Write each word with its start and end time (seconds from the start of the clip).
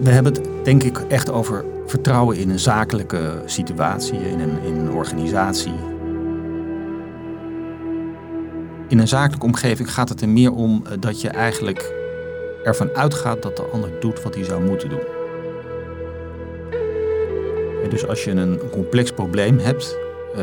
We 0.00 0.10
hebben 0.10 0.32
het 0.32 0.48
denk 0.62 0.82
ik 0.82 0.98
echt 0.98 1.30
over 1.30 1.64
vertrouwen 1.86 2.36
in 2.36 2.50
een 2.50 2.58
zakelijke 2.58 3.42
situatie, 3.44 4.18
in 4.18 4.40
een, 4.40 4.62
in 4.62 4.74
een 4.74 4.92
organisatie. 4.92 5.74
In 8.88 8.98
een 8.98 9.08
zakelijke 9.08 9.46
omgeving 9.46 9.92
gaat 9.92 10.08
het 10.08 10.20
er 10.20 10.28
meer 10.28 10.52
om 10.52 10.82
eh, 10.86 10.92
dat 11.00 11.20
je 11.20 11.28
eigenlijk 11.28 11.92
ervan 12.64 12.90
uitgaat 12.94 13.42
dat 13.42 13.56
de 13.56 13.62
ander 13.62 13.90
doet 14.00 14.22
wat 14.22 14.34
hij 14.34 14.44
zou 14.44 14.64
moeten 14.64 14.88
doen. 14.88 15.22
Dus 17.88 18.06
als 18.06 18.24
je 18.24 18.30
een 18.30 18.60
complex 18.70 19.12
probleem 19.12 19.58
hebt, 19.58 19.98
uh, 20.36 20.42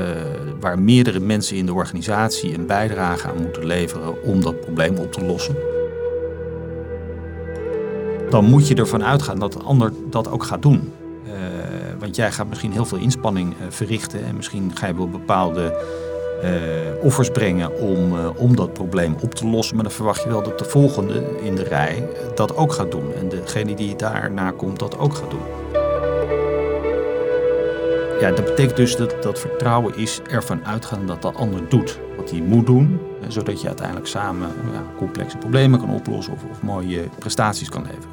waar 0.59 0.79
meerdere 0.79 1.19
mensen 1.19 1.57
in 1.57 1.65
de 1.65 1.73
organisatie 1.73 2.53
een 2.53 2.65
bijdrage 2.65 3.27
aan 3.27 3.41
moeten 3.41 3.65
leveren 3.65 4.23
om 4.23 4.41
dat 4.41 4.59
probleem 4.59 4.97
op 4.97 5.11
te 5.11 5.25
lossen, 5.25 5.55
dan 8.31 8.45
moet 8.45 8.67
je 8.67 8.75
ervan 8.75 9.03
uitgaan 9.03 9.39
dat 9.39 9.53
de 9.53 9.59
ander 9.59 9.91
dat 10.09 10.29
ook 10.29 10.43
gaat 10.43 10.61
doen. 10.61 10.93
Uh, 11.25 11.33
want 11.99 12.15
jij 12.15 12.31
gaat 12.31 12.47
misschien 12.47 12.71
heel 12.71 12.85
veel 12.85 12.97
inspanning 12.97 13.49
uh, 13.49 13.65
verrichten 13.69 14.25
en 14.25 14.35
misschien 14.35 14.71
ga 14.73 14.87
je 14.87 14.95
wel 14.95 15.09
bepaalde 15.09 15.99
offers 17.01 17.29
brengen 17.29 17.79
om, 17.79 18.13
om 18.37 18.55
dat 18.55 18.73
probleem 18.73 19.15
op 19.21 19.35
te 19.35 19.47
lossen. 19.47 19.75
Maar 19.75 19.83
dan 19.83 19.93
verwacht 19.93 20.23
je 20.23 20.29
wel 20.29 20.43
dat 20.43 20.59
de 20.59 20.65
volgende 20.65 21.23
in 21.41 21.55
de 21.55 21.63
rij 21.63 22.07
dat 22.35 22.55
ook 22.55 22.73
gaat 22.73 22.91
doen. 22.91 23.13
En 23.13 23.29
degene 23.29 23.75
die 23.75 23.95
daarna 23.95 24.51
komt 24.51 24.79
dat 24.79 24.97
ook 24.97 25.13
gaat 25.13 25.29
doen. 25.29 25.41
Ja, 28.21 28.31
dat 28.31 28.45
betekent 28.45 28.77
dus 28.77 28.95
dat, 28.95 29.23
dat 29.23 29.39
vertrouwen 29.39 29.97
is 29.97 30.21
ervan 30.29 30.65
uitgaan 30.65 31.05
dat 31.05 31.21
de 31.21 31.31
ander 31.31 31.69
doet 31.69 31.99
wat 32.17 32.31
hij 32.31 32.41
moet 32.41 32.65
doen, 32.65 32.99
zodat 33.27 33.61
je 33.61 33.67
uiteindelijk 33.67 34.07
samen 34.07 34.47
ja, 34.47 34.83
complexe 34.97 35.37
problemen 35.37 35.79
kan 35.79 35.89
oplossen 35.89 36.33
of, 36.33 36.43
of 36.51 36.61
mooie 36.61 37.09
prestaties 37.19 37.69
kan 37.69 37.81
leveren. 37.81 38.10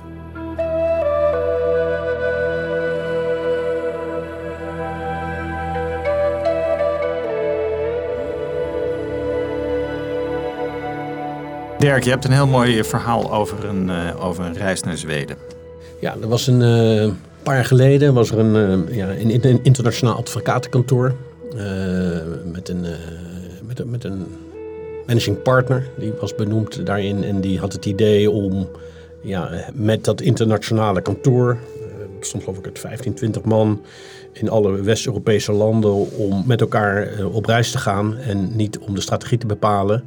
Dirk, 11.78 12.04
je 12.04 12.10
hebt 12.10 12.24
een 12.24 12.32
heel 12.32 12.46
mooi 12.46 12.84
verhaal 12.84 13.32
over 13.32 13.64
een, 13.64 13.88
uh, 13.88 14.24
over 14.24 14.44
een 14.44 14.54
reis 14.54 14.82
naar 14.82 14.96
Zweden. 14.96 15.36
Ja, 16.00 16.16
er 16.22 16.28
was 16.28 16.46
een, 16.46 16.60
uh, 16.60 17.12
paar 17.42 17.54
jaar 17.54 17.64
geleden 17.64 18.14
was 18.14 18.30
er 18.30 18.38
een, 18.38 18.86
uh, 18.88 18.96
ja, 18.96 19.08
een, 19.10 19.46
een 19.46 19.60
internationaal 19.62 20.16
advocatenkantoor 20.16 21.14
met, 22.44 22.68
een, 22.68 22.86
met, 23.66 23.84
met 23.84 24.04
een 24.04 24.26
managing 25.06 25.42
partner. 25.42 25.88
Die 25.98 26.12
was 26.20 26.34
benoemd 26.34 26.86
daarin 26.86 27.24
en 27.24 27.40
die 27.40 27.58
had 27.58 27.72
het 27.72 27.86
idee 27.86 28.30
om 28.30 28.68
ja, 29.22 29.50
met 29.74 30.04
dat 30.04 30.20
internationale 30.20 31.00
kantoor, 31.00 31.58
soms 32.20 32.44
geloof 32.44 32.58
ik 32.58 32.64
het 32.64 32.78
15, 32.78 33.14
20 33.14 33.42
man 33.42 33.82
in 34.32 34.50
alle 34.50 34.82
West-Europese 34.82 35.52
landen, 35.52 36.16
om 36.16 36.42
met 36.46 36.60
elkaar 36.60 37.08
op 37.32 37.44
reis 37.44 37.70
te 37.70 37.78
gaan 37.78 38.16
en 38.16 38.56
niet 38.56 38.78
om 38.78 38.94
de 38.94 39.00
strategie 39.00 39.38
te 39.38 39.46
bepalen. 39.46 40.04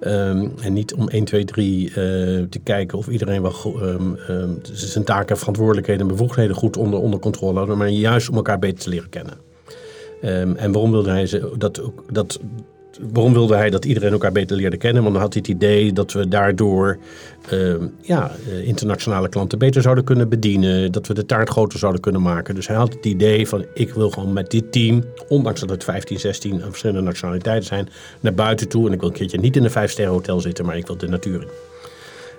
Um, 0.00 0.52
en 0.60 0.72
niet 0.72 0.94
om 0.94 1.08
1, 1.08 1.24
2, 1.24 1.44
3 1.44 1.88
uh, 1.88 1.94
te 1.94 2.58
kijken 2.62 2.98
of 2.98 3.08
iedereen 3.08 3.42
wel 3.42 3.82
um, 3.82 4.16
um, 4.30 4.58
zijn 4.62 5.04
taken, 5.04 5.38
verantwoordelijkheden 5.38 6.02
en 6.02 6.08
bevoegdheden 6.08 6.56
goed 6.56 6.76
onder, 6.76 7.00
onder 7.00 7.20
controle 7.20 7.58
hadden, 7.58 7.78
maar 7.78 7.88
juist 7.88 8.28
om 8.28 8.36
elkaar 8.36 8.58
beter 8.58 8.78
te 8.78 8.88
leren 8.88 9.08
kennen. 9.08 9.34
en 10.56 10.72
waarom 10.72 10.90
wilde 10.90 11.10
hij 11.10 11.26
ze, 11.26 11.54
dat, 11.58 11.90
dat 12.12 12.40
waarom 13.12 13.32
wilde 13.32 13.56
hij 13.56 13.70
dat 13.70 13.84
iedereen 13.84 14.12
elkaar 14.12 14.32
beter 14.32 14.56
leerde 14.56 14.76
kennen? 14.76 15.02
Want 15.02 15.14
dan 15.14 15.22
had 15.22 15.32
hij 15.32 15.42
het 15.46 15.54
idee 15.56 15.92
dat 15.92 16.12
we 16.12 16.28
daardoor 16.28 16.98
uh, 17.52 17.74
ja, 18.00 18.30
eh, 18.48 18.66
internationale 18.66 19.28
klanten 19.28 19.58
beter 19.58 19.82
zouden 19.82 20.04
kunnen 20.04 20.28
bedienen. 20.28 20.92
Dat 20.92 21.06
we 21.06 21.14
de 21.14 21.26
taart 21.26 21.48
groter 21.48 21.78
zouden 21.78 22.00
kunnen 22.00 22.22
maken. 22.22 22.54
Dus 22.54 22.66
hij 22.66 22.76
had 22.76 22.92
het 22.92 23.04
idee 23.04 23.48
van 23.48 23.64
ik 23.74 23.94
wil 23.94 24.10
gewoon 24.10 24.32
met 24.32 24.50
dit 24.50 24.72
team, 24.72 25.04
ondanks 25.28 25.60
dat 25.60 25.70
het 25.70 25.84
15, 25.84 26.18
16 26.18 26.60
verschillende 26.60 27.02
nationaliteiten 27.02 27.66
zijn, 27.66 27.88
naar 28.20 28.34
buiten 28.34 28.68
toe. 28.68 28.86
En 28.86 28.92
ik 28.92 29.00
wil 29.00 29.08
een 29.08 29.14
keertje 29.14 29.38
niet 29.38 29.56
in 29.56 29.64
een 29.64 29.70
vijf 29.70 29.90
sterren 29.90 30.12
hotel 30.12 30.40
zitten, 30.40 30.64
maar 30.64 30.76
ik 30.76 30.86
wil 30.86 30.96
de 30.96 31.08
natuur 31.08 31.40
in. 31.40 31.48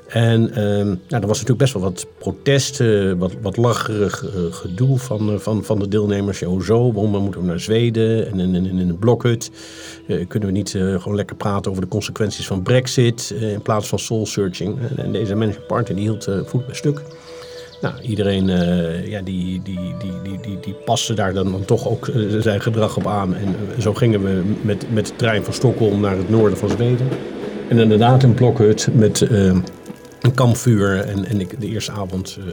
En 0.08 0.50
uh, 0.50 0.56
nou, 0.56 0.98
er 1.10 1.28
was 1.28 1.28
natuurlijk 1.28 1.58
best 1.58 1.74
wel 1.74 1.82
wat 1.82 2.08
protest, 2.18 2.80
uh, 2.80 3.14
wat, 3.14 3.32
wat 3.42 3.58
lacherig 3.58 4.24
uh, 4.24 4.54
gedoe 4.54 5.00
van, 5.00 5.34
uh, 5.34 5.40
van, 5.40 5.64
van 5.64 5.80
de 5.80 5.88
deelnemers. 5.88 6.40
Ja, 6.40 6.48
hoezo? 6.48 6.92
Waarom 6.94 7.22
moeten 7.22 7.42
we 7.42 7.48
naar 7.48 7.60
Zweden 7.60 8.32
en 8.32 8.40
in, 8.40 8.56
in, 8.56 8.66
in 8.66 8.90
een 8.90 9.00
blokhut? 9.00 9.52
kunnen 10.28 10.50
we 10.50 10.56
niet 10.56 10.70
gewoon 10.70 11.16
lekker 11.16 11.36
praten 11.36 11.72
over 11.72 11.84
de 11.84 11.90
consequenties 11.90 12.48
van 12.48 12.64
brexit 12.64 13.36
in 13.40 13.62
plaats 13.62 13.88
van 13.88 14.00
soul 14.00 14.26
searching? 14.26 14.78
En, 14.98 15.12
deze 15.12 15.36
managing 15.36 15.66
partner 15.66 15.96
die 15.96 16.10
hield 16.10 16.28
voet 16.46 16.66
bij 16.66 16.76
stuk. 16.76 17.02
Nou, 17.82 18.02
iedereen 18.02 18.48
ja, 19.10 19.22
die, 19.22 19.62
die, 19.64 19.80
die, 20.00 20.14
die, 20.24 20.40
die, 20.42 20.60
die 20.62 20.74
paste 20.74 21.14
daar 21.14 21.34
dan, 21.34 21.52
dan 21.52 21.66
toch 21.66 21.90
ook 21.90 22.10
zijn 22.40 22.62
gedrag 22.62 22.98
op 22.98 23.08
aan. 23.08 23.36
En 23.36 23.56
zo 23.82 23.94
gingen 23.94 24.24
we 24.24 24.42
met, 24.62 24.94
met 24.94 25.08
de 25.08 25.16
trein 25.16 25.44
van 25.44 25.54
Stockholm 25.54 26.00
naar 26.00 26.18
het 26.18 26.30
noorden 26.30 26.58
van 26.58 26.70
Zweden. 26.70 27.08
En 27.70 27.80
inderdaad 27.80 28.24
een 28.24 28.34
blokhut 28.34 28.88
met 28.94 29.28
een 30.22 30.34
kampvuur. 30.34 31.00
En, 31.00 31.26
en 31.26 31.40
ik, 31.42 31.62
de 31.62 31.68
eerste 31.68 31.92
avond 31.92 32.38
uh, 32.40 32.46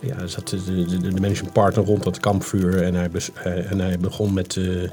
ja, 0.00 0.26
zat 0.26 0.48
de, 0.48 0.84
de, 0.86 0.98
de 0.98 1.20
managing 1.20 1.52
partner 1.52 1.84
rond 1.84 2.02
dat 2.02 2.20
kampvuur. 2.20 2.82
En 2.82 2.94
hij, 2.94 3.10
bes, 3.10 3.30
uh, 3.46 3.70
en 3.70 3.80
hij 3.80 3.98
begon 3.98 4.34
met, 4.34 4.56
uh, 4.56 4.90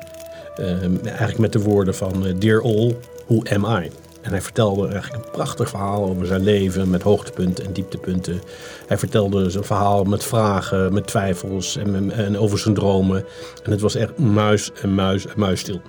eigenlijk 1.04 1.38
met 1.38 1.54
de 1.54 1.60
woorden 1.60 1.96
van 1.96 2.26
Dear 2.40 2.64
all, 2.64 2.96
who 3.28 3.42
am 3.44 3.66
I? 3.84 3.92
En 4.22 4.32
hij 4.32 4.42
vertelde 4.42 4.88
eigenlijk 4.88 5.26
een 5.26 5.32
prachtig 5.32 5.70
verhaal 5.70 6.04
over 6.04 6.26
zijn 6.26 6.44
leven 6.44 6.90
met 6.90 7.02
hoogtepunten 7.02 7.66
en 7.66 7.74
dieptepunten. 7.74 8.42
Hij 8.88 8.98
vertelde 8.98 9.50
zijn 9.50 9.64
verhaal 9.64 10.04
met 10.04 10.24
vragen, 10.24 10.94
met 10.94 11.08
twijfels 11.08 11.78
en, 11.78 12.12
en 12.12 12.38
over 12.38 12.60
zijn 12.60 12.74
dromen. 12.74 13.26
En 13.64 13.72
het 13.72 13.82
was 13.82 13.96
echt 13.96 14.18
muis 14.18 14.72
en 14.82 14.96
muis 14.96 15.28
en 15.28 15.40
muisstil. 15.40 15.82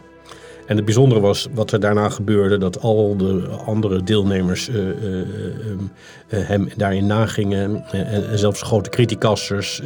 En 0.66 0.76
het 0.76 0.84
bijzondere 0.84 1.20
was 1.20 1.48
wat 1.54 1.72
er 1.72 1.80
daarna 1.80 2.08
gebeurde, 2.08 2.58
dat 2.58 2.80
al 2.80 3.16
de 3.16 3.48
andere 3.66 4.02
deelnemers 4.02 4.68
uh, 4.68 4.76
uh, 4.76 5.22
hem 6.28 6.68
daarin 6.76 7.06
nagingen. 7.06 7.84
en 7.90 8.38
zelfs 8.38 8.62
grote 8.62 8.90
criticasters, 8.90 9.82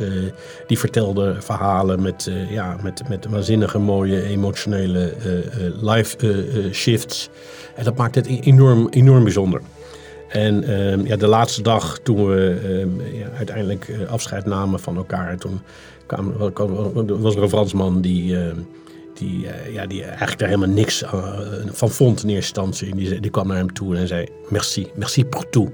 die 0.67 0.79
vertelden 0.79 1.43
verhalen 1.43 2.03
met, 2.03 2.31
ja, 2.49 2.77
met, 2.83 3.09
met 3.09 3.27
waanzinnige 3.27 3.79
mooie 3.79 4.23
emotionele 4.23 5.13
live 5.81 6.45
shifts. 6.73 7.29
En 7.75 7.85
dat 7.85 7.97
maakte 7.97 8.19
het 8.19 8.29
e-, 8.29 8.41
enorm, 8.41 8.89
enorm 8.91 9.23
bijzonder. 9.25 9.61
En 10.29 10.65
ehm, 10.65 11.07
ja, 11.07 11.17
de 11.17 11.27
laatste 11.27 11.63
dag 11.63 11.99
toen 11.99 12.27
we 12.27 12.61
ehm, 12.65 13.17
ja, 13.19 13.29
uiteindelijk 13.37 13.93
afscheid 14.09 14.47
namen 14.47 14.81
van 14.81 14.97
elkaar, 14.97 15.39
toen 15.39 15.61
kwam, 16.07 16.33
was 17.07 17.37
er 17.37 17.43
een 17.43 17.49
Fransman 17.49 18.01
die 18.01 18.37
ehm, 18.37 18.57
die, 19.21 19.45
uh, 19.45 19.73
ja, 19.73 19.87
die 19.87 20.03
eigenlijk 20.05 20.39
daar 20.39 20.49
helemaal 20.49 20.75
niks 20.75 21.03
uh, 21.03 21.41
van 21.67 21.91
vond 21.91 22.23
in 22.23 22.29
eerste 22.29 22.61
instantie. 22.61 22.95
Die, 22.95 23.21
die 23.21 23.31
kwam 23.31 23.47
naar 23.47 23.57
hem 23.57 23.73
toe 23.73 23.97
en 23.97 24.07
zei: 24.07 24.27
Merci, 24.49 24.87
merci 24.95 25.25
pour 25.25 25.49
tout. 25.51 25.71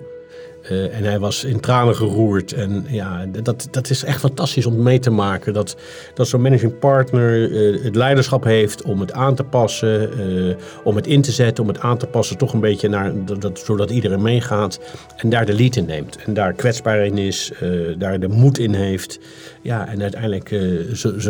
Uh, 0.71 0.97
en 0.97 1.05
hij 1.05 1.19
was 1.19 1.45
in 1.45 1.61
tranen 1.61 1.97
geroerd. 1.97 2.53
En 2.53 2.85
ja, 2.89 3.27
dat, 3.43 3.69
dat 3.71 3.91
is 3.91 4.05
echt 4.05 4.21
fantastisch 4.21 4.67
om 4.67 4.83
mee 4.83 4.99
te 4.99 5.11
maken. 5.11 5.53
Dat, 5.53 5.77
dat 6.15 6.29
zo'n 6.29 6.43
managing 6.43 6.79
partner 6.79 7.51
uh, 7.51 7.85
het 7.85 7.95
leiderschap 7.95 8.45
heeft 8.45 8.83
om 8.83 9.01
het 9.01 9.13
aan 9.13 9.35
te 9.35 9.45
passen, 9.45 10.11
uh, 10.19 10.55
om 10.85 10.97
het 10.97 11.07
in 11.07 11.23
te 11.23 11.33
zetten, 11.33 11.65
om 11.65 11.69
het 11.69 11.81
aan 11.81 11.99
te 11.99 12.07
passen, 12.07 12.37
toch 12.37 12.53
een 12.53 12.61
beetje 12.61 12.89
naar, 12.89 13.13
dat, 13.39 13.59
zodat 13.59 13.91
iedereen 13.91 14.23
meegaat. 14.23 14.81
En 15.17 15.29
daar 15.29 15.47
de 15.47 15.55
lead 15.55 15.77
in 15.77 15.87
neemt. 15.87 16.17
En 16.17 16.35
daar 16.35 16.53
kwetsbaar 16.53 17.07
in 17.07 17.19
is, 17.19 17.53
daar 17.99 18.21
de 18.21 18.29
moed 18.29 18.59
in 18.59 18.75
heeft. 18.75 19.19
Ja, 19.63 19.89
en 19.89 20.03
uiteindelijk 20.03 20.49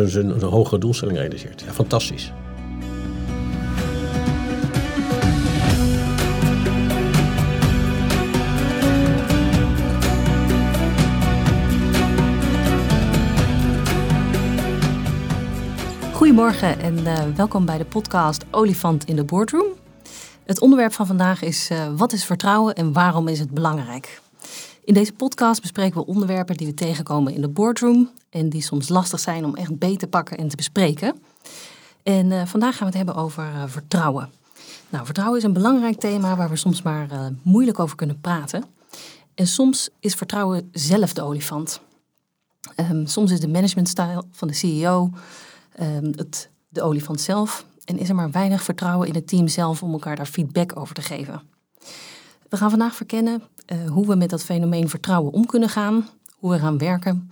zijn 0.07 0.31
hogere 0.31 0.79
doelstelling 0.79 1.17
realiseert. 1.17 1.63
Ja, 1.65 1.71
fantastisch. 1.71 2.33
Goedemorgen 16.37 16.79
en 16.79 16.97
uh, 16.97 17.35
welkom 17.35 17.65
bij 17.65 17.77
de 17.77 17.85
podcast 17.85 18.45
Olifant 18.51 19.05
in 19.05 19.15
de 19.15 19.23
Boardroom. 19.23 19.67
Het 20.43 20.61
onderwerp 20.61 20.93
van 20.93 21.05
vandaag 21.05 21.41
is 21.41 21.71
uh, 21.71 21.87
wat 21.95 22.13
is 22.13 22.25
vertrouwen 22.25 22.75
en 22.75 22.93
waarom 22.93 23.27
is 23.27 23.39
het 23.39 23.51
belangrijk? 23.51 24.21
In 24.83 24.93
deze 24.93 25.13
podcast 25.13 25.61
bespreken 25.61 25.99
we 25.99 26.05
onderwerpen 26.05 26.57
die 26.57 26.67
we 26.67 26.73
tegenkomen 26.73 27.33
in 27.33 27.41
de 27.41 27.47
boardroom 27.47 28.09
en 28.29 28.49
die 28.49 28.61
soms 28.61 28.89
lastig 28.89 29.19
zijn 29.19 29.45
om 29.45 29.55
echt 29.55 29.77
beet 29.77 29.99
te 29.99 30.07
pakken 30.07 30.37
en 30.37 30.47
te 30.47 30.55
bespreken. 30.55 31.21
En 32.03 32.31
uh, 32.31 32.45
vandaag 32.45 32.77
gaan 32.77 32.91
we 32.91 32.97
het 32.97 33.05
hebben 33.05 33.23
over 33.23 33.45
vertrouwen. 33.65 34.29
Nou, 34.89 35.05
vertrouwen 35.05 35.37
is 35.37 35.43
een 35.43 35.53
belangrijk 35.53 35.99
thema 35.99 36.35
waar 36.35 36.49
we 36.49 36.55
soms 36.55 36.81
maar 36.81 37.07
moeilijk 37.41 37.79
over 37.79 37.95
kunnen 37.95 38.21
praten. 38.21 38.63
En 39.35 39.47
soms 39.47 39.89
is 39.99 40.13
vertrouwen 40.13 40.69
zelf 40.71 41.13
de 41.13 41.21
olifant. 41.21 41.81
Um, 42.75 43.07
soms 43.07 43.31
is 43.31 43.39
de 43.39 43.47
managementstijl 43.47 44.23
van 44.31 44.47
de 44.47 44.53
CEO 44.53 45.09
um, 45.79 46.11
het, 46.15 46.49
de 46.67 46.81
olifant 46.81 47.21
zelf. 47.21 47.65
En 47.85 47.97
is 47.97 48.09
er 48.09 48.15
maar 48.15 48.31
weinig 48.31 48.63
vertrouwen 48.63 49.07
in 49.07 49.13
het 49.13 49.27
team 49.27 49.47
zelf 49.47 49.83
om 49.83 49.91
elkaar 49.91 50.15
daar 50.15 50.25
feedback 50.25 50.79
over 50.79 50.95
te 50.95 51.01
geven. 51.01 51.41
We 52.49 52.57
gaan 52.57 52.69
vandaag 52.69 52.95
verkennen 52.95 53.43
uh, 53.73 53.89
hoe 53.89 54.07
we 54.07 54.15
met 54.15 54.29
dat 54.29 54.43
fenomeen 54.43 54.89
vertrouwen 54.89 55.33
om 55.33 55.45
kunnen 55.45 55.69
gaan. 55.69 56.07
hoe 56.35 56.51
we 56.51 56.59
gaan 56.59 56.77
werken. 56.77 57.31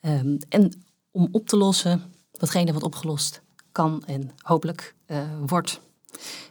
Ehm, 0.00 0.36
en 0.48 0.72
om 1.10 1.28
op 1.32 1.46
te 1.46 1.56
lossen 1.56 2.02
watgene 2.32 2.72
wat 2.72 2.82
opgelost 2.82 3.40
kan 3.72 4.02
en 4.06 4.30
hopelijk 4.42 4.94
uh, 5.06 5.18
wordt. 5.46 5.80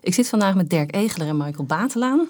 Ik 0.01 0.13
zit 0.13 0.29
vandaag 0.29 0.55
met 0.55 0.69
Dirk 0.69 0.95
Egeler 0.95 1.27
en 1.27 1.37
Michael 1.37 1.65
Batelaan. 1.65 2.29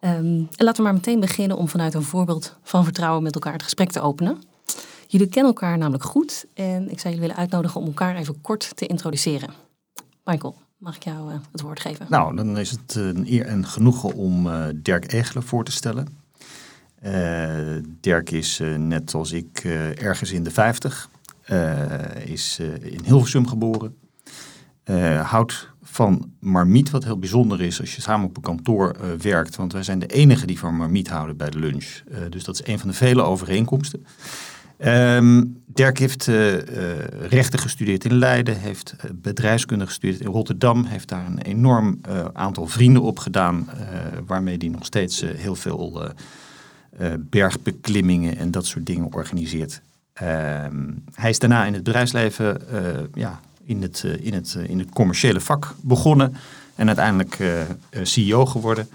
Ehm, 0.00 0.16
en 0.16 0.48
laten 0.56 0.76
we 0.76 0.82
maar 0.82 0.94
meteen 0.94 1.20
beginnen 1.20 1.56
om 1.56 1.68
vanuit 1.68 1.94
een 1.94 2.02
voorbeeld 2.02 2.56
van 2.62 2.84
vertrouwen 2.84 3.22
met 3.22 3.34
elkaar 3.34 3.52
het 3.52 3.62
gesprek 3.62 3.90
te 3.90 4.00
openen. 4.00 4.42
Jullie 5.10 5.28
kennen 5.28 5.52
elkaar 5.52 5.78
namelijk 5.78 6.04
goed 6.04 6.46
en 6.54 6.82
ik 6.90 7.00
zou 7.00 7.14
jullie 7.14 7.20
willen 7.20 7.36
uitnodigen 7.36 7.80
om 7.80 7.86
elkaar 7.86 8.16
even 8.16 8.40
kort 8.40 8.76
te 8.76 8.86
introduceren. 8.86 9.50
Michael, 10.24 10.56
mag 10.76 10.96
ik 10.96 11.02
jou 11.02 11.32
uh, 11.32 11.38
het 11.52 11.60
woord 11.60 11.80
geven? 11.80 12.06
Nou, 12.08 12.36
dan 12.36 12.58
is 12.58 12.70
het 12.70 12.94
een 12.94 13.32
eer 13.32 13.46
en 13.46 13.66
genoegen 13.66 14.14
om 14.14 14.46
uh, 14.46 14.64
Dirk 14.74 15.12
Egeler 15.12 15.42
voor 15.42 15.64
te 15.64 15.72
stellen. 15.72 16.08
Uh, 17.02 17.76
Dirk 18.00 18.30
is 18.30 18.60
net 18.76 19.14
als 19.14 19.32
ik 19.32 19.64
ergens 19.98 20.32
in 20.32 20.42
de 20.42 20.50
50, 20.50 21.10
is 22.24 22.58
in 22.80 23.00
Hilversum 23.04 23.46
geboren, 23.46 23.96
houdt 25.22 25.68
van 25.82 26.32
marmiet, 26.38 26.90
wat 26.90 27.04
heel 27.04 27.18
bijzonder 27.18 27.60
is 27.60 27.80
als 27.80 27.94
je 27.94 28.00
samen 28.00 28.28
op 28.28 28.36
een 28.36 28.42
kantoor 28.42 28.96
werkt. 29.18 29.56
Want 29.56 29.72
wij 29.72 29.82
zijn 29.82 29.98
de 29.98 30.06
enige 30.06 30.46
die 30.46 30.58
van 30.58 30.76
marmiet 30.76 31.08
houden 31.08 31.36
bij 31.36 31.50
de 31.50 31.58
lunch. 31.58 32.02
dus 32.28 32.44
dat 32.44 32.54
is 32.54 32.66
een 32.66 32.78
van 32.78 32.88
de 32.88 32.94
vele 32.94 33.22
overeenkomsten. 33.22 34.06
Um, 34.84 35.62
Dirk 35.66 35.98
heeft 35.98 36.26
uh, 36.26 36.52
uh, 36.52 36.62
rechten 37.28 37.58
gestudeerd 37.58 38.04
in 38.04 38.14
Leiden, 38.14 38.60
heeft 38.60 38.94
uh, 38.96 39.10
bedrijfskunde 39.14 39.86
gestudeerd 39.86 40.20
in 40.20 40.30
Rotterdam, 40.30 40.84
heeft 40.84 41.08
daar 41.08 41.26
een 41.26 41.38
enorm 41.38 42.00
aantal 42.32 42.66
vrienden 42.66 43.02
op 43.02 43.18
gedaan, 43.18 43.68
waarmee 44.26 44.56
hij 44.58 44.68
nog 44.68 44.84
steeds 44.84 45.24
heel 45.36 45.54
veel 45.54 46.02
bergbeklimmingen 47.18 48.36
en 48.36 48.50
dat 48.50 48.66
soort 48.66 48.86
dingen 48.86 49.12
organiseert. 49.12 49.80
Ehm, 50.12 50.90
hij 51.14 51.30
is 51.30 51.38
daarna 51.38 51.64
in 51.64 51.74
het 51.74 51.82
bedrijfsleven, 51.82 52.60
ja, 53.14 53.40
in 53.64 53.82
het, 53.82 54.04
in, 54.20 54.34
het, 54.34 54.58
in 54.66 54.78
het 54.78 54.90
commerciële 54.90 55.40
vak 55.40 55.74
begonnen 55.80 56.34
en 56.74 56.86
uiteindelijk 56.86 57.38
CEO 58.02 58.46
geworden. 58.46 58.88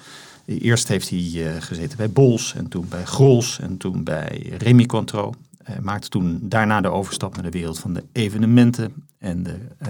Eerst 0.46 0.88
heeft 0.88 1.10
hij 1.10 1.56
gezeten 1.60 1.98
bij 1.98 2.10
Bols 2.10 2.54
en 2.56 2.68
toen 2.68 2.88
bij 2.90 3.06
Grols 3.06 3.60
en 3.60 3.78
toen 3.78 4.04
bij 4.04 4.54
Remy 4.58 4.86
Contro. 4.86 5.28
Uh, 5.30 5.45
maakte 5.82 6.10
toen 6.10 6.40
daarna 6.42 6.82
de 6.82 6.90
overstap 6.90 7.34
naar 7.34 7.44
de 7.44 7.50
wereld 7.50 7.80
van 7.80 7.94
de 7.94 8.04
evenementen 8.12 8.94
en 9.18 9.44
de 9.44 9.58
uh, 9.82 9.90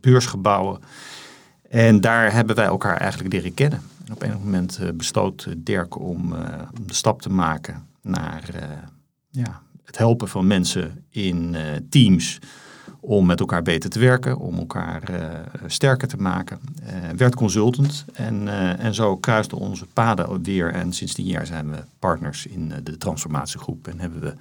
beursgebouwen. 0.00 0.80
En 1.68 2.00
daar 2.00 2.32
hebben 2.32 2.56
wij 2.56 2.64
elkaar 2.64 2.96
eigenlijk 2.96 3.32
leren 3.32 3.54
kennen. 3.54 3.82
En 4.06 4.12
op 4.12 4.22
een 4.22 4.30
moment 4.30 4.78
uh, 4.82 4.88
besloot 4.94 5.46
Dirk 5.56 5.98
om, 5.98 6.32
om, 6.32 6.86
de 6.86 6.94
stap 6.94 7.22
te 7.22 7.30
maken 7.30 7.86
naar 8.02 8.44
ja, 9.30 9.62
het 9.84 9.98
helpen 9.98 10.28
van 10.28 10.46
mensen 10.46 11.04
in 11.10 11.56
teams 11.88 12.38
om 13.00 13.26
met 13.26 13.40
elkaar 13.40 13.62
beter 13.62 13.90
te 13.90 13.98
werken, 13.98 14.38
om 14.38 14.58
elkaar 14.58 15.02
sterker 15.66 16.08
te 16.08 16.16
maken. 16.16 16.60
werd 17.16 17.34
consultant 17.34 18.04
en, 18.12 18.48
en 18.78 18.94
zo 18.94 19.16
kruisten 19.16 19.58
onze 19.58 19.86
paden 19.86 20.42
weer. 20.42 20.72
En 20.72 20.92
sinds 20.92 21.14
tien 21.14 21.26
jaar 21.26 21.46
zijn 21.46 21.70
we 21.70 21.76
partners 21.98 22.46
in 22.46 22.72
de 22.82 22.98
transformatiegroep 22.98 23.88
en 23.88 24.00
hebben 24.00 24.20
we 24.20 24.34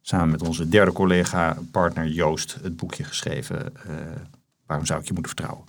samen 0.00 0.30
met 0.30 0.42
onze 0.42 0.68
derde 0.68 0.92
collega, 0.92 1.56
partner 1.70 2.06
Joost, 2.06 2.58
het 2.62 2.76
boekje 2.76 3.04
geschreven. 3.04 3.72
Uh, 3.86 3.94
waarom 4.66 4.86
zou 4.86 5.00
ik 5.00 5.06
je 5.06 5.12
moeten 5.12 5.32
vertrouwen? 5.32 5.64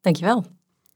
Dankjewel. 0.00 0.44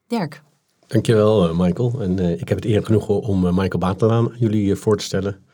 Dirk. 0.06 0.42
Dankjewel, 0.86 1.48
uh, 1.48 1.58
Michael. 1.58 2.00
En 2.00 2.18
uh, 2.18 2.40
ik 2.40 2.48
heb 2.48 2.58
het 2.58 2.64
eer 2.64 2.84
genoegen 2.84 3.20
om 3.20 3.40
Michael 3.40 3.78
Batelaan 3.78 4.32
jullie 4.38 4.74
voor 4.74 4.96
te 4.96 5.04
stellen. 5.04 5.44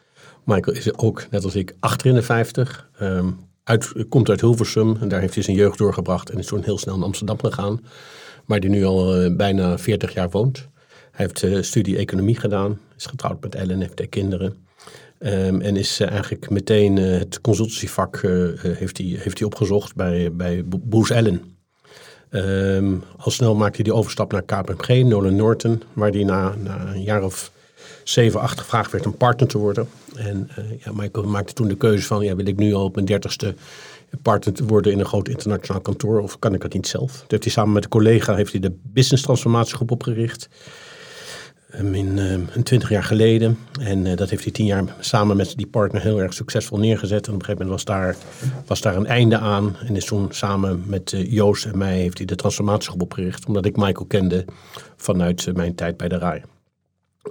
Michael 0.45 0.77
is 0.77 0.95
ook, 0.99 1.27
net 1.31 1.45
als 1.45 1.55
ik, 1.55 1.75
achter 1.81 2.07
in 2.07 2.15
de 2.15 2.23
50. 2.23 2.91
Um, 3.01 3.39
uit, 3.65 4.09
komt 4.09 4.29
uit 4.29 4.41
Hilversum 4.41 4.97
en 5.01 5.09
daar 5.09 5.21
heeft 5.21 5.35
hij 5.35 5.43
zijn 5.43 5.57
jeugd 5.57 5.79
doorgebracht 5.79 6.31
en 6.31 6.39
is 6.39 6.47
toen 6.47 6.63
heel 6.63 6.79
snel 6.79 6.97
naar 6.97 7.07
Amsterdam 7.07 7.39
gegaan. 7.41 7.81
Waar 8.45 8.59
hij 8.59 8.69
nu 8.69 8.85
al 8.85 9.35
bijna 9.37 9.79
40 9.79 10.15
jaar 10.15 10.31
woont. 10.31 10.69
Hij 11.11 11.27
heeft 11.27 11.67
studie 11.67 11.97
economie 11.97 12.37
gedaan, 12.37 12.79
is 12.97 13.07
getrouwd 13.07 13.43
met 13.43 13.55
Ellen, 13.55 13.81
heeft 13.81 13.97
twee 13.97 14.09
kinderen. 14.09 14.68
Um, 15.21 15.61
en 15.61 15.77
is 15.77 16.01
uh, 16.01 16.11
eigenlijk 16.11 16.51
meteen 16.51 16.97
uh, 16.97 17.19
het 17.19 17.41
consultancyvak 17.41 18.17
uh, 18.17 18.49
heeft 18.63 18.99
hij 18.99 19.07
heeft 19.07 19.45
opgezocht 19.45 19.95
bij, 19.95 20.33
bij 20.33 20.65
Bruce 20.89 21.15
Allen. 21.15 21.57
Um, 22.31 23.03
al 23.17 23.31
snel 23.31 23.55
maakte 23.55 23.75
hij 23.75 23.85
die 23.85 23.95
overstap 23.95 24.33
naar 24.33 24.43
KPMG, 24.43 25.05
Nolan 25.05 25.37
Norton, 25.37 25.83
waar 25.93 26.11
hij 26.11 26.25
na, 26.25 26.55
na 26.55 26.87
een 26.87 27.03
jaar 27.03 27.23
of 27.23 27.53
zeven, 28.05 28.41
acht 28.41 28.61
gevraagd 28.61 28.93
werd 28.93 29.07
om 29.07 29.17
partner 29.17 29.49
te 29.49 29.59
worden. 29.59 29.89
En 30.17 30.51
ja, 30.85 30.93
Michael 30.93 31.27
maakte 31.27 31.53
toen 31.53 31.69
de 31.69 31.77
keuze 31.77 32.07
van, 32.07 32.25
ja, 32.25 32.37
wil 32.37 32.47
ik 32.47 32.57
nu 32.57 32.75
al 32.75 32.85
op 32.85 32.95
mijn 32.95 33.07
dertigste 33.07 33.55
partner 34.23 34.55
te 34.55 34.65
worden 34.65 34.93
in 34.93 34.99
een 34.99 35.07
groot 35.07 35.29
internationaal 35.29 35.83
kantoor 35.83 36.21
of 36.21 36.39
kan 36.39 36.55
ik 36.55 36.61
dat 36.61 36.73
niet 36.73 36.87
zelf? 36.87 37.13
Toen 37.13 37.27
heeft 37.29 37.45
hij 37.45 37.53
samen 37.53 37.73
met 37.73 37.85
een 37.85 37.91
collega 37.91 38.35
heeft 38.35 38.53
hij 38.53 38.61
de 38.61 38.77
business 38.83 39.23
transformatiegroep 39.23 39.91
opgericht 39.91 40.49
in, 41.73 42.17
uh, 42.17 42.33
een 42.33 42.63
twintig 42.63 42.89
jaar 42.89 43.05
geleden. 43.05 43.59
En 43.81 44.05
uh, 44.05 44.17
dat 44.17 44.31
heeft 44.31 44.43
hij 44.43 44.53
tien 44.53 44.67
jaar 44.67 44.85
samen 45.01 45.37
met 45.37 45.53
die 45.57 45.67
partner 45.67 46.03
heel 46.03 46.21
erg 46.21 46.35
succesvol 46.35 46.79
neergezet. 46.79 47.27
En 47.27 47.33
op 47.33 47.39
een 47.39 47.45
gegeven 47.45 47.67
moment 47.67 47.85
was 47.85 47.97
daar, 47.97 48.17
was 48.67 48.81
daar 48.81 48.97
een 48.97 49.07
einde 49.07 49.39
aan. 49.39 49.77
En 49.87 49.97
is 49.97 50.05
toen 50.05 50.27
samen 50.31 50.83
met 50.87 51.13
uh, 51.13 51.33
Joost 51.33 51.65
en 51.65 51.79
mij 51.79 51.97
heeft 51.99 52.19
hij 52.19 52.27
de 52.27 52.35
transformatiegroep 52.35 53.03
opgericht. 53.03 53.47
Omdat 53.47 53.67
ik 53.67 53.77
Michael 53.77 54.07
kende 54.07 54.45
vanuit 54.97 55.51
mijn 55.55 55.75
tijd 55.75 55.97
bij 55.97 56.09
de 56.09 56.19
RAI. 56.19 56.43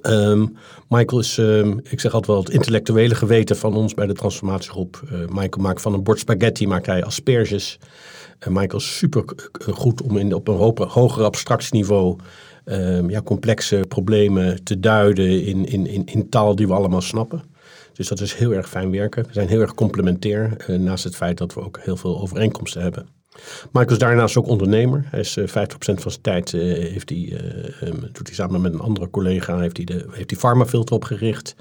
Um, 0.02 0.58
Michael 0.90 1.22
is, 1.22 1.38
ik 1.84 2.00
zeg 2.00 2.14
altijd 2.14 2.26
wel, 2.26 2.38
het 2.38 2.50
intellectuele 2.50 3.16
geweten 3.16 3.58
van 3.58 3.76
ons 3.76 3.94
bij 3.94 4.06
de 4.06 4.14
transformatiegroep. 4.14 5.02
Michael 5.10 5.64
maakt 5.64 5.82
van 5.82 5.94
een 5.94 6.04
bord 6.04 6.20
spaghetti 6.20 6.68
maakt 6.68 6.86
hij 6.86 7.04
asperges. 7.04 7.80
Michael 8.48 8.80
is 8.80 8.98
super 8.98 9.24
goed 9.74 10.02
om 10.02 10.18
in, 10.18 10.34
op 10.34 10.48
een 10.48 10.88
hoger 10.88 11.24
abstractieniveau 11.24 12.20
um, 12.70 13.10
ja, 13.10 13.22
complexe 13.22 13.86
problemen 13.88 14.64
te 14.64 14.80
duiden 14.80 15.46
in, 15.46 15.66
in, 15.66 15.88
in, 15.88 16.06
in 16.06 16.30
taal 16.30 16.56
die 16.56 16.68
we 16.68 16.74
allemaal 16.74 17.02
snappen. 17.02 17.42
Dus 17.94 18.08
dat 18.08 18.20
is 18.20 18.34
heel 18.34 18.52
erg 18.52 18.70
fijn 18.70 18.92
werken. 18.92 19.26
We 19.26 19.34
zijn 19.34 19.48
heel 19.48 19.62
erg 19.62 19.74
complementair, 19.74 20.70
uh, 20.70 20.80
naast 20.80 21.04
het 21.04 21.16
feit 21.16 21.38
dat 21.38 21.54
we 21.54 21.62
ook 21.62 21.80
heel 21.82 21.98
veel 21.98 22.22
overeenkomsten 22.22 22.82
hebben. 22.82 23.08
Michael 23.72 23.92
is 23.92 23.98
daarnaast 23.98 24.38
ook 24.38 24.48
ondernemer. 24.48 25.06
Hij 25.08 25.20
is 25.20 25.38
uh, 25.38 25.44
eh, 25.56 25.70
50% 25.70 25.78
van 25.78 26.12
zijn 26.12 26.22
tijd 26.22 26.54
uh, 26.54 26.62
heeft 26.62 27.10
hij, 27.10 27.42
um, 27.84 28.00
doet 28.00 28.28
hij 28.28 28.36
samen 28.36 28.62
met 28.62 28.74
een 28.74 28.80
andere 28.80 29.10
collega 29.10 29.60
heeft 29.60 29.78
hij 29.78 29.86
de 29.86 30.06
heeft 30.12 30.30
hij 30.30 30.40
Pharmafilter 30.40 30.96
opgericht. 30.96 31.56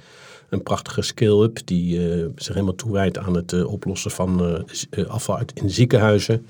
Een 0.48 0.62
prachtige 0.62 1.02
scale-up 1.02 1.58
die 1.64 2.00
zich 2.36 2.54
helemaal 2.54 2.74
toewijdt 2.74 3.18
aan 3.18 3.36
het 3.36 3.64
oplossen 3.64 4.10
van 4.10 4.64
afval 5.08 5.36
uit, 5.36 5.52
in 5.52 5.70
ziekenhuizen. 5.70 6.46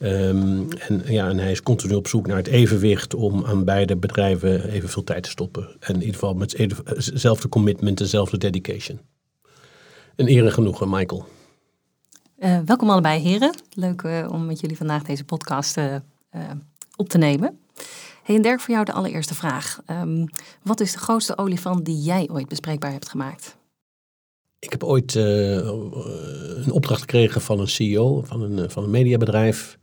Um, 0.00 0.72
en, 0.72 1.02
ja, 1.06 1.28
en 1.28 1.38
hij 1.38 1.50
is 1.50 1.62
continu 1.62 1.94
op 1.94 2.08
zoek 2.08 2.26
naar 2.26 2.36
het 2.36 2.46
evenwicht 2.46 3.14
om 3.14 3.44
aan 3.44 3.64
beide 3.64 3.96
bedrijven 3.96 4.68
evenveel 4.68 5.04
tijd 5.04 5.22
te 5.22 5.30
stoppen. 5.30 5.76
En 5.80 5.94
in 5.94 6.00
ieder 6.00 6.14
geval 6.14 6.34
met 6.34 6.56
hetzelfde 6.84 7.48
commitment, 7.48 7.98
dezelfde 7.98 8.38
dedication. 8.38 9.00
Een 10.16 10.26
ere 10.26 10.50
genoegen, 10.50 10.90
Michael. 10.90 11.26
Uh, 12.38 12.58
welkom 12.64 12.90
allebei, 12.90 13.20
heren. 13.20 13.54
Leuk 13.72 14.02
uh, 14.02 14.28
om 14.32 14.46
met 14.46 14.60
jullie 14.60 14.76
vandaag 14.76 15.02
deze 15.02 15.24
podcast 15.24 15.76
uh, 15.76 15.94
op 16.96 17.08
te 17.08 17.18
nemen. 17.18 17.58
Hey, 18.22 18.36
en 18.36 18.42
Dirk, 18.42 18.60
voor 18.60 18.74
jou 18.74 18.84
de 18.84 18.92
allereerste 18.92 19.34
vraag. 19.34 19.80
Um, 19.90 20.28
wat 20.62 20.80
is 20.80 20.92
de 20.92 20.98
grootste 20.98 21.38
olifant 21.38 21.84
die 21.84 22.02
jij 22.02 22.28
ooit 22.32 22.48
bespreekbaar 22.48 22.92
hebt 22.92 23.08
gemaakt? 23.08 23.56
Ik 24.58 24.70
heb 24.70 24.84
ooit 24.84 25.14
een 25.14 26.70
opdracht 26.70 27.00
gekregen 27.00 27.40
van 27.40 27.60
een 27.60 27.68
CEO 27.68 28.22
van 28.22 28.42
een, 28.42 28.70
van 28.70 28.84
een 28.84 28.90
mediabedrijf 28.90 29.78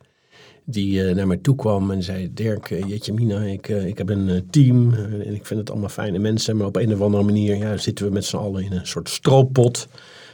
die 0.65 1.03
uh, 1.03 1.15
naar 1.15 1.27
mij 1.27 1.37
toe 1.37 1.55
kwam 1.55 1.91
en 1.91 2.03
zei: 2.03 2.33
Dirk, 2.33 2.69
jeetje 2.69 3.13
Mina, 3.13 3.39
ik, 3.39 3.69
uh, 3.69 3.85
ik 3.85 3.97
heb 3.97 4.09
een 4.09 4.47
team 4.49 4.93
en 4.93 5.35
ik 5.35 5.45
vind 5.45 5.59
het 5.59 5.71
allemaal 5.71 5.89
fijne 5.89 6.19
mensen, 6.19 6.57
maar 6.57 6.67
op 6.67 6.75
een 6.75 6.93
of 6.93 7.01
andere 7.01 7.23
manier 7.23 7.55
ja, 7.55 7.77
zitten 7.77 8.05
we 8.05 8.11
met 8.11 8.25
z'n 8.25 8.37
allen 8.37 8.63
in 8.63 8.71
een 8.71 8.87
soort 8.87 9.09
strooppot. 9.09 9.87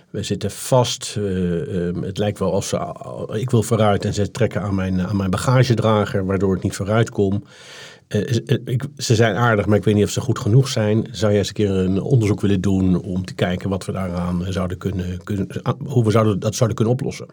We 0.09 0.23
zitten 0.23 0.51
vast. 0.51 1.15
Ehm, 1.17 2.01
het 2.01 2.17
lijkt 2.17 2.39
wel 2.39 2.53
alsof 2.53 3.27
ze, 3.27 3.39
ik 3.39 3.49
wil 3.49 3.63
vooruit 3.63 4.05
en 4.05 4.13
ze 4.13 4.31
trekken 4.31 4.61
aan 4.61 4.75
mijn, 4.75 5.01
aan 5.01 5.17
mijn 5.17 5.29
bagagedrager, 5.29 6.25
waardoor 6.25 6.55
ik 6.55 6.63
niet 6.63 6.75
vooruit 6.75 7.09
kom. 7.09 7.43
Ik, 8.65 8.83
ze 8.97 9.15
zijn 9.15 9.35
aardig, 9.35 9.65
maar 9.65 9.77
ik 9.77 9.83
weet 9.83 9.95
niet 9.95 10.03
of 10.03 10.09
ze 10.09 10.21
goed 10.21 10.39
genoeg 10.39 10.67
zijn. 10.67 11.07
Zou 11.11 11.31
jij 11.31 11.39
eens 11.39 11.47
een 11.47 11.53
keer 11.53 11.71
een 11.71 12.01
onderzoek 12.01 12.41
willen 12.41 12.61
doen 12.61 13.01
om 13.01 13.25
te 13.25 13.33
kijken 13.33 13.69
wat 13.69 13.85
we 13.85 13.91
daaraan 13.91 14.45
zouden 14.49 14.77
kunnen, 14.77 15.23
kunnen 15.23 15.47
hoe 15.85 16.03
we 16.03 16.11
zouden, 16.11 16.39
dat 16.39 16.55
zouden 16.55 16.77
kunnen 16.77 16.93
oplossen? 16.93 17.27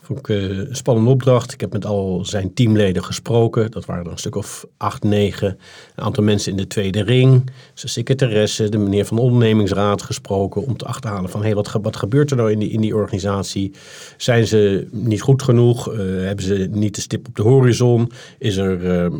Vond 0.00 0.18
ik 0.18 0.28
eh, 0.28 0.48
een 0.48 0.76
spannende 0.76 1.10
opdracht. 1.10 1.52
Ik 1.52 1.60
heb 1.60 1.72
met 1.72 1.86
al 1.86 2.24
zijn 2.24 2.54
teamleden 2.54 3.04
gesproken. 3.04 3.70
Dat 3.70 3.84
waren 3.84 4.04
er 4.04 4.10
een 4.10 4.18
stuk 4.18 4.34
of 4.34 4.66
acht, 4.76 5.02
negen. 5.02 5.58
Een 5.94 6.04
aantal 6.04 6.24
mensen 6.24 6.50
in 6.50 6.56
de 6.56 6.66
tweede 6.66 7.02
ring. 7.02 7.50
Zijn 7.74 7.92
secretaresse, 7.92 8.68
de 8.68 8.78
meneer 8.78 9.06
van 9.06 9.16
de 9.16 9.22
ondernemingsraad 9.22 10.02
gesproken. 10.02 10.62
Om 10.62 10.76
te 10.76 10.84
achterhalen 10.84 11.30
van, 11.30 11.42
hey, 11.42 11.54
wat, 11.54 11.96
gebeurt 11.96 12.30
er 12.30 12.36
nou 12.36 12.50
in 12.50 12.58
die, 12.58 12.70
in 12.70 12.80
die 12.80 12.94
organisatie? 12.94 13.72
Zijn 14.16 14.46
ze 14.46 14.88
niet 14.90 15.22
goed 15.22 15.42
genoeg? 15.42 15.92
Uh, 15.92 15.96
hebben 16.26 16.44
ze 16.44 16.68
niet 16.70 16.94
de 16.94 17.00
stip 17.00 17.28
op 17.28 17.36
de 17.36 17.42
horizon? 17.42 18.10
Is 18.38 18.56
er 18.56 19.04
uh, 19.04 19.18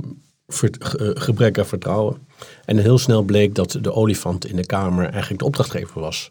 gebrek 1.14 1.58
aan 1.58 1.66
vertrouwen? 1.66 2.16
En 2.64 2.78
heel 2.78 2.98
snel 2.98 3.22
bleek 3.22 3.54
dat 3.54 3.78
de 3.80 3.92
olifant 3.92 4.46
in 4.46 4.56
de 4.56 4.66
kamer 4.66 5.08
eigenlijk 5.08 5.38
de 5.38 5.46
opdrachtgever 5.46 6.00
was. 6.00 6.30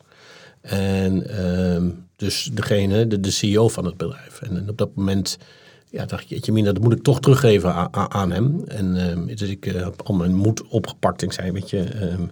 En 0.62 1.30
ehm, 1.30 1.90
dus 2.20 2.50
degene, 2.54 3.08
de, 3.08 3.20
de 3.20 3.32
CEO 3.32 3.68
van 3.68 3.86
het 3.86 3.98
bedrijf. 3.98 4.42
En, 4.42 4.70
op 4.70 4.78
dat 4.78 4.90
moment 4.96 5.38
ja, 5.90 6.06
dacht 6.06 6.32
ik, 6.32 6.64
dat 6.64 6.80
moet 6.80 6.94
ik 6.94 7.04
toch 7.04 7.20
teruggeven 7.20 7.74
aan, 7.74 8.12
aan 8.12 8.32
hem. 8.32 8.64
En 8.68 9.10
ehm, 9.10 9.26
dus 9.26 9.50
ik 9.50 9.66
uh, 9.66 9.84
heb 9.84 10.02
al 10.04 10.16
mijn 10.16 10.36
moed 10.36 10.68
opgepakt. 10.68 11.22
En 11.22 11.28
ik 11.28 11.34
zei, 11.34 11.52
weet 11.52 11.70
je, 11.70 11.84
ehm, 11.84 12.24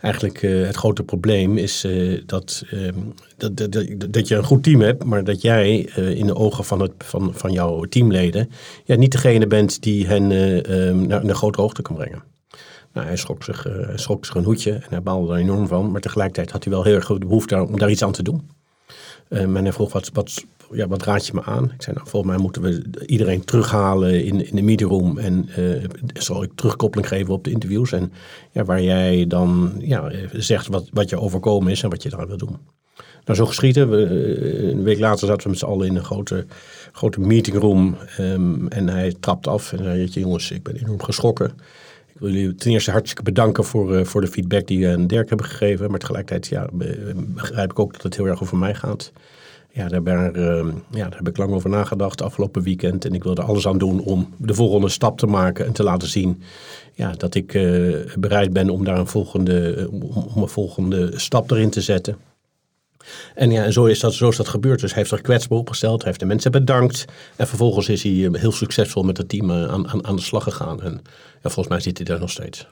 eigenlijk 0.00 0.42
uh, 0.42 0.66
het 0.66 0.76
grote 0.76 1.02
probleem 1.02 1.58
is 1.58 1.84
uh, 1.84 2.22
dat, 2.26 2.64
um, 2.72 3.14
dat, 3.36 3.56
dat, 3.56 3.72
dat, 3.72 4.06
dat, 4.10 4.28
je 4.28 4.36
een 4.36 4.44
goed 4.44 4.62
team 4.62 4.80
hebt, 4.80 5.04
maar 5.04 5.24
dat 5.24 5.42
jij 5.42 5.78
in 5.94 6.26
de 6.26 6.34
ogen 6.34 6.64
van, 6.64 6.80
het, 6.80 6.92
van, 6.98 7.34
van 7.34 7.52
jouw 7.52 7.84
teamleden 7.84 8.50
ja, 8.84 8.96
niet 8.96 9.12
degene 9.12 9.46
bent 9.46 9.82
die 9.82 10.06
hen 10.06 10.26
naar 11.06 11.24
een 11.24 11.34
grote 11.34 11.60
hoogte 11.60 11.82
kan 11.82 11.96
brengen. 11.96 12.22
Nou, 12.92 13.06
hij 13.06 13.16
schrok 13.16 13.44
zich, 13.44 13.66
schrok 13.94 14.24
zich 14.24 14.34
een 14.34 14.44
hoedje 14.44 14.72
en 14.72 14.88
hij 14.88 15.02
baalde 15.02 15.32
er 15.32 15.38
enorm 15.38 15.66
van. 15.66 15.90
Maar 15.90 16.00
tegelijkertijd 16.00 16.50
had 16.50 16.64
hij 16.64 16.72
wel 16.72 16.82
heel 16.82 16.94
erg 16.94 17.06
de 17.06 17.18
behoefte 17.18 17.66
om 17.66 17.78
daar 17.78 17.90
iets 17.90 18.02
aan 18.02 18.12
te 18.12 18.22
doen. 18.22 18.55
Um, 19.28 19.72
vroeg, 19.72 19.92
wat, 20.12 20.44
ja, 20.72 20.88
wat 20.88 21.02
raad 21.02 21.26
je 21.26 21.34
me 21.34 21.42
aan? 21.42 21.64
Ik 21.64 21.82
zei, 21.82 21.96
nou, 21.96 22.08
volgens 22.08 22.32
mij 22.32 22.42
moeten 22.42 22.62
we 22.62 22.82
iedereen 23.06 23.44
terughalen 23.44 24.24
in, 24.24 24.48
in 24.48 24.56
de 24.56 24.62
meetingroom. 24.62 25.18
En 25.18 25.48
uh, 25.58 25.84
zal 26.12 26.42
ik 26.42 26.50
terugkoppeling 26.54 27.08
geven 27.08 27.34
op 27.34 27.44
de 27.44 27.50
interviews. 27.50 27.92
En 27.92 28.12
ja, 28.52 28.64
waar 28.64 28.82
jij 28.82 29.26
dan 29.26 29.74
ja, 29.78 30.10
zegt 30.32 30.66
wat, 30.66 30.88
wat 30.92 31.08
je 31.08 31.20
overkomen 31.20 31.72
is 31.72 31.82
en 31.82 31.90
wat 31.90 32.02
je 32.02 32.10
daar 32.10 32.26
wil 32.26 32.36
doen. 32.36 32.56
Nou, 33.24 33.38
zo 33.38 33.46
geschieden. 33.46 33.90
We, 33.90 34.04
eh, 34.04 34.68
een 34.68 34.82
week 34.82 34.98
later 34.98 35.26
zaten 35.26 35.42
we 35.42 35.48
met 35.48 35.58
z'n 35.58 35.64
allen 35.64 35.86
in 35.86 35.96
een 35.96 36.04
grote, 36.04 36.46
grote 36.92 37.20
meetingroom. 37.20 37.96
Um, 38.20 38.68
en 38.68 38.88
hij 38.88 39.14
trapt 39.20 39.46
af 39.46 39.72
en 39.72 39.84
zei, 39.84 40.06
jongens, 40.06 40.50
ik 40.50 40.62
ben 40.62 40.76
enorm 40.76 41.02
geschrokken. 41.02 41.50
Ik 42.16 42.22
wil 42.22 42.30
jullie 42.30 42.54
ten 42.54 42.70
eerste 42.70 42.90
hartstikke 42.90 43.22
bedanken 43.22 43.64
voor, 43.64 43.94
uh, 43.94 44.04
voor 44.04 44.20
de 44.20 44.26
feedback 44.26 44.66
die 44.66 44.78
je 44.78 44.88
aan 44.88 45.06
Dirk 45.06 45.28
hebben 45.28 45.46
gegeven. 45.46 45.90
Maar 45.90 45.98
tegelijkertijd 45.98 46.46
ja, 46.46 46.68
begrijp 47.16 47.70
ik 47.70 47.78
ook 47.78 47.92
dat 47.92 48.02
het 48.02 48.16
heel 48.16 48.26
erg 48.26 48.42
over 48.42 48.56
mij 48.56 48.74
gaat. 48.74 49.12
Ja 49.72 49.88
daar, 49.88 50.02
ben, 50.02 50.32
uh, 50.36 50.66
ja, 50.90 51.08
heb 51.10 51.28
ik 51.28 51.36
lang 51.36 51.52
over 51.52 51.70
nagedacht 51.70 52.22
afgelopen 52.22 52.62
weekend. 52.62 53.04
En 53.04 53.14
ik 53.14 53.22
wilde 53.22 53.42
alles 53.42 53.66
aan 53.66 53.78
doen 53.78 54.00
om 54.00 54.34
de 54.36 54.54
volgende 54.54 54.88
stap 54.88 55.18
te 55.18 55.26
maken 55.26 55.66
en 55.66 55.72
te 55.72 55.82
laten 55.82 56.08
zien 56.08 56.42
ja, 56.92 57.12
dat 57.12 57.34
ik 57.34 57.54
uh, 57.54 57.96
bereid 58.18 58.52
ben 58.52 58.70
om 58.70 58.84
daar 58.84 58.98
een 58.98 59.06
volgende, 59.06 59.88
om 60.34 60.42
een 60.42 60.48
volgende 60.48 61.18
stap 61.18 61.50
erin 61.50 61.70
te 61.70 61.80
zetten. 61.80 62.16
En 63.34 63.50
ja, 63.50 63.64
en 63.64 63.72
zo 63.72 63.84
is 63.84 64.00
dat, 64.00 64.14
zo 64.14 64.28
is 64.28 64.36
dat 64.36 64.48
gebeurd. 64.48 64.80
Dus 64.80 64.90
hij 64.90 64.98
heeft 64.98 65.10
zich 65.10 65.20
kwetsbaar 65.20 65.58
opgesteld, 65.58 65.98
hij 65.98 66.08
heeft 66.08 66.20
de 66.20 66.26
mensen 66.26 66.50
bedankt. 66.50 67.04
En 67.36 67.46
vervolgens 67.46 67.88
is 67.88 68.02
hij 68.02 68.28
heel 68.32 68.52
succesvol 68.52 69.02
met 69.02 69.16
het 69.16 69.28
team 69.28 69.52
aan, 69.52 69.88
aan, 69.88 70.06
aan 70.06 70.16
de 70.16 70.22
slag 70.22 70.42
gegaan. 70.42 70.82
En 70.82 70.92
ja, 71.42 71.50
volgens 71.50 71.68
mij 71.68 71.80
zit 71.80 71.96
hij 71.96 72.06
daar 72.06 72.20
nog 72.20 72.30
steeds. 72.30 72.66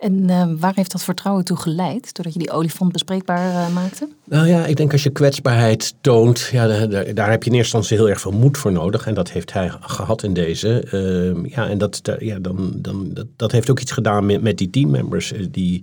En 0.00 0.28
uh, 0.30 0.44
waar 0.58 0.72
heeft 0.74 0.92
dat 0.92 1.02
vertrouwen 1.02 1.44
toe 1.44 1.56
geleid, 1.56 2.14
doordat 2.14 2.32
je 2.32 2.38
die 2.38 2.50
olifant 2.50 2.92
bespreekbaar 2.92 3.52
uh, 3.52 3.74
maakte? 3.74 4.08
Nou 4.24 4.48
ja, 4.48 4.66
ik 4.66 4.76
denk 4.76 4.92
als 4.92 5.02
je 5.02 5.10
kwetsbaarheid 5.10 5.94
toont, 6.00 6.48
ja, 6.52 6.86
daar, 6.86 7.30
heb 7.30 7.42
je 7.42 7.50
in 7.50 7.56
eerste 7.56 7.76
instantie 7.76 7.96
heel 7.96 8.08
erg 8.08 8.20
veel 8.20 8.32
moed 8.32 8.58
voor 8.58 8.72
nodig. 8.72 9.06
En 9.06 9.14
dat 9.14 9.30
heeft 9.30 9.52
hij 9.52 9.70
gehad 9.80 10.22
in 10.22 10.34
deze. 10.34 10.84
Uh, 10.92 11.50
ja, 11.50 11.68
en 11.68 11.78
dat, 11.78 12.00
ja, 12.18 12.38
dan, 12.38 12.72
dan, 12.76 13.10
dat, 13.12 13.26
dat, 13.36 13.52
heeft 13.52 13.70
ook 13.70 13.80
iets 13.80 13.92
gedaan 13.92 14.26
met, 14.26 14.42
met 14.42 14.58
die 14.58 14.70
teammembers. 14.70 15.32
Die, 15.50 15.82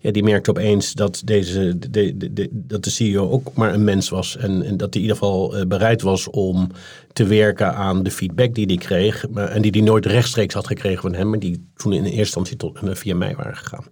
ja, 0.00 0.10
die 0.10 0.22
merkte 0.22 0.50
opeens 0.50 0.92
dat, 0.92 1.22
deze, 1.24 1.78
de, 1.78 2.16
de, 2.16 2.32
de, 2.32 2.48
dat 2.52 2.84
de 2.84 2.90
CEO 2.90 3.30
ook 3.30 3.54
maar 3.54 3.74
een 3.74 3.84
mens 3.84 4.08
was. 4.08 4.36
En, 4.36 4.62
en 4.62 4.76
dat 4.76 4.94
hij 4.94 5.02
in 5.02 5.08
ieder 5.08 5.16
geval 5.16 5.66
bereid 5.66 6.02
was 6.02 6.30
om 6.30 6.70
te 7.18 7.26
werken 7.26 7.74
aan 7.74 8.02
de 8.02 8.10
feedback 8.10 8.54
die 8.54 8.66
hij 8.66 8.76
kreeg. 8.76 9.28
Maar, 9.30 9.48
en 9.48 9.62
die 9.62 9.70
hij 9.70 9.80
nooit 9.80 10.06
rechtstreeks 10.06 10.54
had 10.54 10.66
gekregen 10.66 11.00
van 11.00 11.14
hem. 11.14 11.28
Maar 11.28 11.38
die 11.38 11.68
toen 11.76 11.92
in 11.92 12.04
eerste 12.04 12.18
instantie 12.18 12.56
tot, 12.56 12.78
via 12.82 13.14
mij 13.14 13.34
waren 13.36 13.56
gegaan. 13.56 13.84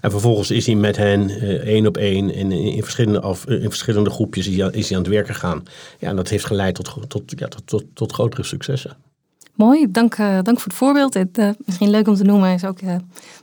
En 0.00 0.10
vervolgens 0.10 0.50
is 0.50 0.66
hij 0.66 0.74
met 0.74 0.96
hen 0.96 1.28
uh, 1.28 1.48
één 1.48 1.86
op 1.86 1.96
één 1.96 2.30
in, 2.34 2.52
in, 2.52 2.82
verschillende, 2.82 3.20
af, 3.20 3.46
in 3.46 3.68
verschillende 3.68 4.10
groepjes 4.10 4.48
is 4.48 4.56
hij, 4.56 4.70
is 4.70 4.88
hij 4.88 4.96
aan 4.96 5.02
het 5.02 5.12
werk 5.12 5.26
gegaan. 5.26 5.62
Ja, 5.98 6.08
en 6.08 6.16
dat 6.16 6.28
heeft 6.28 6.44
geleid 6.44 6.74
tot, 6.74 7.04
tot, 7.08 7.22
ja, 7.36 7.48
tot, 7.48 7.66
tot, 7.66 7.84
tot 7.94 8.12
grotere 8.12 8.42
successen. 8.42 8.96
Mooi, 9.54 9.86
dank, 9.90 10.16
dank 10.16 10.60
voor 10.60 10.64
het 10.68 10.74
voorbeeld. 10.74 11.14
Het, 11.14 11.40
misschien 11.64 11.90
leuk 11.90 12.08
om 12.08 12.14
te 12.14 12.24
noemen 12.24 12.52
is 12.52 12.64
ook 12.64 12.78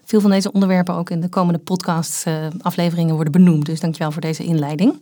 veel 0.05 0.21
van 0.21 0.29
deze 0.29 0.51
onderwerpen 0.51 0.95
ook 0.95 1.09
in 1.09 1.21
de 1.21 1.29
komende 1.29 1.59
podcast 1.59 2.25
afleveringen 2.61 3.13
worden 3.13 3.33
benoemd. 3.33 3.65
Dus 3.65 3.79
dankjewel 3.79 4.11
voor 4.11 4.21
deze 4.21 4.43
inleiding. 4.43 4.99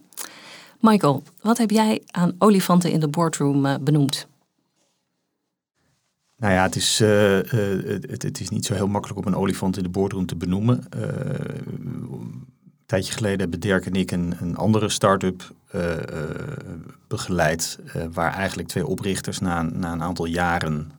Michael, 0.80 1.24
wat 1.42 1.58
heb 1.58 1.70
jij 1.70 2.02
aan 2.12 2.36
olifanten 2.38 2.92
in 2.92 3.00
de 3.00 3.08
boardroom 3.08 3.84
benoemd? 3.84 4.28
Nou 6.38 6.54
ja, 6.54 6.64
het 6.64 6.76
is, 6.76 7.02
uh, 7.02 7.40
het, 8.10 8.22
het, 8.24 8.40
is 8.40 8.50
niet 8.50 8.66
zo 8.66 8.74
heel 8.74 8.88
makkelijk 8.88 9.20
om 9.20 9.28
een 9.28 9.40
olifant 9.40 9.78
in 9.78 9.84
de 9.84 9.90
boardroom 9.90 10.26
te 10.26 10.36
benoemen. 10.36 10.86
Een 10.90 12.48
tijdje 12.86 13.14
geleden 13.14 13.40
hebben 13.40 13.60
Dirk 13.60 13.86
en 13.86 13.94
ik 13.94 14.12
een, 14.12 14.34
een 14.40 14.56
andere 14.56 14.90
start-up 14.90 15.54
begeleid. 17.08 17.80
waar 18.14 18.34
eigenlijk 18.34 18.68
twee 18.68 18.88
oprichters 18.88 19.40
na, 19.40 19.62
na 19.62 19.92
een 19.92 20.04
aantal 20.04 20.26
jaren 20.26 20.92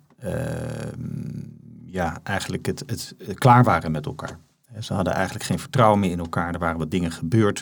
ja, 1.96 2.18
eigenlijk 2.22 2.66
het, 2.66 2.82
het, 2.86 3.14
klaar 3.34 3.64
waren 3.64 3.90
met 3.90 4.06
elkaar. 4.06 4.38
Ze 4.80 4.94
hadden 4.94 5.12
eigenlijk 5.12 5.44
geen 5.44 5.58
vertrouwen 5.58 6.00
meer 6.00 6.10
in 6.10 6.18
elkaar. 6.18 6.52
Er 6.52 6.58
waren 6.58 6.78
wat 6.78 6.90
dingen 6.90 7.12
gebeurd. 7.12 7.60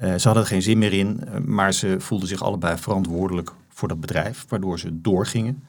Ze 0.00 0.20
hadden 0.22 0.42
er 0.42 0.48
geen 0.48 0.62
zin 0.62 0.78
meer 0.78 0.92
in, 0.92 1.20
maar 1.44 1.72
ze 1.72 1.96
voelden 1.98 2.28
zich 2.28 2.42
allebei 2.42 2.78
verantwoordelijk 2.78 3.52
voor 3.68 3.88
dat 3.88 4.00
bedrijf, 4.00 4.44
waardoor 4.48 4.78
ze 4.78 5.00
doorgingen. 5.00 5.64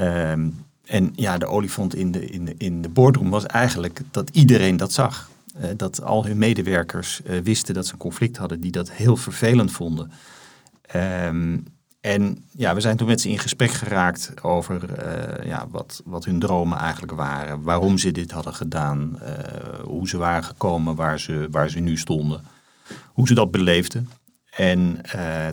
Um, 0.00 0.64
en 0.84 1.12
ja, 1.14 1.38
de 1.38 1.46
olifant 1.46 1.94
in 1.94 2.12
de, 2.12 2.26
in, 2.26 2.44
de, 2.44 2.54
in 2.58 2.82
de 2.82 2.88
boardroom 2.88 3.30
was 3.30 3.46
eigenlijk 3.46 4.00
dat 4.10 4.30
iedereen 4.30 4.76
dat 4.76 4.92
zag. 4.92 5.30
Uh, 5.56 5.64
dat 5.76 6.02
al 6.02 6.26
hun 6.26 6.38
medewerkers 6.38 7.20
wisten 7.42 7.74
dat 7.74 7.86
ze 7.86 7.92
een 7.92 7.98
conflict 7.98 8.36
hadden, 8.36 8.60
die 8.60 8.70
dat 8.70 8.90
heel 8.90 9.16
vervelend 9.16 9.72
vonden. 9.72 10.10
Um, 11.24 11.64
en 12.00 12.44
ja, 12.50 12.74
we 12.74 12.80
zijn 12.80 12.96
toen 12.96 13.06
met 13.06 13.20
ze 13.20 13.28
in 13.28 13.38
gesprek 13.38 13.70
geraakt 13.70 14.42
over 14.42 14.80
ja, 15.46 15.66
wat, 15.70 16.02
wat 16.04 16.24
hun 16.24 16.38
dromen 16.38 16.78
eigenlijk 16.78 17.12
waren. 17.12 17.62
Waarom 17.62 17.98
ze 17.98 18.10
dit 18.10 18.30
hadden 18.30 18.54
gedaan. 18.54 19.18
hoe 19.84 20.08
ze 20.08 20.16
waren 20.16 20.44
gekomen 20.44 20.94
waar 20.94 21.20
ze, 21.20 21.48
waar 21.50 21.70
ze 21.70 21.78
nu 21.78 21.96
stonden. 21.96 22.42
Hoe 23.12 23.28
ze 23.28 23.34
dat 23.34 23.50
beleefden. 23.50 24.08
En 24.50 25.00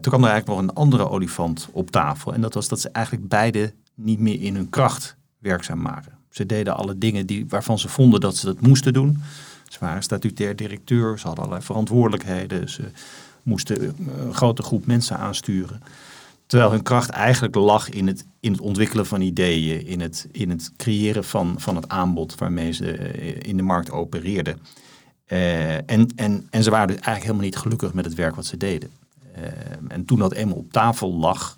toen 0.02 0.12
kwam 0.12 0.24
er 0.24 0.30
eigenlijk 0.30 0.48
nog 0.48 0.60
een 0.60 0.74
andere 0.74 1.10
olifant 1.10 1.68
op 1.72 1.92
tafel. 1.92 2.34
En 2.34 2.42
dat 2.42 2.54
was 2.54 2.68
dat 2.68 2.80
ze 2.80 2.90
eigenlijk 2.90 3.28
beide 3.28 3.74
niet 3.96 4.20
meer 4.20 4.42
in 4.42 4.56
hun 4.56 4.70
kracht 4.70 5.16
werkzaam 5.40 5.84
waren. 5.84 6.18
Ze 6.30 6.46
deden 6.46 6.78
alle 6.78 6.98
dingen 6.98 7.26
die, 7.26 7.46
waarvan 7.48 7.80
ze 7.80 7.90
vonden 7.90 8.20
dat 8.20 8.36
ze 8.36 8.46
dat 8.46 8.62
moesten 8.62 8.94
doen. 8.94 9.22
Ze 9.68 9.78
waren 9.80 10.04
statutair 10.04 10.56
directeur, 10.56 11.20
ze 11.20 11.26
hadden 11.26 11.44
allerlei 11.44 11.66
verantwoordelijkheden, 11.66 12.70
ze 12.70 12.84
moesten 13.44 13.96
een 14.18 14.34
grote 14.34 14.64
groep 14.64 14.86
mensen 14.86 15.18
aansturen. 15.18 15.82
Terwijl 16.46 16.72
hun 16.72 16.84
kracht 16.84 17.10
eigenlijk 17.10 17.56
lag 17.56 17.90
in 17.90 18.08
het, 18.08 18.26
in 18.40 18.52
het 18.52 18.62
ontwikkelen 18.62 19.06
van 19.06 19.22
ideeën, 19.22 19.86
in 19.86 20.02
het, 20.02 20.28
in 20.32 20.50
het 20.50 20.72
creëren 20.78 21.24
van, 21.24 21.56
van 21.58 21.76
het 21.76 21.88
aanbod 21.90 22.36
waarmee 22.36 22.72
ze 22.72 22.92
eh, 22.92 23.36
in 23.42 23.58
de 23.58 23.64
markt 23.64 23.92
opereerden. 23.92 24.60
Uh, 25.28 25.74
en, 25.76 26.08
en, 26.16 26.48
en 26.50 26.64
ze 26.64 26.70
waren 26.70 26.88
dus 26.88 26.96
eigenlijk 26.96 27.24
helemaal 27.24 27.46
niet 27.46 27.58
gelukkig 27.58 27.94
met 27.94 28.06
het 28.06 28.14
werk 28.14 28.36
wat 28.36 28.46
ze 28.46 28.58
deden. 28.58 28.90
Uh, 29.38 29.44
en 29.88 30.06
toen 30.06 30.20
dat 30.20 30.34
eenmaal 30.34 30.58
op 30.58 30.72
tafel 30.72 31.14
lag, 31.14 31.56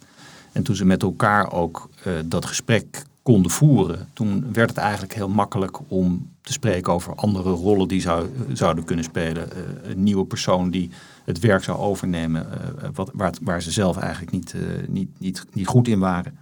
en 0.51 0.63
toen 0.63 0.75
ze 0.75 0.85
met 0.85 1.03
elkaar 1.03 1.51
ook 1.51 1.89
uh, 2.07 2.13
dat 2.25 2.45
gesprek 2.45 3.05
konden 3.21 3.51
voeren, 3.51 4.09
toen 4.13 4.53
werd 4.53 4.69
het 4.69 4.77
eigenlijk 4.77 5.13
heel 5.13 5.29
makkelijk 5.29 5.77
om 5.87 6.29
te 6.41 6.51
spreken 6.51 6.93
over 6.93 7.15
andere 7.15 7.49
rollen 7.49 7.87
die 7.87 8.01
zou, 8.01 8.29
zouden 8.53 8.83
kunnen 8.83 9.05
spelen. 9.05 9.49
Een 9.83 10.03
nieuwe 10.03 10.25
persoon 10.25 10.69
die 10.69 10.89
het 11.25 11.39
werk 11.39 11.63
zou 11.63 11.77
overnemen, 11.77 12.47
wat, 12.93 13.11
waar, 13.13 13.33
waar, 13.41 13.61
ze 13.61 13.71
zelf 13.71 13.97
eigenlijk 13.97 14.31
niet, 14.31 14.55
niet, 14.87 15.19
niet, 15.19 15.45
niet 15.53 15.67
goed 15.67 15.87
in 15.87 15.99
waren. 15.99 16.37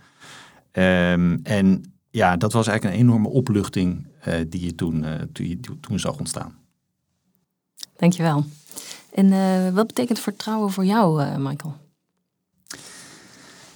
Um, 1.12 1.40
en 1.44 1.84
ja, 2.10 2.38
dat 2.38 2.54
was 2.54 2.68
eigenlijk 2.68 2.98
een 2.98 3.08
enorme 3.08 3.30
opluchting 3.30 4.06
die 4.48 4.66
je 4.66 4.76
toen, 4.76 5.06
toen, 5.32 5.48
je 5.48 5.60
toen 5.82 6.00
zag 6.00 6.18
ontstaan. 6.18 6.56
Dankjewel. 7.98 8.46
En 9.14 9.30
wat 9.74 9.88
betekent 9.88 10.20
vertrouwen 10.20 10.72
voor 10.72 10.86
jou, 10.86 11.38
Michael? 11.40 11.76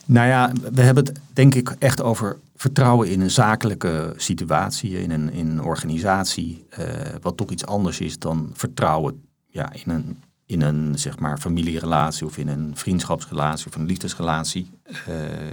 Nou 0.05 0.27
ja, 0.27 0.51
we 0.71 0.81
hebben 0.81 1.05
het 1.05 1.19
denk 1.33 1.55
ik 1.55 1.75
echt 1.79 2.01
over 2.01 2.37
vertrouwen 2.55 3.09
in 3.09 3.21
een 3.21 3.31
zakelijke 3.31 4.13
situatie, 4.17 5.01
in 5.01 5.11
een, 5.11 5.31
in 5.31 5.49
een 5.49 5.63
organisatie, 5.63 6.65
uh, 6.79 6.85
wat 7.21 7.37
toch 7.37 7.49
iets 7.49 7.65
anders 7.65 7.99
is 7.99 8.19
dan 8.19 8.49
vertrouwen 8.53 9.25
ja, 9.47 9.73
in, 9.73 9.91
een, 9.91 10.21
in 10.45 10.61
een 10.61 10.99
zeg 10.99 11.19
maar, 11.19 11.37
familierelatie 11.37 12.25
of 12.25 12.37
in 12.37 12.47
een 12.47 12.71
vriendschapsrelatie 12.75 13.67
of 13.67 13.75
een 13.75 13.85
liefdesrelatie. 13.85 14.69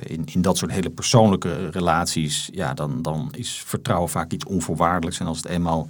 In, 0.02 0.25
in 0.25 0.42
dat 0.42 0.56
soort 0.56 0.70
hele 0.70 0.90
persoonlijke 0.90 1.70
relaties, 1.70 2.48
ja, 2.52 2.75
dan, 2.75 3.02
dan 3.02 3.28
is 3.37 3.62
vertrouwen 3.66 4.10
vaak 4.10 4.32
iets 4.32 4.44
onvoorwaardelijks. 4.44 5.20
En 5.20 5.26
als 5.26 5.37
het 5.37 5.46
eenmaal 5.46 5.88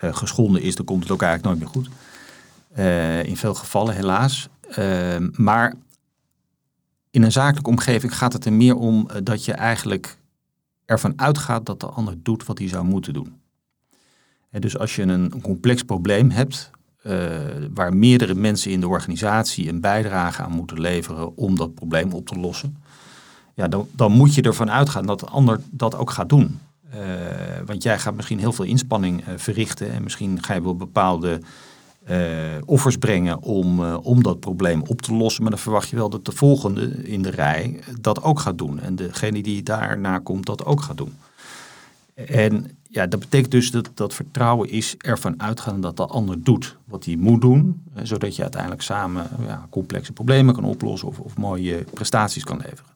geschonden 0.00 0.62
is, 0.62 0.74
dan 0.74 0.84
komt 0.84 1.02
het 1.02 1.12
ook 1.12 1.22
eigenlijk 1.22 1.60
nooit 1.60 1.72
meer 1.72 1.82
goed. 1.82 3.26
in 3.26 3.36
veel 3.36 3.54
gevallen 3.54 3.94
helaas. 3.94 4.48
maar 5.32 5.74
in 7.10 7.22
een 7.22 7.32
zakelijke 7.32 7.70
omgeving 7.70 8.16
gaat 8.16 8.32
het 8.32 8.44
er 8.44 8.52
meer 8.52 8.74
om 8.74 9.08
eh, 9.08 9.20
dat 9.22 9.44
je 9.44 9.52
eigenlijk 9.52 10.16
ervan 10.84 11.12
uitgaat 11.16 11.66
dat 11.66 11.80
de 11.80 11.86
ander 11.86 12.14
doet 12.22 12.46
wat 12.46 12.58
hij 12.58 12.68
zou 12.68 12.84
moeten 12.84 13.12
doen. 13.12 13.40
dus 14.50 14.78
als 14.78 14.96
je 14.96 15.02
een 15.02 15.40
complex 15.42 15.82
probleem 15.82 16.30
hebt, 16.30 16.70
waar 17.74 17.94
meerdere 17.94 18.34
mensen 18.34 18.70
in 18.70 18.80
de 18.80 18.88
organisatie 18.88 19.68
een 19.68 19.80
bijdrage 19.80 20.42
aan 20.42 20.52
moeten 20.52 20.80
leveren 20.80 21.36
om 21.36 21.56
dat 21.56 21.74
probleem 21.74 22.12
op 22.12 22.26
te 22.26 22.38
lossen. 22.38 22.76
Ja, 23.54 23.68
dan, 23.68 23.88
dan 23.92 24.12
moet 24.12 24.34
je 24.34 24.42
ervan 24.42 24.70
uitgaan 24.70 25.06
dat 25.06 25.20
de 25.20 25.26
ander 25.26 25.60
dat 25.70 25.96
ook 25.96 26.10
gaat 26.10 26.28
doen. 26.28 26.60
Want 27.66 27.82
jij 27.82 27.98
gaat 27.98 28.14
misschien 28.14 28.38
heel 28.38 28.52
veel 28.52 28.64
inspanning 28.64 29.24
verrichten 29.36 29.92
en 29.92 30.02
misschien 30.02 30.42
ga 30.42 30.54
je 30.54 30.62
wel 30.62 30.76
bepaalde 30.76 31.40
offers 32.64 32.96
brengen 32.96 33.42
om, 33.42 33.94
om 33.94 34.22
dat 34.22 34.40
probleem 34.40 34.82
op 34.82 35.02
te 35.02 35.14
lossen. 35.14 35.42
Maar 35.42 35.50
dan 35.50 35.60
verwacht 35.60 35.88
je 35.88 35.96
wel 35.96 36.10
dat 36.10 36.24
de 36.24 36.32
volgende 36.32 36.86
in 37.02 37.22
de 37.22 37.30
rij 37.30 37.80
dat 38.00 38.22
ook 38.22 38.40
gaat 38.40 38.58
doen. 38.58 38.80
En 38.80 38.96
degene 38.96 39.42
die 39.42 39.62
daarna 39.62 40.18
komt 40.18 40.46
dat 40.46 40.64
ook 40.64 40.82
gaat 40.82 40.96
doen. 40.96 41.12
En 42.14 42.70
ja, 42.88 43.06
dat 43.06 43.20
betekent 43.20 43.50
dus 43.50 43.70
dat, 43.70 43.90
dat 43.94 44.14
vertrouwen 44.14 44.70
is 44.70 44.94
ervan 44.98 45.42
uitgaan 45.42 45.80
dat 45.80 45.96
de 45.96 46.06
ander 46.06 46.42
doet 46.42 46.76
wat 46.84 47.04
hij 47.04 47.16
moet 47.16 47.40
doen, 47.40 47.82
zodat 48.02 48.36
je 48.36 48.42
uiteindelijk 48.42 48.82
samen 48.82 49.26
ja, 49.46 49.66
complexe 49.70 50.12
problemen 50.12 50.54
kan 50.54 50.64
oplossen 50.64 51.08
of, 51.08 51.18
of 51.18 51.36
mooie 51.36 51.84
prestaties 51.94 52.44
kan 52.44 52.56
leveren. 52.56 52.89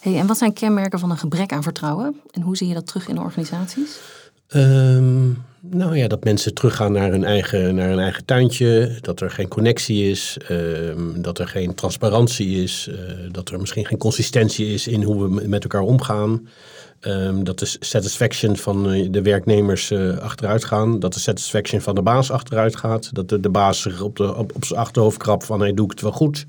Hey, 0.00 0.18
en 0.18 0.26
wat 0.26 0.38
zijn 0.38 0.52
kenmerken 0.52 0.98
van 0.98 1.10
een 1.10 1.18
gebrek 1.18 1.52
aan 1.52 1.62
vertrouwen 1.62 2.20
en 2.30 2.42
hoe 2.42 2.56
zie 2.56 2.68
je 2.68 2.74
dat 2.74 2.86
terug 2.86 3.08
in 3.08 3.14
de 3.14 3.20
organisaties? 3.20 3.98
Um, 4.54 5.44
nou 5.60 5.96
ja, 5.96 6.08
dat 6.08 6.24
mensen 6.24 6.54
teruggaan 6.54 6.92
naar 6.92 7.10
hun 7.10 7.24
eigen, 7.24 7.74
naar 7.74 7.88
hun 7.88 7.98
eigen 7.98 8.24
tuintje, 8.24 8.98
dat 9.00 9.20
er 9.20 9.30
geen 9.30 9.48
connectie 9.48 10.10
is, 10.10 10.36
um, 10.50 11.22
dat 11.22 11.38
er 11.38 11.48
geen 11.48 11.74
transparantie 11.74 12.62
is, 12.62 12.88
uh, 12.90 12.96
dat 13.30 13.48
er 13.48 13.60
misschien 13.60 13.86
geen 13.86 13.98
consistentie 13.98 14.66
is 14.66 14.86
in 14.86 15.02
hoe 15.02 15.22
we 15.22 15.48
met 15.48 15.62
elkaar 15.62 15.80
omgaan. 15.80 16.48
Um, 17.00 17.44
dat 17.44 17.58
de 17.58 17.76
satisfaction 17.80 18.56
van 18.56 18.92
eh, 18.92 19.08
de 19.10 19.22
werknemers 19.22 19.90
uh, 19.90 20.18
achteruit 20.18 20.64
gaan. 20.64 20.98
Dat 20.98 21.14
de 21.14 21.20
satisfaction 21.20 21.80
van 21.80 21.94
de 21.94 22.02
baas 22.02 22.30
achteruit 22.30 22.76
gaat. 22.76 23.10
Dat 23.14 23.42
de, 23.42 23.50
baas 23.50 23.80
zich 23.80 24.00
op, 24.00 24.16
de, 24.16 24.36
op, 24.36 24.52
zijn 24.60 24.80
achterhoofd 24.80 25.16
krabt 25.16 25.44
van 25.44 25.60
hey, 25.60 25.74
doe 25.74 25.84
ik 25.84 25.90
het 25.90 26.00
wel 26.00 26.12
goed. 26.12 26.46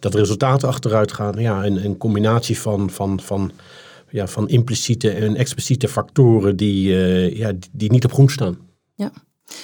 Dat 0.00 0.14
resultaten 0.14 0.68
achteruit 0.68 1.12
gaan. 1.12 1.38
Ja, 1.38 1.64
een, 1.64 1.84
een 1.84 1.96
combinatie 1.96 2.58
van, 2.58 2.90
van, 2.90 3.20
van, 3.20 3.52
ja, 4.10 4.26
van 4.26 4.48
impliciete 4.48 5.10
en 5.10 5.36
expliciete 5.36 5.88
factoren 5.88 6.56
die, 6.56 6.88
uh, 6.88 7.36
ja, 7.36 7.52
die, 7.52 7.70
die, 7.72 7.90
niet 7.90 8.04
op 8.04 8.12
groen 8.12 8.30
staan. 8.30 8.58
Ja. 8.94 9.12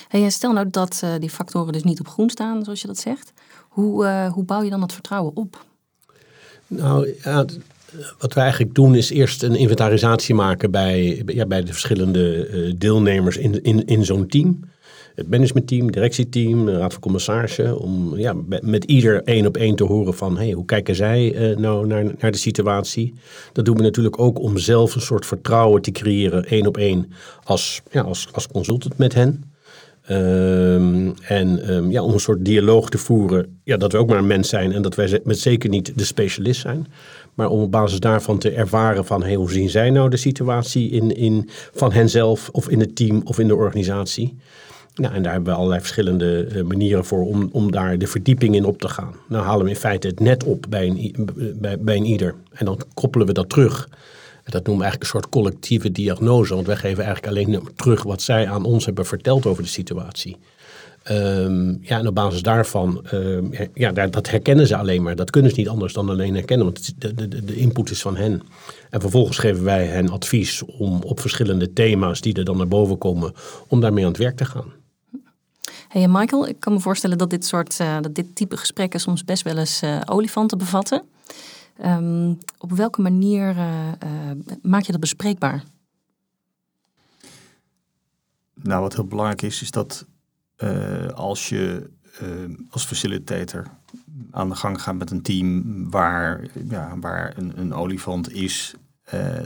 Hey, 0.08 0.30
stel 0.30 0.52
nou 0.52 0.70
dat 0.70 1.00
uh, 1.04 1.10
die 1.18 1.30
factoren 1.30 1.72
dus 1.72 1.82
niet 1.82 2.00
op 2.00 2.08
groen 2.08 2.30
staan, 2.30 2.64
zoals 2.64 2.80
je 2.80 2.86
dat 2.86 2.98
zegt. 2.98 3.32
Hoe, 3.68 4.04
uh, 4.04 4.32
hoe 4.32 4.44
bouw 4.44 4.62
je 4.62 4.70
dan 4.70 4.80
dat 4.80 4.92
vertrouwen 4.92 5.36
op? 5.36 5.64
Nou 6.66 7.14
ja, 7.22 7.44
wat 8.18 8.34
we 8.34 8.40
eigenlijk 8.40 8.74
doen 8.74 8.94
is 8.94 9.10
eerst 9.10 9.42
een 9.42 9.54
inventarisatie 9.54 10.34
maken 10.34 10.70
bij, 10.70 11.22
ja, 11.26 11.46
bij 11.46 11.62
de 11.62 11.72
verschillende 11.72 12.74
deelnemers 12.78 13.36
in, 13.36 13.62
in, 13.62 13.84
in 13.84 14.04
zo'n 14.04 14.26
team. 14.26 14.60
Het 15.16 15.30
managementteam, 15.30 15.90
directieteam, 15.90 16.68
raad 16.68 16.92
van 16.92 17.02
commissarissen. 17.02 17.78
Om 17.78 18.16
ja, 18.16 18.34
met 18.60 18.84
ieder 18.84 19.22
één 19.22 19.46
op 19.46 19.56
één 19.56 19.76
te 19.76 19.84
horen 19.84 20.14
van 20.14 20.36
hey, 20.36 20.50
hoe 20.50 20.64
kijken 20.64 20.94
zij 20.94 21.50
uh, 21.50 21.56
nou 21.56 21.86
naar, 21.86 22.04
naar 22.18 22.30
de 22.30 22.38
situatie. 22.38 23.14
Dat 23.52 23.64
doen 23.64 23.76
we 23.76 23.82
natuurlijk 23.82 24.20
ook 24.20 24.40
om 24.40 24.58
zelf 24.58 24.94
een 24.94 25.00
soort 25.00 25.26
vertrouwen 25.26 25.82
te 25.82 25.92
creëren, 25.92 26.44
één 26.44 26.66
op 26.66 26.76
één, 26.76 27.12
als, 27.44 27.82
ja, 27.90 28.02
als, 28.02 28.28
als 28.32 28.46
consultant 28.46 28.98
met 28.98 29.14
hen. 29.14 29.44
Um, 30.10 31.14
en 31.22 31.74
um, 31.74 31.90
ja, 31.90 32.02
om 32.02 32.12
een 32.12 32.20
soort 32.20 32.44
dialoog 32.44 32.88
te 32.88 32.98
voeren, 32.98 33.60
ja, 33.64 33.76
dat 33.76 33.92
we 33.92 33.98
ook 33.98 34.08
maar 34.08 34.18
een 34.18 34.26
mens 34.26 34.48
zijn 34.48 34.72
en 34.72 34.82
dat 34.82 34.94
wij 34.94 35.20
met 35.24 35.38
zeker 35.38 35.68
niet 35.68 35.98
de 35.98 36.04
specialist 36.04 36.60
zijn. 36.60 36.86
Maar 37.34 37.48
om 37.48 37.60
op 37.60 37.70
basis 37.70 38.00
daarvan 38.00 38.38
te 38.38 38.50
ervaren 38.50 39.04
van 39.04 39.22
hey, 39.22 39.34
hoe 39.34 39.50
zien 39.50 39.70
zij 39.70 39.90
nou 39.90 40.10
de 40.10 40.16
situatie 40.16 40.90
in, 40.90 41.16
in, 41.16 41.48
van 41.72 41.92
henzelf 41.92 42.48
of 42.52 42.68
in 42.68 42.80
het 42.80 42.96
team 42.96 43.20
of 43.24 43.38
in 43.38 43.48
de 43.48 43.54
organisatie. 43.54 44.36
Nou, 44.96 45.14
en 45.14 45.22
daar 45.22 45.32
hebben 45.32 45.52
we 45.52 45.58
allerlei 45.58 45.80
verschillende 45.80 46.48
uh, 46.52 46.62
manieren 46.62 47.04
voor 47.04 47.26
om, 47.26 47.48
om 47.52 47.72
daar 47.72 47.98
de 47.98 48.06
verdieping 48.06 48.54
in 48.54 48.64
op 48.64 48.80
te 48.80 48.88
gaan. 48.88 49.14
Nou 49.28 49.44
halen 49.44 49.64
we 49.64 49.70
in 49.70 49.76
feite 49.76 50.06
het 50.06 50.20
net 50.20 50.44
op 50.44 50.66
bij 50.68 50.86
een, 50.86 51.28
bij, 51.60 51.78
bij 51.78 51.96
een 51.96 52.04
ieder. 52.04 52.34
En 52.52 52.64
dan 52.64 52.80
koppelen 52.94 53.26
we 53.26 53.32
dat 53.32 53.48
terug. 53.48 53.88
Dat 54.44 54.66
noemen 54.66 54.84
we 54.84 54.90
eigenlijk 54.90 55.02
een 55.02 55.20
soort 55.20 55.28
collectieve 55.28 55.92
diagnose. 55.92 56.54
Want 56.54 56.66
wij 56.66 56.76
geven 56.76 57.04
eigenlijk 57.04 57.26
alleen 57.26 57.68
terug 57.74 58.02
wat 58.02 58.22
zij 58.22 58.48
aan 58.48 58.64
ons 58.64 58.84
hebben 58.84 59.06
verteld 59.06 59.46
over 59.46 59.62
de 59.62 59.68
situatie. 59.68 60.36
Um, 61.10 61.78
ja, 61.82 61.98
en 61.98 62.06
op 62.06 62.14
basis 62.14 62.42
daarvan, 62.42 63.06
um, 63.12 63.50
ja, 63.74 63.92
dat 63.92 64.30
herkennen 64.30 64.66
ze 64.66 64.76
alleen 64.76 65.02
maar. 65.02 65.16
Dat 65.16 65.30
kunnen 65.30 65.50
ze 65.50 65.58
niet 65.58 65.68
anders 65.68 65.92
dan 65.92 66.08
alleen 66.08 66.34
herkennen, 66.34 66.66
want 66.66 67.00
de, 67.00 67.14
de, 67.14 67.44
de 67.44 67.56
input 67.56 67.90
is 67.90 68.00
van 68.00 68.16
hen. 68.16 68.42
En 68.90 69.00
vervolgens 69.00 69.38
geven 69.38 69.64
wij 69.64 69.86
hen 69.86 70.10
advies 70.10 70.62
om 70.64 71.02
op 71.02 71.20
verschillende 71.20 71.72
thema's 71.72 72.20
die 72.20 72.34
er 72.34 72.44
dan 72.44 72.56
naar 72.56 72.68
boven 72.68 72.98
komen, 72.98 73.32
om 73.68 73.80
daarmee 73.80 74.04
aan 74.04 74.10
het 74.10 74.20
werk 74.20 74.36
te 74.36 74.44
gaan. 74.44 74.72
Hey 75.96 76.08
Michael, 76.08 76.48
ik 76.48 76.60
kan 76.60 76.72
me 76.72 76.80
voorstellen 76.80 77.18
dat 77.18 77.30
dit 77.30 77.46
soort, 77.46 77.80
uh, 77.80 78.00
dat 78.00 78.14
dit 78.14 78.36
type 78.36 78.56
gesprekken 78.56 79.00
soms 79.00 79.24
best 79.24 79.42
wel 79.42 79.56
eens 79.56 79.82
uh, 79.82 80.00
olifanten 80.04 80.58
bevatten. 80.58 81.02
Um, 81.84 82.38
op 82.58 82.72
welke 82.72 83.00
manier 83.00 83.54
maak 84.62 84.82
je 84.82 84.92
dat 84.92 85.00
bespreekbaar? 85.00 85.64
Nou, 88.54 88.82
wat 88.82 88.94
heel 88.94 89.06
belangrijk 89.06 89.42
is, 89.42 89.62
is 89.62 89.70
dat 89.70 90.06
als 91.14 91.48
je 91.48 91.90
als 92.70 92.84
facilitator 92.84 93.66
aan 94.30 94.48
de 94.48 94.54
gang 94.54 94.82
gaat 94.82 94.94
met 94.94 95.10
een 95.10 95.22
team 95.22 95.90
waar, 95.90 96.46
ja, 96.68 96.98
waar 96.98 97.36
een, 97.36 97.58
een 97.58 97.74
olifant 97.74 98.32
is, 98.32 98.74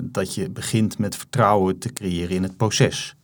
dat 0.02 0.34
je 0.34 0.50
begint 0.50 0.98
met 0.98 1.16
vertrouwen 1.16 1.78
te 1.78 1.92
creëren 1.92 2.36
in 2.36 2.42
het 2.42 2.56
proces. 2.56 3.14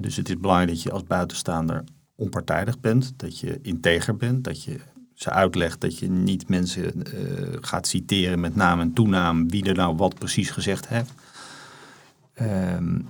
dus 0.00 0.16
het 0.16 0.28
is 0.28 0.38
belangrijk 0.38 0.70
dat 0.70 0.82
je 0.82 0.92
als 0.92 1.04
buitenstaander 1.04 1.84
onpartijdig 2.14 2.80
bent, 2.80 3.12
dat 3.16 3.38
je 3.38 3.58
integer 3.62 4.16
bent, 4.16 4.44
dat 4.44 4.64
je 4.64 4.80
ze 5.14 5.30
uitlegt 5.30 5.80
dat 5.80 5.98
je 5.98 6.10
niet 6.10 6.48
mensen 6.48 6.92
gaat 7.60 7.86
citeren 7.86 8.40
met 8.40 8.56
naam 8.56 8.80
en 8.80 8.92
toenaam 8.92 9.50
wie 9.50 9.64
er 9.64 9.74
nou 9.74 9.96
wat 9.96 10.14
precies 10.14 10.50
gezegd 10.50 10.88
heeft. 10.88 11.12
Um, 12.40 13.08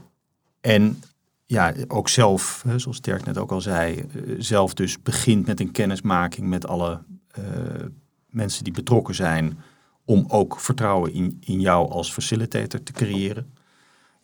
en 0.60 1.02
ja, 1.46 1.74
ook 1.88 2.08
zelf, 2.08 2.64
zoals 2.76 3.00
Dirk 3.00 3.24
net 3.24 3.38
ook 3.38 3.52
al 3.52 3.60
zei, 3.60 3.98
eh, 3.98 4.06
zelf 4.38 4.74
dus 4.74 5.02
begint 5.02 5.46
met 5.46 5.60
een 5.60 5.70
kennismaking 5.70 6.48
met 6.48 6.66
alle 6.66 7.02
uh, 7.38 7.44
mensen 8.28 8.64
die 8.64 8.72
betrokken 8.72 9.14
zijn, 9.14 9.58
om 10.04 10.24
ook 10.28 10.60
vertrouwen 10.60 11.12
in, 11.12 11.36
in 11.40 11.60
jou 11.60 11.90
als 11.90 12.12
facilitator 12.12 12.82
te 12.82 12.92
creëren. 12.92 13.52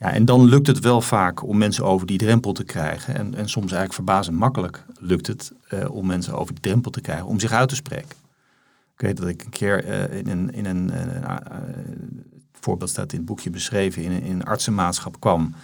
Ja, 0.00 0.12
en 0.12 0.24
dan 0.24 0.44
lukt 0.44 0.66
het 0.66 0.78
wel 0.78 1.00
vaak 1.00 1.42
om 1.46 1.58
mensen 1.58 1.84
over 1.84 2.06
die 2.06 2.18
drempel 2.18 2.52
te 2.52 2.64
krijgen. 2.64 3.14
En, 3.14 3.34
en 3.34 3.48
soms 3.48 3.72
eigenlijk 3.72 3.92
verbazend 3.92 4.36
makkelijk 4.36 4.84
lukt 4.98 5.26
het 5.26 5.52
uh, 5.70 5.90
om 5.90 6.06
mensen 6.06 6.34
over 6.34 6.54
die 6.54 6.62
drempel 6.62 6.90
te 6.90 7.00
krijgen, 7.00 7.26
om 7.26 7.40
zich 7.40 7.52
uit 7.52 7.68
te 7.68 7.74
spreken. 7.74 8.16
Ik 8.94 9.00
weet 9.00 9.16
dat 9.16 9.28
ik 9.28 9.44
een 9.44 9.50
keer 9.50 9.84
uh, 9.84 10.18
in 10.18 10.28
een, 10.28 10.52
in 10.52 10.64
een 10.64 10.92
voorbeeld 12.52 12.90
staat 12.90 13.12
in 13.12 13.18
het 13.18 13.26
boekje 13.26 13.50
beschreven, 13.50 14.02
in, 14.02 14.22
in 14.22 14.32
een 14.32 14.44
artsenmaatschap 14.44 15.20
kwam. 15.20 15.54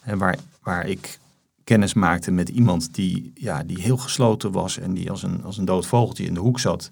En 0.00 0.18
waar 0.18 0.38
waar 0.62 0.86
ik 0.86 1.18
kennis 1.64 1.94
maakte 1.94 2.30
met 2.30 2.48
iemand 2.48 2.94
die, 2.94 3.32
ja, 3.34 3.62
die 3.62 3.80
heel 3.80 3.96
gesloten 3.96 4.52
was 4.52 4.78
en 4.78 4.94
die 4.94 5.10
als 5.10 5.22
een, 5.22 5.44
als 5.44 5.58
een 5.58 5.64
dood 5.64 5.86
vogeltje 5.86 6.24
in 6.24 6.34
de 6.34 6.40
hoek 6.40 6.60
zat. 6.60 6.90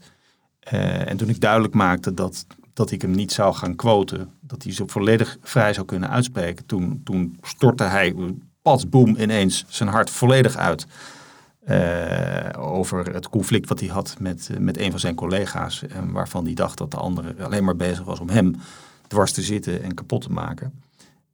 En 0.61 1.17
toen 1.17 1.29
ik 1.29 1.41
duidelijk 1.41 1.75
maakte 1.75 2.15
dat, 2.15 2.47
dat 2.73 2.91
ik 2.91 3.03
hem 3.03 3.11
niet 3.11 3.33
zou 3.33 3.55
gaan 3.55 3.77
quoten, 3.77 4.31
dat 4.41 4.63
hij 4.63 4.73
zo 4.73 4.85
volledig 4.87 5.39
vrij 5.43 5.73
zou 5.73 5.87
kunnen 5.87 6.11
uitspreken, 6.11 6.67
toen, 6.67 7.01
toen 7.05 7.39
stortte 7.43 7.85
hij, 7.85 8.15
pas 8.63 8.89
boem, 8.89 9.17
ineens 9.17 9.65
zijn 9.69 9.89
hart 9.89 10.11
volledig 10.11 10.57
uit. 10.57 10.87
Uh, 11.69 12.49
over 12.57 13.15
het 13.15 13.29
conflict 13.29 13.69
wat 13.69 13.81
hij 13.81 13.89
had 13.89 14.17
met, 14.19 14.51
met 14.59 14.79
een 14.79 14.91
van 14.91 15.01
zijn 15.01 15.15
collega's. 15.15 15.83
En 15.87 16.13
waarvan 16.13 16.45
hij 16.45 16.55
dacht 16.55 16.79
dat 16.79 16.91
de 16.91 16.97
andere 16.97 17.35
alleen 17.45 17.65
maar 17.65 17.77
bezig 17.77 18.05
was 18.05 18.21
om 18.21 18.29
hem 18.29 18.55
dwars 19.07 19.33
te 19.33 19.43
zitten 19.43 19.83
en 19.83 19.95
kapot 19.95 20.23
te 20.23 20.33
maken. 20.33 20.83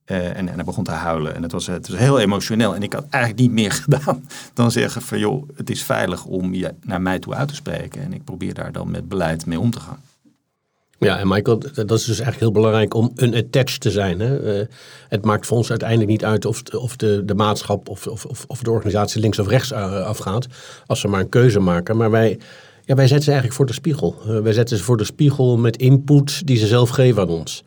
Uh, 0.07 0.27
en, 0.27 0.48
en 0.48 0.55
hij 0.55 0.64
begon 0.64 0.85
te 0.85 0.90
huilen. 0.90 1.35
En 1.35 1.42
het 1.42 1.53
was, 1.53 1.66
het 1.66 1.88
was 1.88 1.98
heel 1.98 2.18
emotioneel. 2.18 2.74
En 2.74 2.83
ik 2.83 2.92
had 2.92 3.07
eigenlijk 3.11 3.42
niet 3.42 3.53
meer 3.53 3.72
gedaan 3.83 4.27
dan 4.55 4.70
zeggen 4.70 5.03
van 5.03 5.18
joh, 5.18 5.48
het 5.57 5.70
is 5.70 5.83
veilig 5.83 6.24
om 6.24 6.55
je 6.55 6.74
naar 6.83 7.01
mij 7.01 7.18
toe 7.18 7.35
uit 7.35 7.48
te 7.48 7.55
spreken. 7.55 8.03
En 8.03 8.12
ik 8.12 8.24
probeer 8.24 8.55
daar 8.55 8.72
dan 8.72 8.90
met 8.90 9.09
beleid 9.09 9.46
mee 9.46 9.61
om 9.61 9.70
te 9.70 9.81
gaan. 9.81 10.01
Ja, 10.98 11.18
en 11.18 11.28
Michael, 11.28 11.58
dat 11.58 11.90
is 11.90 12.04
dus 12.04 12.06
eigenlijk 12.06 12.38
heel 12.38 12.52
belangrijk 12.52 12.94
om 12.94 13.12
unattached 13.16 13.80
te 13.80 13.90
zijn. 13.90 14.20
Hè? 14.20 14.61
Uh, 14.61 14.66
het 15.08 15.24
maakt 15.24 15.46
voor 15.46 15.56
ons 15.56 15.70
uiteindelijk 15.70 16.11
niet 16.11 16.24
uit 16.24 16.44
of, 16.44 16.62
of 16.62 16.96
de, 16.96 17.22
de 17.24 17.34
maatschap 17.34 17.88
of, 17.88 18.06
of, 18.06 18.44
of 18.46 18.62
de 18.62 18.70
organisatie 18.70 19.20
links 19.20 19.38
of 19.38 19.48
rechts 19.48 19.72
uh, 19.72 20.06
afgaat. 20.06 20.46
Als 20.87 21.00
ze 21.00 21.08
maar 21.08 21.20
een 21.20 21.28
keuze 21.28 21.61
maken. 21.61 21.96
Maar 21.96 22.11
wij, 22.11 22.38
ja, 22.84 22.94
wij 22.94 23.06
zetten 23.06 23.24
ze 23.24 23.30
eigenlijk 23.30 23.54
voor 23.54 23.66
de 23.66 23.72
spiegel. 23.72 24.16
Uh, 24.26 24.40
wij 24.40 24.52
zetten 24.52 24.76
ze 24.76 24.82
voor 24.82 24.96
de 24.96 25.04
spiegel 25.04 25.56
met 25.56 25.76
input 25.76 26.46
die 26.46 26.56
ze 26.56 26.66
zelf 26.66 26.88
geven 26.88 27.22
aan 27.22 27.28
ons. 27.28 27.64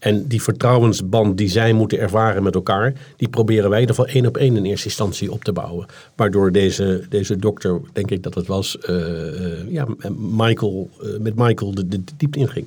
En 0.00 0.26
die 0.26 0.42
vertrouwensband 0.42 1.38
die 1.38 1.48
zij 1.48 1.72
moeten 1.72 1.98
ervaren 1.98 2.42
met 2.42 2.54
elkaar, 2.54 2.94
die 3.16 3.28
proberen 3.28 3.70
wij 3.70 3.80
in 3.80 3.88
ieder 3.88 3.94
geval 3.94 4.14
één 4.14 4.26
op 4.26 4.36
één 4.36 4.56
in 4.56 4.64
eerste 4.64 4.86
instantie 4.86 5.32
op 5.32 5.44
te 5.44 5.52
bouwen. 5.52 5.86
Waardoor 6.16 6.52
deze, 6.52 7.04
deze 7.08 7.36
dokter, 7.36 7.80
denk 7.92 8.10
ik 8.10 8.22
dat 8.22 8.34
het 8.34 8.46
was, 8.46 8.78
uh, 8.88 8.96
uh, 8.96 9.70
ja, 9.70 9.86
Michael, 10.18 10.90
uh, 11.02 11.18
met 11.18 11.34
Michael 11.34 11.74
de, 11.74 12.02
diepte 12.16 12.38
inging. 12.38 12.66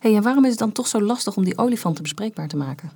Hey, 0.00 0.16
en 0.16 0.22
waarom 0.22 0.44
is 0.44 0.50
het 0.50 0.58
dan 0.58 0.72
toch 0.72 0.86
zo 0.86 1.02
lastig 1.02 1.36
om 1.36 1.44
die 1.44 1.58
olifanten 1.58 2.02
bespreekbaar 2.02 2.48
te 2.48 2.56
maken? 2.56 2.90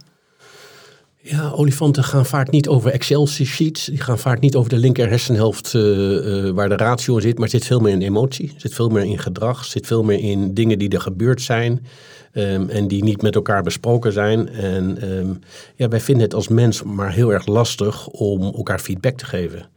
Ja, 1.26 1.50
olifanten 1.50 2.04
gaan 2.04 2.26
vaak 2.26 2.50
niet 2.50 2.68
over 2.68 2.90
Excel-sheets. 2.90 3.84
Die 3.84 4.00
gaan 4.00 4.18
vaak 4.18 4.40
niet 4.40 4.54
over 4.54 4.70
de 4.70 4.76
linker 4.76 5.08
hersenhelft 5.08 5.72
uh, 5.74 6.50
waar 6.50 6.68
de 6.68 6.76
ratio 6.76 7.20
zit. 7.20 7.38
Maar 7.38 7.48
zit 7.48 7.64
veel 7.64 7.80
meer 7.80 7.92
in 7.92 8.02
emotie. 8.02 8.52
Zit 8.56 8.74
veel 8.74 8.88
meer 8.88 9.04
in 9.04 9.18
gedrag. 9.18 9.64
Zit 9.64 9.86
veel 9.86 10.02
meer 10.02 10.18
in 10.18 10.54
dingen 10.54 10.78
die 10.78 10.88
er 10.88 11.00
gebeurd 11.00 11.42
zijn. 11.42 11.86
Um, 12.32 12.68
en 12.68 12.88
die 12.88 13.04
niet 13.04 13.22
met 13.22 13.34
elkaar 13.34 13.62
besproken 13.62 14.12
zijn. 14.12 14.48
En 14.48 15.10
um, 15.18 15.38
ja, 15.74 15.88
wij 15.88 16.00
vinden 16.00 16.24
het 16.24 16.34
als 16.34 16.48
mens 16.48 16.82
maar 16.82 17.12
heel 17.12 17.32
erg 17.32 17.46
lastig 17.46 18.06
om 18.06 18.42
elkaar 18.42 18.78
feedback 18.78 19.16
te 19.16 19.26
geven. 19.26 19.68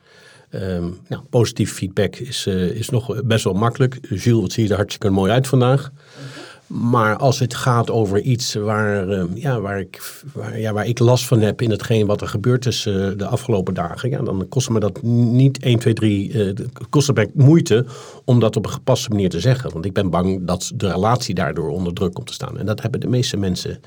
Um, 0.52 0.98
nou, 1.08 1.24
positief 1.30 1.74
feedback 1.74 2.16
is, 2.16 2.46
uh, 2.48 2.64
is 2.64 2.90
nog 2.90 3.24
best 3.24 3.44
wel 3.44 3.54
makkelijk. 3.54 4.00
Jules, 4.10 4.42
wat 4.42 4.52
zie 4.52 4.64
je 4.64 4.70
er 4.70 4.76
hartstikke 4.76 5.10
mooi 5.10 5.32
uit 5.32 5.48
vandaag. 5.48 5.92
Maar 6.68 7.18
als 7.18 7.40
het 7.40 7.56
gaat 7.56 7.90
over 7.90 8.22
iets 8.22 8.54
waar, 8.54 9.10
uh, 9.10 9.24
ja, 9.34 9.60
waar, 9.60 9.80
ik, 9.80 10.24
ja, 10.56 10.74
waar 10.74 10.88
ik 10.88 11.00
last 11.00 11.26
van 11.26 11.42
heb 11.42 11.62
in 11.62 11.72
hetgeen 11.72 12.06
wat 12.06 12.22
er 12.22 12.28
gebeurd 12.28 12.66
is 12.66 12.86
uh, 12.86 13.12
de 13.18 13.26
afgelopen 13.26 13.74
dagen, 13.74 14.10
ja, 14.10 14.22
dan 14.22 14.46
kost 14.50 14.70
me 14.70 14.80
dat 14.80 15.04
niet 15.04 15.60
1, 15.60 15.80
2, 15.80 15.94
3, 15.94 16.32
uh, 16.32 16.54
kost 16.90 17.08
het 17.08 17.36
moeite 17.36 17.86
om 18.26 18.40
dat 18.40 18.56
op 18.56 18.66
een 18.66 18.72
gepaste 18.72 19.10
manier 19.10 19.30
te 19.30 19.40
zeggen. 19.40 19.72
Want 19.74 19.86
ik 19.86 19.94
ben 19.94 20.10
bang 20.10 20.46
dat 20.46 20.72
de 20.76 20.92
relatie 20.92 21.36
daardoor 21.36 21.70
onder 21.70 21.94
druk 21.94 22.14
komt 22.14 22.28
te 22.28 22.34
staan. 22.34 22.58
En 22.58 22.66
dat 22.66 22.82
hebben 22.82 23.00
de 23.00 23.08
meeste 23.08 23.38
mensen 23.38 23.80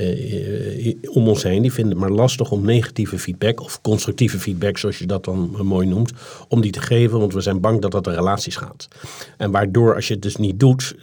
uh, 0.00 0.94
om 1.10 1.28
ons 1.28 1.42
heen. 1.42 1.62
Die 1.62 1.72
vinden 1.72 1.92
het 1.92 2.00
maar 2.00 2.16
lastig 2.18 2.50
om 2.50 2.64
negatieve 2.64 3.18
feedback 3.18 3.60
of 3.60 3.80
constructieve 3.80 4.38
feedback, 4.38 4.78
zoals 4.78 4.98
je 4.98 5.06
dat 5.06 5.24
dan 5.24 5.56
mooi 5.62 5.86
noemt, 5.86 6.12
om 6.48 6.60
die 6.60 6.72
te 6.72 6.80
geven. 6.80 7.18
Want 7.18 7.32
we 7.32 7.40
zijn 7.40 7.60
bang 7.60 7.80
dat 7.80 7.90
dat 7.90 8.04
de 8.04 8.14
relaties 8.14 8.56
gaat. 8.56 8.88
En 9.36 9.50
waardoor 9.50 9.94
als 9.94 10.08
je 10.08 10.14
het 10.14 10.22
dus 10.22 10.36
niet 10.36 10.60
doet, 10.60 10.94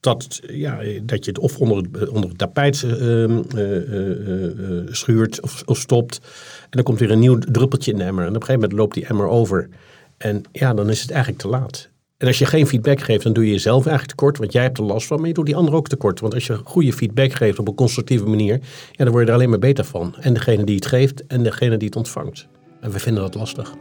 dat, 0.00 0.40
ja, 0.46 0.78
dat 1.02 1.24
je 1.24 1.30
het 1.30 1.38
of 1.40 1.58
onder 1.58 1.76
het, 1.76 2.08
onder 2.08 2.28
het 2.28 2.38
tapijt 2.38 2.82
uh, 2.82 3.22
uh, 3.22 4.80
schuurt 4.86 5.42
of, 5.42 5.62
of, 5.66 5.78
stopt. 5.78 6.20
En 6.62 6.70
dan 6.70 6.82
komt 6.82 6.98
weer 6.98 7.10
een 7.10 7.18
nieuw 7.18 7.38
druppeltje 7.38 7.92
in 7.92 7.98
de 7.98 8.04
emmer. 8.04 8.24
En 8.24 8.28
op 8.28 8.34
een 8.34 8.40
gegeven 8.40 8.60
moment 8.60 8.80
loopt 8.80 8.94
die 8.94 9.06
emmer 9.06 9.26
over. 9.26 9.68
En 10.16 10.42
ja, 10.52 10.74
dan 10.74 10.90
is 10.90 11.00
het 11.00 11.10
eigenlijk 11.10 11.42
te 11.42 11.48
laat. 11.48 11.90
En 12.18 12.26
als 12.26 12.38
je 12.38 12.46
geen 12.46 12.66
feedback 12.66 13.00
geeft, 13.00 13.22
dan 13.22 13.32
doe 13.32 13.44
je 13.44 13.50
jezelf 13.50 13.86
eigenlijk 13.86 14.08
tekort, 14.08 14.38
want 14.38 14.52
jij 14.52 14.62
hebt 14.62 14.78
er 14.78 14.84
last 14.84 15.06
van, 15.06 15.18
maar 15.18 15.28
je 15.28 15.34
doet 15.34 15.46
die 15.46 15.56
ander 15.56 15.74
ook 15.74 15.88
tekort. 15.88 16.20
Want 16.20 16.34
als 16.34 16.46
je 16.46 16.60
goede 16.64 16.92
feedback 16.92 17.32
geeft 17.32 17.58
op 17.58 17.68
een 17.68 17.74
constructieve 17.74 18.26
manier, 18.26 18.60
ja, 18.92 19.04
dan 19.04 19.08
word 19.08 19.22
je 19.22 19.28
er 19.28 19.36
alleen 19.36 19.50
maar 19.50 19.58
beter 19.58 19.84
van. 19.84 20.14
En 20.20 20.34
degene 20.34 20.64
die 20.64 20.74
het 20.74 20.86
geeft 20.86 21.26
en 21.26 21.42
degene 21.42 21.76
die 21.76 21.88
het 21.88 21.96
ontvangt. 21.96 22.48
En 22.80 22.90
we 22.90 22.98
vinden 22.98 23.22
dat 23.22 23.34
lastig. 23.34 23.74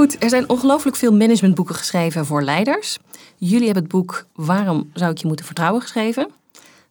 Goed, 0.00 0.22
er 0.22 0.28
zijn 0.28 0.48
ongelooflijk 0.48 0.96
veel 0.96 1.12
managementboeken 1.12 1.74
geschreven 1.74 2.26
voor 2.26 2.42
leiders. 2.42 2.98
Jullie 3.36 3.64
hebben 3.64 3.82
het 3.82 3.92
boek 3.92 4.26
Waarom 4.34 4.90
zou 4.94 5.10
ik 5.10 5.18
je 5.18 5.26
moeten 5.26 5.44
vertrouwen 5.44 5.82
geschreven. 5.82 6.30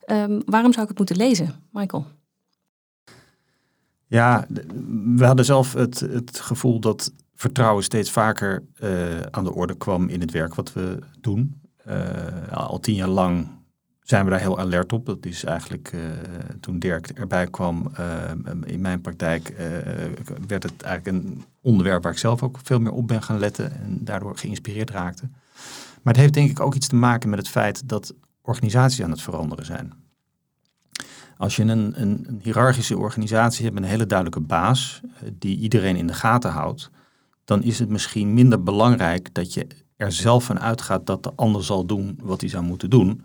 Um, 0.06 0.42
waarom 0.46 0.72
zou 0.72 0.84
ik 0.84 0.88
het 0.90 0.98
moeten 0.98 1.16
lezen, 1.16 1.64
Michael? 1.72 2.06
Ja, 4.08 4.46
we 5.16 5.26
hadden 5.26 5.46
zelf 5.46 5.74
het, 5.74 6.00
het 6.00 6.40
gevoel 6.40 6.80
dat 6.80 7.12
vertrouwen 7.36 7.84
steeds 7.84 8.12
vaker 8.12 8.64
uh, 8.84 9.20
aan 9.20 9.44
de 9.44 9.54
orde 9.54 9.78
kwam 9.78 10.10
in 10.10 10.22
het 10.22 10.32
werk 10.32 10.56
wat 10.56 10.74
we 10.74 11.00
doen. 11.22 11.62
Uh, 11.88 12.52
al 12.52 12.80
tien 12.80 12.96
jaar 12.96 13.08
lang 13.08 13.48
zijn 14.10 14.24
we 14.26 14.30
daar 14.30 14.40
heel 14.40 14.60
alert 14.60 14.94
op. 14.94 15.06
Dat 15.06 15.26
is 15.26 15.44
eigenlijk 15.44 15.92
uh, 15.94 16.02
toen 16.60 16.80
Dirk 16.80 17.10
erbij 17.10 17.48
kwam 17.48 17.92
in 18.66 18.82
mijn 18.82 19.02
praktijk, 19.02 19.54
werd 20.48 20.64
het 20.64 20.82
eigenlijk 20.82 21.26
een 21.26 21.44
onderwerp 21.62 22.04
waar 22.04 22.12
ik 22.12 22.18
zelf 22.18 22.44
ook 22.44 22.60
veel 22.64 22.80
meer 22.80 22.92
op 22.92 23.08
ben 23.08 23.24
gaan 23.24 23.40
letten 23.40 23.72
en 23.72 23.98
daardoor 24.04 24.38
geïnspireerd 24.38 24.90
raakte. 24.90 25.30
Maar 26.02 26.14
het 26.14 26.22
heeft 26.22 26.34
denk 26.34 26.50
ik 26.50 26.60
ook 26.60 26.76
iets 26.76 26.88
te 26.88 26.96
maken 26.96 27.30
met 27.30 27.40
het 27.40 27.50
feit 27.50 27.90
dat 27.90 28.14
organisaties 28.42 29.04
aan 29.04 29.12
het 29.12 29.22
veranderen 29.22 29.66
zijn. 29.66 29.94
Als 31.38 31.56
je 31.56 31.64
een, 31.64 32.02
een, 32.02 32.24
een 32.28 32.40
hiërarchische 32.44 32.98
organisatie 32.98 33.64
hebt 33.64 33.76
met 33.76 33.84
een 33.84 33.90
hele 33.90 34.06
duidelijke 34.06 34.42
baas 34.42 35.02
eh, 35.04 35.30
die 35.34 35.58
iedereen 35.58 35.96
in 35.96 36.08
de 36.08 36.14
gaten 36.14 36.52
houdt, 36.52 36.90
dan 37.46 37.64
is 37.64 37.80
het 37.80 37.90
misschien 37.90 38.34
minder 38.34 38.64
belangrijk 38.64 39.34
dat 39.34 39.54
je 39.54 39.68
er 39.96 40.12
zelf 40.12 40.44
van 40.44 40.60
uitgaat 40.60 41.06
dat 41.06 41.24
de 41.24 41.32
ander 41.36 41.64
zal 41.64 41.86
doen 41.86 42.20
wat 42.22 42.42
hij 42.42 42.50
zou 42.50 42.64
moeten 42.64 42.90
doen, 42.90 43.24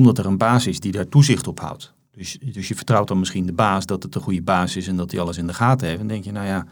omdat 0.00 0.18
er 0.18 0.26
een 0.26 0.38
baas 0.38 0.66
is 0.66 0.80
die 0.80 0.92
daar 0.92 1.08
toezicht 1.08 1.46
op 1.46 1.60
houdt. 1.60 1.92
Dus, 2.12 2.38
dus 2.52 2.68
je 2.68 2.74
vertrouwt 2.74 3.08
dan 3.08 3.18
misschien 3.18 3.46
de 3.46 3.52
baas 3.52 3.86
dat 3.86 4.02
het 4.02 4.14
een 4.14 4.20
goede 4.20 4.42
baas 4.42 4.76
is 4.76 4.88
en 4.88 4.96
dat 4.96 5.10
hij 5.10 5.20
alles 5.20 5.36
in 5.36 5.46
de 5.46 5.54
gaten 5.54 5.88
heeft. 5.88 6.00
En 6.00 6.06
denk 6.06 6.24
je, 6.24 6.32
nou 6.32 6.46
ja, 6.46 6.66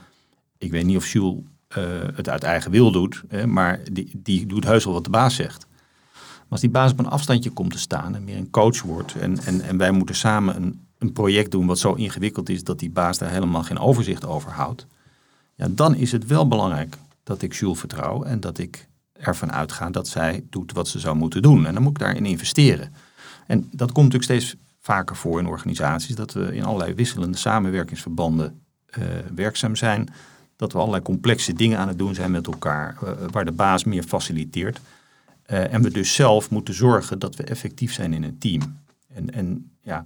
ik 0.58 0.70
weet 0.70 0.84
niet 0.84 0.96
of 0.96 1.12
Jules 1.12 1.40
uh, 1.78 1.84
het 2.14 2.28
uit 2.28 2.42
eigen 2.42 2.70
wil 2.70 2.92
doet, 2.92 3.22
hè, 3.28 3.46
maar 3.46 3.80
die, 3.92 4.10
die 4.14 4.46
doet 4.46 4.64
heus 4.64 4.84
wel 4.84 4.92
wat 4.92 5.04
de 5.04 5.10
baas 5.10 5.34
zegt. 5.34 5.66
Maar 6.12 6.46
als 6.48 6.60
die 6.60 6.70
baas 6.70 6.92
op 6.92 6.98
een 6.98 7.08
afstandje 7.08 7.50
komt 7.50 7.72
te 7.72 7.78
staan 7.78 8.14
en 8.14 8.24
meer 8.24 8.36
een 8.36 8.50
coach 8.50 8.82
wordt 8.82 9.14
en, 9.14 9.38
en, 9.38 9.60
en 9.60 9.76
wij 9.76 9.90
moeten 9.90 10.14
samen 10.14 10.56
een, 10.56 10.80
een 10.98 11.12
project 11.12 11.50
doen 11.50 11.66
wat 11.66 11.78
zo 11.78 11.92
ingewikkeld 11.92 12.48
is 12.48 12.64
dat 12.64 12.78
die 12.78 12.90
baas 12.90 13.18
daar 13.18 13.30
helemaal 13.30 13.62
geen 13.62 13.78
overzicht 13.78 14.26
over 14.26 14.50
houdt, 14.50 14.86
ja, 15.54 15.66
dan 15.70 15.94
is 15.94 16.12
het 16.12 16.26
wel 16.26 16.48
belangrijk 16.48 16.96
dat 17.24 17.42
ik 17.42 17.54
Jules 17.54 17.78
vertrouw 17.78 18.22
en 18.22 18.40
dat 18.40 18.58
ik 18.58 18.88
ervan 19.12 19.52
uitga 19.52 19.90
dat 19.90 20.08
zij 20.08 20.44
doet 20.50 20.72
wat 20.72 20.88
ze 20.88 20.98
zou 20.98 21.16
moeten 21.16 21.42
doen. 21.42 21.66
En 21.66 21.74
dan 21.74 21.82
moet 21.82 21.92
ik 21.92 21.98
daarin 21.98 22.26
investeren. 22.26 22.92
En 23.48 23.68
dat 23.70 23.92
komt 23.92 24.12
natuurlijk 24.12 24.40
steeds 24.40 24.56
vaker 24.80 25.16
voor 25.16 25.38
in 25.38 25.46
organisaties, 25.46 26.14
dat 26.14 26.32
we 26.32 26.54
in 26.54 26.64
allerlei 26.64 26.94
wisselende 26.94 27.36
samenwerkingsverbanden 27.36 28.60
uh, 28.98 29.04
werkzaam 29.34 29.76
zijn, 29.76 30.08
dat 30.56 30.72
we 30.72 30.78
allerlei 30.78 31.02
complexe 31.02 31.52
dingen 31.52 31.78
aan 31.78 31.88
het 31.88 31.98
doen 31.98 32.14
zijn 32.14 32.30
met 32.30 32.46
elkaar, 32.46 32.96
uh, 33.04 33.10
waar 33.30 33.44
de 33.44 33.52
baas 33.52 33.84
meer 33.84 34.02
faciliteert. 34.02 34.80
Uh, 35.50 35.72
en 35.72 35.82
we 35.82 35.90
dus 35.90 36.14
zelf 36.14 36.50
moeten 36.50 36.74
zorgen 36.74 37.18
dat 37.18 37.36
we 37.36 37.42
effectief 37.42 37.92
zijn 37.92 38.12
in 38.12 38.22
een 38.22 38.38
team. 38.38 38.78
En, 39.14 39.30
en 39.30 39.70
ja, 39.82 40.04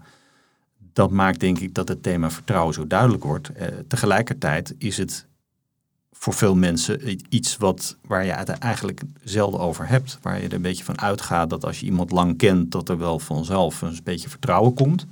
dat 0.93 1.11
maakt 1.11 1.41
denk 1.41 1.59
ik 1.59 1.75
dat 1.75 1.89
het 1.89 2.03
thema 2.03 2.31
vertrouwen 2.31 2.75
zo 2.75 2.87
duidelijk 2.87 3.25
wordt. 3.25 3.51
Tegelijkertijd 3.89 4.75
is 4.79 4.97
het 4.97 5.27
voor 6.23 6.33
veel 6.33 6.55
mensen 6.55 7.19
iets 7.29 7.57
wat, 7.57 7.97
waar 8.07 8.25
je 8.25 8.33
het 8.33 8.49
eigenlijk 8.49 9.03
zelden 9.25 9.61
over 9.61 9.89
hebt. 9.89 10.19
Waar 10.23 10.41
je 10.41 10.47
er 10.47 10.53
een 10.53 10.63
beetje 10.63 10.85
van 10.85 11.01
uitgaat 11.01 11.51
dat 11.51 11.65
als 11.65 11.81
je 11.81 11.87
iemand 11.87 12.11
lang 12.11 12.39
kent, 12.39 12.71
dat 12.73 12.89
er 12.89 12.99
wel 12.99 13.19
vanzelf 13.19 13.83
een 13.83 13.99
beetje 14.05 14.29
vertrouwen 14.29 14.75
komt. 14.75 15.07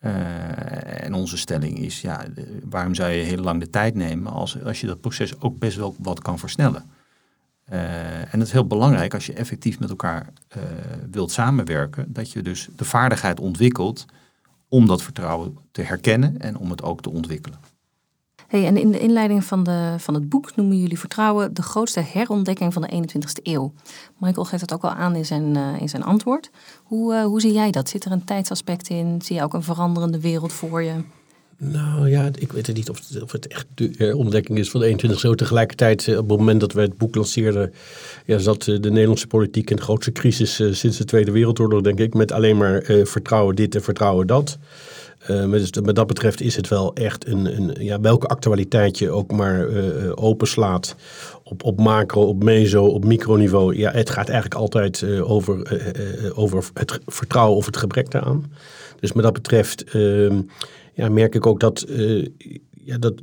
Uh, 0.00 1.04
en 1.04 1.14
onze 1.14 1.36
stelling 1.36 1.78
is, 1.78 2.00
ja, 2.00 2.24
waarom 2.64 2.94
zou 2.94 3.10
je 3.10 3.24
heel 3.24 3.42
lang 3.42 3.60
de 3.60 3.70
tijd 3.70 3.94
nemen 3.94 4.32
als, 4.32 4.62
als 4.64 4.80
je 4.80 4.86
dat 4.86 5.00
proces 5.00 5.40
ook 5.40 5.58
best 5.58 5.76
wel 5.76 5.94
wat 5.98 6.20
kan 6.20 6.38
versnellen? 6.38 6.90
Uh, 7.72 8.18
en 8.20 8.38
het 8.38 8.46
is 8.46 8.52
heel 8.52 8.66
belangrijk 8.66 9.14
als 9.14 9.26
je 9.26 9.32
effectief 9.32 9.78
met 9.78 9.90
elkaar 9.90 10.32
uh, 10.56 10.62
wilt 11.10 11.30
samenwerken, 11.30 12.12
dat 12.12 12.32
je 12.32 12.42
dus 12.42 12.68
de 12.76 12.84
vaardigheid 12.84 13.40
ontwikkelt 13.40 14.04
om 14.68 14.86
dat 14.86 15.02
vertrouwen 15.02 15.58
te 15.70 15.82
herkennen 15.82 16.40
en 16.40 16.56
om 16.56 16.70
het 16.70 16.82
ook 16.82 17.02
te 17.02 17.10
ontwikkelen. 17.10 17.75
Hey, 18.48 18.66
en 18.66 18.76
in 18.76 18.90
de 18.90 18.98
inleiding 18.98 19.44
van, 19.44 19.62
de, 19.62 19.94
van 19.98 20.14
het 20.14 20.28
boek 20.28 20.56
noemen 20.56 20.78
jullie 20.78 20.98
vertrouwen 20.98 21.54
de 21.54 21.62
grootste 21.62 22.00
herontdekking 22.00 22.72
van 22.72 22.82
de 22.82 23.02
21ste 23.02 23.42
eeuw. 23.42 23.72
Michael 24.18 24.44
geeft 24.44 24.60
het 24.60 24.72
ook 24.72 24.82
al 24.82 24.90
aan 24.90 25.14
in 25.14 25.26
zijn, 25.26 25.56
uh, 25.56 25.80
in 25.80 25.88
zijn 25.88 26.02
antwoord. 26.02 26.50
Hoe, 26.82 27.22
hoe 27.22 27.40
zie 27.40 27.52
jij 27.52 27.70
dat? 27.70 27.88
Zit 27.88 28.04
er 28.04 28.12
een 28.12 28.24
tijdsaspect 28.24 28.88
in? 28.88 29.22
Zie 29.22 29.36
je 29.36 29.42
ook 29.42 29.54
een 29.54 29.62
veranderende 29.62 30.20
wereld 30.20 30.52
voor 30.52 30.82
je? 30.82 30.92
Nou 31.58 32.08
ja, 32.08 32.30
ik 32.38 32.52
weet 32.52 32.66
het 32.66 32.76
niet 32.76 32.90
of 32.90 33.32
het, 33.32 33.46
echt 33.46 33.66
de 33.74 34.16
ontdekking 34.16 34.58
is 34.58 34.70
van 34.70 34.80
de 34.80 34.86
21 34.86 35.20
zo. 35.20 35.34
Tegelijkertijd, 35.34 36.08
op 36.08 36.28
het 36.28 36.38
moment 36.38 36.60
dat 36.60 36.72
we 36.72 36.80
het 36.80 36.96
boek 36.96 37.14
lanceerden, 37.14 37.72
ja, 38.26 38.38
zat 38.38 38.62
de 38.62 38.78
Nederlandse 38.90 39.26
politiek 39.26 39.70
in 39.70 39.76
de 39.76 39.82
grootste 39.82 40.12
crisis 40.12 40.54
sinds 40.70 40.96
de 40.96 41.04
Tweede 41.04 41.30
Wereldoorlog, 41.30 41.82
denk 41.82 41.98
ik. 41.98 42.14
Met 42.14 42.32
alleen 42.32 42.56
maar 42.56 42.82
vertrouwen 43.02 43.56
dit 43.56 43.74
en 43.74 43.82
vertrouwen 43.82 44.26
dat. 44.26 44.58
Uh, 45.30 45.50
dus 45.50 45.70
met 45.82 45.94
dat 45.94 46.06
betreft 46.06 46.40
is 46.40 46.56
het 46.56 46.68
wel 46.68 46.94
echt 46.94 47.26
een, 47.26 47.56
een 47.56 47.76
ja, 47.78 48.00
welke 48.00 48.26
actualiteit 48.26 48.98
je 48.98 49.10
ook 49.10 49.32
maar 49.32 49.68
uh, 49.68 50.12
openslaat. 50.14 50.96
Op, 51.42 51.64
op 51.64 51.80
macro, 51.80 52.22
op 52.22 52.44
meso, 52.44 52.84
op 52.84 53.04
microniveau. 53.04 53.76
Ja, 53.76 53.90
het 53.90 54.10
gaat 54.10 54.28
eigenlijk 54.28 54.60
altijd 54.60 55.04
over, 55.20 55.78
over 56.34 56.64
het 56.74 57.00
vertrouwen 57.06 57.56
of 57.56 57.66
het 57.66 57.76
gebrek 57.76 58.10
daaraan. 58.10 58.52
Dus 59.00 59.12
met 59.12 59.24
dat 59.24 59.32
betreft 59.32 59.84
ehm, 59.84 60.40
ja, 60.94 61.08
merk 61.08 61.34
ik 61.34 61.46
ook 61.46 61.60
dat, 61.60 61.86
ja, 62.84 62.98
dat 62.98 63.14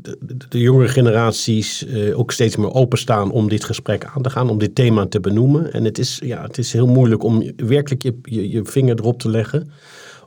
de, 0.49 0.59
jongere 0.59 0.87
generaties 0.87 1.85
ook 2.13 2.31
steeds 2.31 2.55
meer 2.55 2.73
openstaan 2.73 3.31
om 3.31 3.49
dit 3.49 3.63
gesprek 3.63 4.05
aan 4.05 4.21
te 4.21 4.29
gaan, 4.29 4.49
om 4.49 4.57
dit 4.57 4.75
thema 4.75 5.05
te 5.05 5.19
benoemen. 5.19 5.73
En 5.73 5.83
het 5.83 5.97
is, 5.97 6.19
ja, 6.23 6.41
het 6.43 6.57
is 6.57 6.73
heel 6.73 6.87
moeilijk 6.87 7.23
om 7.23 7.51
werkelijk 7.55 8.03
je, 8.03 8.49
je 8.49 8.65
vinger 8.65 8.99
erop 8.99 9.19
te 9.19 9.29
leggen, 9.29 9.71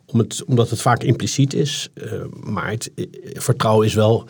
om 0.06 0.18
het, 0.18 0.44
omdat 0.44 0.70
het 0.70 0.80
vaak 0.80 1.02
impliciet 1.02 1.54
is. 1.54 1.88
Uh, 1.94 2.12
maar 2.30 2.70
het 2.70 2.90
vertrouwen 3.32 3.86
is 3.86 3.94
wel 3.94 4.28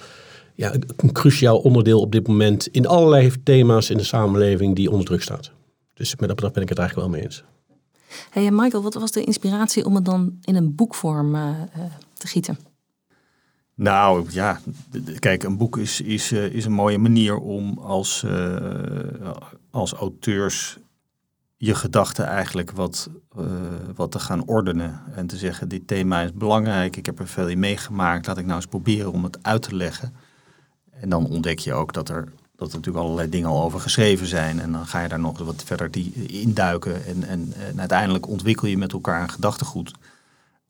ja, 0.54 0.74
een 0.96 1.12
cruciaal 1.12 1.58
onderdeel 1.58 2.00
op 2.00 2.12
dit 2.12 2.28
moment 2.28 2.66
in 2.66 2.86
allerlei 2.86 3.32
thema's 3.42 3.90
in 3.90 3.96
de 3.96 4.04
samenleving 4.04 4.76
die 4.76 4.90
onder 4.90 5.06
druk 5.06 5.22
staat. 5.22 5.50
Dus 5.94 6.10
met 6.10 6.18
dat 6.18 6.28
betreft 6.28 6.54
ben 6.54 6.62
ik 6.62 6.68
het 6.68 6.78
eigenlijk 6.78 7.08
wel 7.08 7.18
mee 7.18 7.26
eens. 7.26 7.44
Hey 8.30 8.50
Michael, 8.50 8.82
wat 8.82 8.94
was 8.94 9.10
de 9.10 9.24
inspiratie 9.24 9.84
om 9.84 9.94
het 9.94 10.04
dan 10.04 10.38
in 10.42 10.56
een 10.56 10.74
boekvorm 10.74 11.32
te 12.12 12.26
gieten? 12.26 12.58
Nou 13.74 14.26
ja, 14.30 14.60
kijk, 15.18 15.42
een 15.42 15.56
boek 15.56 15.78
is, 15.78 16.00
is, 16.00 16.32
is 16.32 16.64
een 16.64 16.72
mooie 16.72 16.98
manier 16.98 17.36
om 17.36 17.78
als, 17.78 18.24
als 19.70 19.92
auteurs 19.92 20.78
je 21.56 21.74
gedachten 21.74 22.26
eigenlijk 22.26 22.70
wat, 22.70 23.10
wat 23.94 24.10
te 24.10 24.18
gaan 24.18 24.46
ordenen. 24.46 25.02
En 25.14 25.26
te 25.26 25.36
zeggen, 25.36 25.68
dit 25.68 25.86
thema 25.86 26.20
is 26.20 26.32
belangrijk, 26.32 26.96
ik 26.96 27.06
heb 27.06 27.18
er 27.18 27.28
veel 27.28 27.48
in 27.48 27.58
meegemaakt, 27.58 28.26
laat 28.26 28.38
ik 28.38 28.44
nou 28.44 28.56
eens 28.56 28.66
proberen 28.66 29.12
om 29.12 29.24
het 29.24 29.38
uit 29.42 29.62
te 29.62 29.76
leggen. 29.76 30.14
En 30.90 31.08
dan 31.08 31.26
ontdek 31.26 31.58
je 31.58 31.72
ook 31.72 31.92
dat 31.92 32.08
er 32.08 32.32
dat 32.56 32.68
er 32.68 32.76
natuurlijk 32.76 33.04
allerlei 33.04 33.28
dingen 33.28 33.48
al 33.48 33.62
over 33.62 33.80
geschreven 33.80 34.26
zijn. 34.26 34.60
En 34.60 34.72
dan 34.72 34.86
ga 34.86 35.00
je 35.00 35.08
daar 35.08 35.20
nog 35.20 35.38
wat 35.38 35.62
verder 35.64 35.90
die 35.90 36.26
induiken. 36.26 37.04
En, 37.06 37.24
en, 37.24 37.52
uiteindelijk 37.76 38.28
ontwikkel 38.28 38.68
je 38.68 38.78
met 38.78 38.92
elkaar 38.92 39.22
een 39.22 39.30
gedachtegoed. 39.30 39.92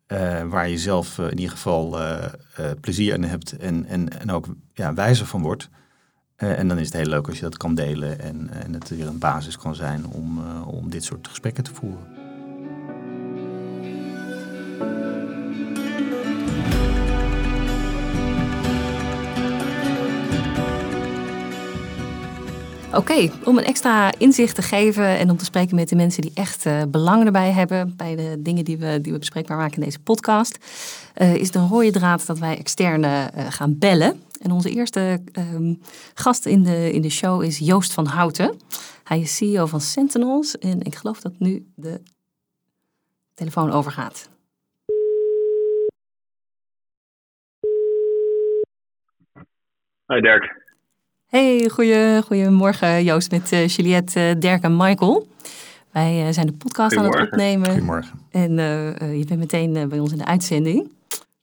Uh, 0.08 0.42
waar 0.42 0.68
je 0.68 0.78
zelf 0.78 1.18
in 1.18 1.38
ieder 1.38 1.50
geval 1.50 1.98
plezier 2.80 3.14
in 3.14 3.24
hebt 3.24 3.56
en, 3.56 3.84
en, 3.84 4.20
en 4.20 4.30
ook 4.30 4.46
ja, 4.74 4.94
wijzer 4.94 5.26
van 5.26 5.42
wordt. 5.42 5.68
En 6.36 6.68
dan 6.68 6.78
is 6.78 6.86
het 6.86 6.96
heel 6.96 7.06
leuk 7.06 7.26
als 7.26 7.36
je 7.36 7.42
dat 7.42 7.56
kan 7.56 7.74
delen 7.74 8.20
en, 8.20 8.50
en 8.50 8.72
het 8.72 8.88
weer 8.88 9.06
een 9.06 9.18
basis 9.18 9.56
kan 9.56 9.74
zijn 9.74 10.06
om, 10.06 10.40
om 10.62 10.90
dit 10.90 11.04
soort 11.04 11.28
gesprekken 11.28 11.64
te 11.64 11.74
voeren. 11.74 12.14
Oké, 22.94 23.30
om 23.44 23.58
een 23.58 23.64
extra 23.64 24.12
inzicht 24.18 24.54
te 24.54 24.62
geven 24.62 25.18
en 25.18 25.30
om 25.30 25.36
te 25.36 25.44
spreken 25.44 25.76
met 25.76 25.88
de 25.88 25.96
mensen 25.96 26.22
die 26.22 26.30
echt 26.34 26.66
uh, 26.66 26.82
belang 26.88 27.24
erbij 27.24 27.50
hebben 27.50 27.94
bij 27.96 28.16
de 28.16 28.36
dingen 28.38 28.64
die 28.64 28.78
we, 28.78 29.00
die 29.00 29.12
we 29.12 29.18
bespreekbaar 29.18 29.56
maken 29.56 29.76
in 29.76 29.84
deze 29.84 29.98
podcast, 29.98 30.58
is 31.14 31.54
een 31.54 31.68
rode 31.68 31.90
draad 31.90 32.26
dat 32.26 32.38
wij 32.38 32.58
externe 32.58 33.30
gaan 33.48 33.78
bellen. 33.78 34.20
En 34.40 34.50
onze 34.50 34.70
eerste 34.70 35.22
ehm, 35.32 35.74
gast 36.14 36.46
in 36.46 36.62
de, 36.62 36.92
in 36.92 37.02
de 37.02 37.10
show 37.10 37.42
is 37.42 37.58
Joost 37.58 37.92
van 37.92 38.06
Houten. 38.06 38.56
Hij 39.04 39.20
is 39.20 39.36
CEO 39.36 39.66
van 39.66 39.80
Sentinels 39.80 40.58
en 40.58 40.82
ik 40.82 40.94
geloof 40.94 41.20
dat 41.20 41.32
nu 41.38 41.66
de 41.74 42.00
telefoon 43.34 43.70
overgaat. 43.70 44.30
Hi 50.06 50.20
Dirk. 50.20 50.64
Hey, 51.26 51.68
goeie, 51.68 52.22
goedemorgen 52.22 53.04
Joost 53.04 53.30
met 53.30 53.52
uh, 53.52 53.68
Juliette, 53.68 54.20
uh, 54.20 54.40
Dirk 54.40 54.62
en 54.62 54.76
Michael. 54.76 55.28
Wij 55.92 56.26
uh, 56.26 56.32
zijn 56.32 56.46
de 56.46 56.52
podcast 56.52 56.96
aan 56.96 57.04
het 57.04 57.20
opnemen. 57.20 57.70
Goedemorgen. 57.70 58.20
En 58.30 58.52
je 59.18 59.24
bent 59.28 59.38
meteen 59.38 59.88
bij 59.88 59.98
ons 59.98 60.12
in 60.12 60.18
de 60.18 60.24
uitzending. 60.24 60.95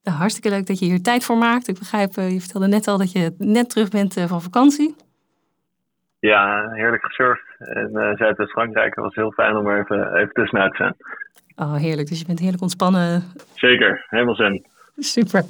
Nou, 0.04 0.18
hartstikke 0.18 0.50
leuk 0.50 0.68
dat 0.68 0.80
je 0.80 0.86
hier 0.86 1.02
tijd 1.02 1.24
voor 1.24 1.38
maakt. 1.38 1.68
Ik 1.68 1.80
begrijp, 1.80 2.13
je 2.16 2.39
vertelde 2.39 2.68
net 2.68 2.88
al 2.88 2.98
dat 2.98 3.12
je 3.12 3.36
net 3.38 3.70
terug 3.70 3.89
bent 3.89 4.13
van 4.13 4.42
vakantie. 4.42 4.96
Ja, 6.20 6.70
heerlijk 6.72 7.04
gesurfd. 7.06 7.44
En 7.58 8.16
Zuidwest-Frankrijk 8.18 8.96
was 8.96 9.16
heel 9.16 9.32
fijn 9.32 9.56
om 9.56 9.68
er 9.68 9.80
even, 9.80 10.16
even 10.16 10.34
tussenuit 10.34 10.72
te 10.72 10.78
zijn. 10.78 10.96
Oh, 11.56 11.76
heerlijk. 11.76 12.08
Dus 12.08 12.20
je 12.20 12.26
bent 12.26 12.39
heerlijk 12.39 12.62
ontspannen. 12.62 13.24
Zeker, 13.54 14.06
helemaal 14.10 14.36
zen. 14.36 14.66
Super. 14.98 15.44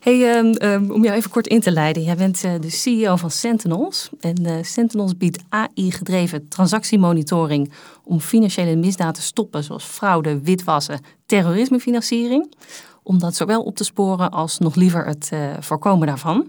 Hey, 0.00 0.38
um, 0.38 0.54
um, 0.62 0.90
om 0.90 1.04
jou 1.04 1.16
even 1.16 1.30
kort 1.30 1.46
in 1.46 1.60
te 1.60 1.70
leiden. 1.70 2.02
Jij 2.02 2.16
bent 2.16 2.44
uh, 2.44 2.52
de 2.60 2.70
CEO 2.70 3.16
van 3.16 3.30
Sentinels. 3.30 4.10
En 4.20 4.46
uh, 4.46 4.52
Sentinels 4.62 5.16
biedt 5.16 5.44
AI-gedreven 5.48 6.48
transactiemonitoring 6.48 7.72
om 8.04 8.20
financiële 8.20 8.76
misdaad 8.76 9.14
te 9.14 9.22
stoppen, 9.22 9.62
zoals 9.62 9.84
fraude, 9.84 10.42
witwassen, 10.42 11.00
terrorismefinanciering. 11.26 12.54
Om 13.08 13.18
dat 13.18 13.36
zowel 13.36 13.62
op 13.62 13.76
te 13.76 13.84
sporen 13.84 14.30
als 14.30 14.58
nog 14.58 14.74
liever 14.74 15.06
het 15.06 15.30
uh, 15.32 15.50
voorkomen 15.60 16.06
daarvan. 16.06 16.46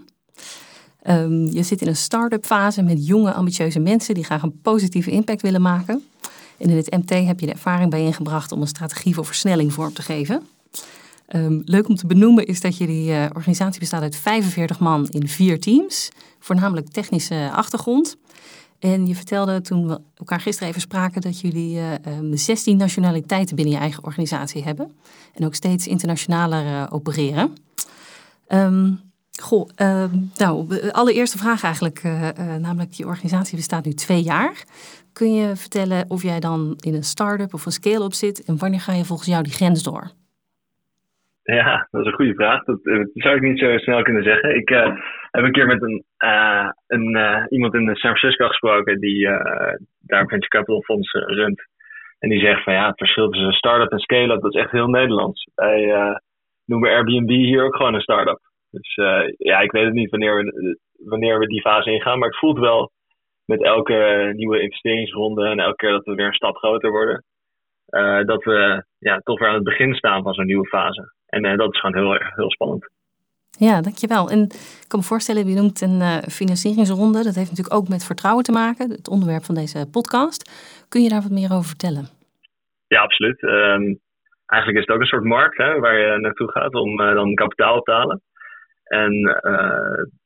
Um, 1.06 1.46
je 1.46 1.62
zit 1.62 1.80
in 1.80 1.88
een 1.88 1.96
start-up 1.96 2.44
fase 2.44 2.82
met 2.82 3.06
jonge, 3.06 3.32
ambitieuze 3.32 3.78
mensen 3.78 4.14
die 4.14 4.24
graag 4.24 4.42
een 4.42 4.60
positieve 4.60 5.10
impact 5.10 5.42
willen 5.42 5.62
maken. 5.62 6.04
En 6.58 6.70
in 6.70 6.76
het 6.76 6.90
MT 6.90 7.10
heb 7.26 7.40
je 7.40 7.46
de 7.46 7.52
ervaring 7.52 7.90
bij 7.90 8.04
ingebracht 8.04 8.52
om 8.52 8.60
een 8.60 8.66
strategie 8.66 9.14
voor 9.14 9.24
versnelling 9.24 9.72
vorm 9.72 9.92
te 9.92 10.02
geven. 10.02 10.42
Um, 11.28 11.62
leuk 11.64 11.88
om 11.88 11.96
te 11.96 12.06
benoemen 12.06 12.46
is 12.46 12.60
dat 12.60 12.76
jullie 12.76 13.10
uh, 13.10 13.24
organisatie 13.34 13.80
bestaat 13.80 14.02
uit 14.02 14.16
45 14.16 14.78
man 14.78 15.08
in 15.08 15.28
vier 15.28 15.60
teams, 15.60 16.08
voornamelijk 16.38 16.88
technische 16.88 17.50
achtergrond. 17.52 18.16
En 18.80 19.06
je 19.06 19.14
vertelde 19.14 19.60
toen 19.60 19.88
we 19.88 20.00
elkaar 20.16 20.40
gisteren 20.40 20.68
even 20.68 20.80
spraken 20.80 21.20
dat 21.20 21.40
jullie 21.40 21.76
uh, 21.76 21.92
um, 22.18 22.36
16 22.36 22.76
nationaliteiten 22.76 23.56
binnen 23.56 23.74
je 23.74 23.80
eigen 23.80 24.04
organisatie 24.04 24.62
hebben 24.62 24.92
en 25.34 25.44
ook 25.44 25.54
steeds 25.54 25.86
internationaler 25.86 26.64
uh, 26.64 26.86
opereren. 26.90 27.54
Um, 28.48 29.00
goh, 29.40 29.68
nou, 30.36 30.68
de 30.68 30.92
allereerste 30.92 31.38
vraag 31.38 31.62
eigenlijk, 31.62 32.02
namelijk 32.60 32.92
je 32.92 33.06
organisatie 33.06 33.56
bestaat 33.56 33.84
nu 33.84 33.92
twee 33.92 34.22
jaar. 34.22 34.64
Kun 35.12 35.34
je 35.34 35.56
vertellen 35.56 36.04
of 36.08 36.22
jij 36.22 36.40
dan 36.40 36.76
in 36.80 36.94
een 36.94 37.02
start-up 37.02 37.54
of 37.54 37.66
een 37.66 37.72
scale-up 37.72 38.12
zit 38.12 38.44
en 38.44 38.58
wanneer 38.58 38.80
ga 38.80 38.92
je 38.92 39.04
volgens 39.04 39.28
jou 39.28 39.42
die 39.42 39.52
grens 39.52 39.82
door? 39.82 40.10
Ja, 41.42 41.88
dat 41.90 42.00
is 42.00 42.06
een 42.06 42.12
goede 42.12 42.34
vraag. 42.34 42.64
Dat, 42.64 42.84
dat 42.84 43.08
zou 43.12 43.36
ik 43.36 43.42
niet 43.42 43.58
zo 43.58 43.78
snel 43.78 44.02
kunnen 44.02 44.22
zeggen. 44.22 44.56
Ik 44.56 44.70
uh, 44.70 44.96
heb 45.30 45.44
een 45.44 45.52
keer 45.52 45.66
met 45.66 45.82
een, 45.82 46.04
uh, 46.24 46.70
een, 46.86 47.16
uh, 47.16 47.44
iemand 47.48 47.74
in 47.74 47.96
San 47.96 48.16
Francisco 48.16 48.46
gesproken 48.46 49.00
die 49.00 49.26
daar 50.00 50.26
Venture 50.26 50.48
Capital 50.48 50.82
Fonds 50.82 51.12
runt. 51.12 51.62
En 52.18 52.28
die 52.28 52.40
zegt 52.40 52.62
van 52.62 52.72
ja, 52.72 52.86
het 52.86 52.98
verschil 52.98 53.28
tussen 53.28 53.52
start-up 53.52 53.90
en 53.90 53.98
scale-up, 53.98 54.40
dat 54.40 54.54
is 54.54 54.60
echt 54.60 54.70
heel 54.70 54.88
Nederlands. 54.88 55.50
Wij 55.54 55.94
noemen 56.66 56.90
Airbnb 56.90 57.28
hier 57.28 57.64
ook 57.64 57.76
gewoon 57.76 57.94
een 57.94 58.00
start-up. 58.00 58.40
Dus 58.70 58.94
ja, 59.36 59.60
ik 59.60 59.72
weet 59.72 59.84
het 59.84 59.94
niet 59.94 60.10
wanneer 60.10 60.36
we, 60.36 60.78
wanneer 61.04 61.38
we 61.38 61.46
die 61.46 61.60
fase 61.60 61.90
ingaan, 61.90 62.18
maar 62.18 62.28
het 62.28 62.38
voelt 62.38 62.58
wel 62.58 62.90
met 63.44 63.62
elke 63.62 64.30
nieuwe 64.36 64.60
investeringsronde 64.60 65.46
en 65.46 65.58
elke 65.58 65.76
keer 65.76 65.90
dat 65.90 66.04
we 66.04 66.14
weer 66.14 66.26
een 66.26 66.32
stap 66.32 66.56
groter 66.56 66.90
worden, 66.90 67.24
dat 68.26 68.44
we 68.44 68.84
ja, 68.98 69.18
toch 69.18 69.38
weer 69.38 69.48
aan 69.48 69.54
het 69.54 69.64
begin 69.64 69.94
staan 69.94 70.22
van 70.22 70.34
zo'n 70.34 70.46
nieuwe 70.46 70.68
fase. 70.68 71.12
En 71.26 71.44
uh, 71.44 71.56
dat 71.56 71.72
is 71.74 71.80
gewoon 71.80 71.96
heel, 71.96 72.30
heel 72.34 72.50
spannend. 72.50 72.88
Ja, 73.66 73.80
dankjewel. 73.80 74.28
En 74.28 74.40
ik 74.82 74.88
kan 74.88 74.98
me 75.00 75.04
voorstellen, 75.12 75.48
je 75.48 75.60
noemt 75.60 75.80
een 75.80 76.00
uh, 76.00 76.16
financieringsronde. 76.40 77.22
Dat 77.22 77.38
heeft 77.38 77.50
natuurlijk 77.50 77.78
ook 77.78 77.88
met 77.88 78.04
vertrouwen 78.10 78.44
te 78.44 78.52
maken, 78.52 78.90
het 78.90 79.08
onderwerp 79.08 79.44
van 79.44 79.54
deze 79.54 79.88
podcast. 79.96 80.40
Kun 80.88 81.02
je 81.02 81.08
daar 81.08 81.26
wat 81.26 81.38
meer 81.38 81.52
over 81.52 81.68
vertellen? 81.74 82.06
Ja, 82.86 83.00
absoluut. 83.00 83.42
Um, 83.42 84.00
eigenlijk 84.46 84.80
is 84.80 84.86
het 84.86 84.94
ook 84.94 85.00
een 85.00 85.14
soort 85.14 85.24
markt 85.24 85.56
hè, 85.56 85.78
waar 85.78 85.98
je 85.98 86.18
naartoe 86.18 86.50
gaat 86.50 86.74
om 86.74 87.00
uh, 87.00 87.14
dan 87.14 87.34
kapitaal 87.34 87.80
te 87.80 87.92
halen. 87.92 88.22
En 88.84 89.12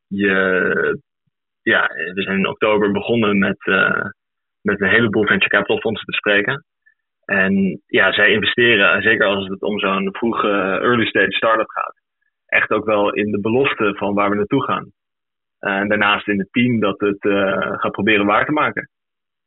je, 0.06 0.36
ja, 1.62 1.82
we 2.14 2.22
zijn 2.22 2.38
in 2.38 2.48
oktober 2.48 2.92
begonnen 2.92 3.38
met, 3.38 3.58
met 4.60 4.80
een 4.80 4.94
heleboel 4.96 5.26
venture 5.26 5.48
capital 5.48 5.80
fondsen 5.80 6.06
te 6.06 6.16
spreken. 6.16 6.64
En 7.24 7.82
ja, 7.86 8.12
zij 8.12 8.30
investeren, 8.30 9.02
zeker 9.02 9.26
als 9.26 9.48
het 9.48 9.62
om 9.62 9.78
zo'n 9.78 10.08
vroege 10.12 10.48
early 10.82 11.06
stage 11.06 11.32
start-up 11.32 11.70
gaat, 11.70 12.02
echt 12.54 12.70
ook 12.70 12.84
wel 12.84 13.12
in 13.12 13.30
de 13.30 13.40
belofte 13.40 13.94
van 13.96 14.14
waar 14.14 14.30
we 14.30 14.36
naartoe 14.36 14.64
gaan. 14.64 14.92
En 15.58 15.88
daarnaast 15.88 16.28
in 16.28 16.38
het 16.38 16.52
team 16.52 16.80
dat 16.80 17.00
het 17.00 17.24
uh, 17.24 17.72
gaat 17.76 17.92
proberen 17.92 18.26
waar 18.26 18.46
te 18.46 18.52
maken. 18.52 18.90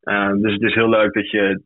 Uh, 0.04 0.32
dus 0.32 0.54
het 0.54 0.62
is 0.62 0.74
heel 0.74 0.90
leuk 0.90 1.14
dat 1.14 1.30
je 1.30 1.62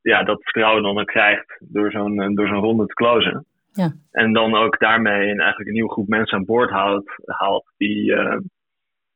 ja, 0.00 0.22
dat 0.22 0.42
vertrouwen 0.42 0.82
dan 0.82 0.98
ook 0.98 1.06
krijgt 1.06 1.58
door 1.60 1.90
zo'n 1.90 2.20
eh, 2.20 2.34
door 2.34 2.46
zo'n 2.46 2.60
ronde 2.60 2.86
te 2.86 2.94
closen. 2.94 3.46
Ja. 3.72 3.92
En 4.10 4.32
dan 4.32 4.54
ook 4.54 4.78
daarmee 4.78 5.30
een, 5.30 5.38
eigenlijk 5.38 5.66
een 5.66 5.74
nieuwe 5.74 5.92
groep 5.92 6.08
mensen 6.08 6.38
aan 6.38 6.44
boord 6.44 6.70
haalt, 6.70 7.10
haalt 7.24 7.72
die, 7.76 8.10
uh, 8.10 8.36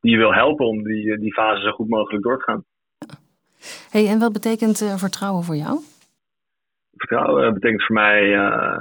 die 0.00 0.11
je 0.11 0.16
wil 0.16 0.35
helpen 0.35 0.66
om 0.66 0.83
die, 0.83 1.18
die 1.18 1.33
fase 1.33 1.62
zo 1.62 1.70
goed 1.70 1.88
mogelijk 1.88 2.22
door 2.22 2.38
te 2.38 2.44
gaan. 2.44 2.64
Hey, 3.90 4.09
en 4.09 4.18
wat 4.18 4.33
betekent 4.33 4.94
vertrouwen 4.98 5.44
voor 5.44 5.57
jou? 5.57 5.81
vertrouwen 6.98 7.54
betekent 7.54 7.85
voor 7.85 7.94
mij 7.94 8.22
uh, 8.22 8.78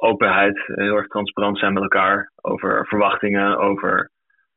openheid, 0.00 0.62
heel 0.66 0.96
erg 0.96 1.06
transparant 1.06 1.58
zijn 1.58 1.72
met 1.72 1.82
elkaar 1.82 2.32
over 2.40 2.86
verwachtingen, 2.86 3.58
over, 3.58 4.10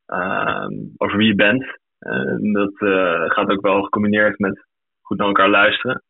uh, 0.07 0.67
over 0.97 1.17
wie 1.17 1.27
je 1.27 1.35
bent. 1.35 1.63
Uh, 1.99 2.53
dat 2.53 2.73
gaat 3.31 3.49
ook 3.49 3.61
wel 3.61 3.81
gecombineerd 3.81 4.39
met 4.39 4.65
goed 5.01 5.17
naar 5.17 5.27
elkaar 5.27 5.49
luisteren. 5.49 6.03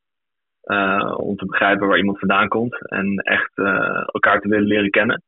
om 1.15 1.35
te 1.35 1.45
begrijpen 1.45 1.87
waar 1.87 1.97
iemand 1.97 2.19
vandaan 2.19 2.47
komt 2.47 2.89
en 2.89 3.17
echt 3.17 3.57
elkaar 4.05 4.41
te 4.41 4.47
willen 4.47 4.67
leren 4.67 4.89
kennen. 4.89 5.21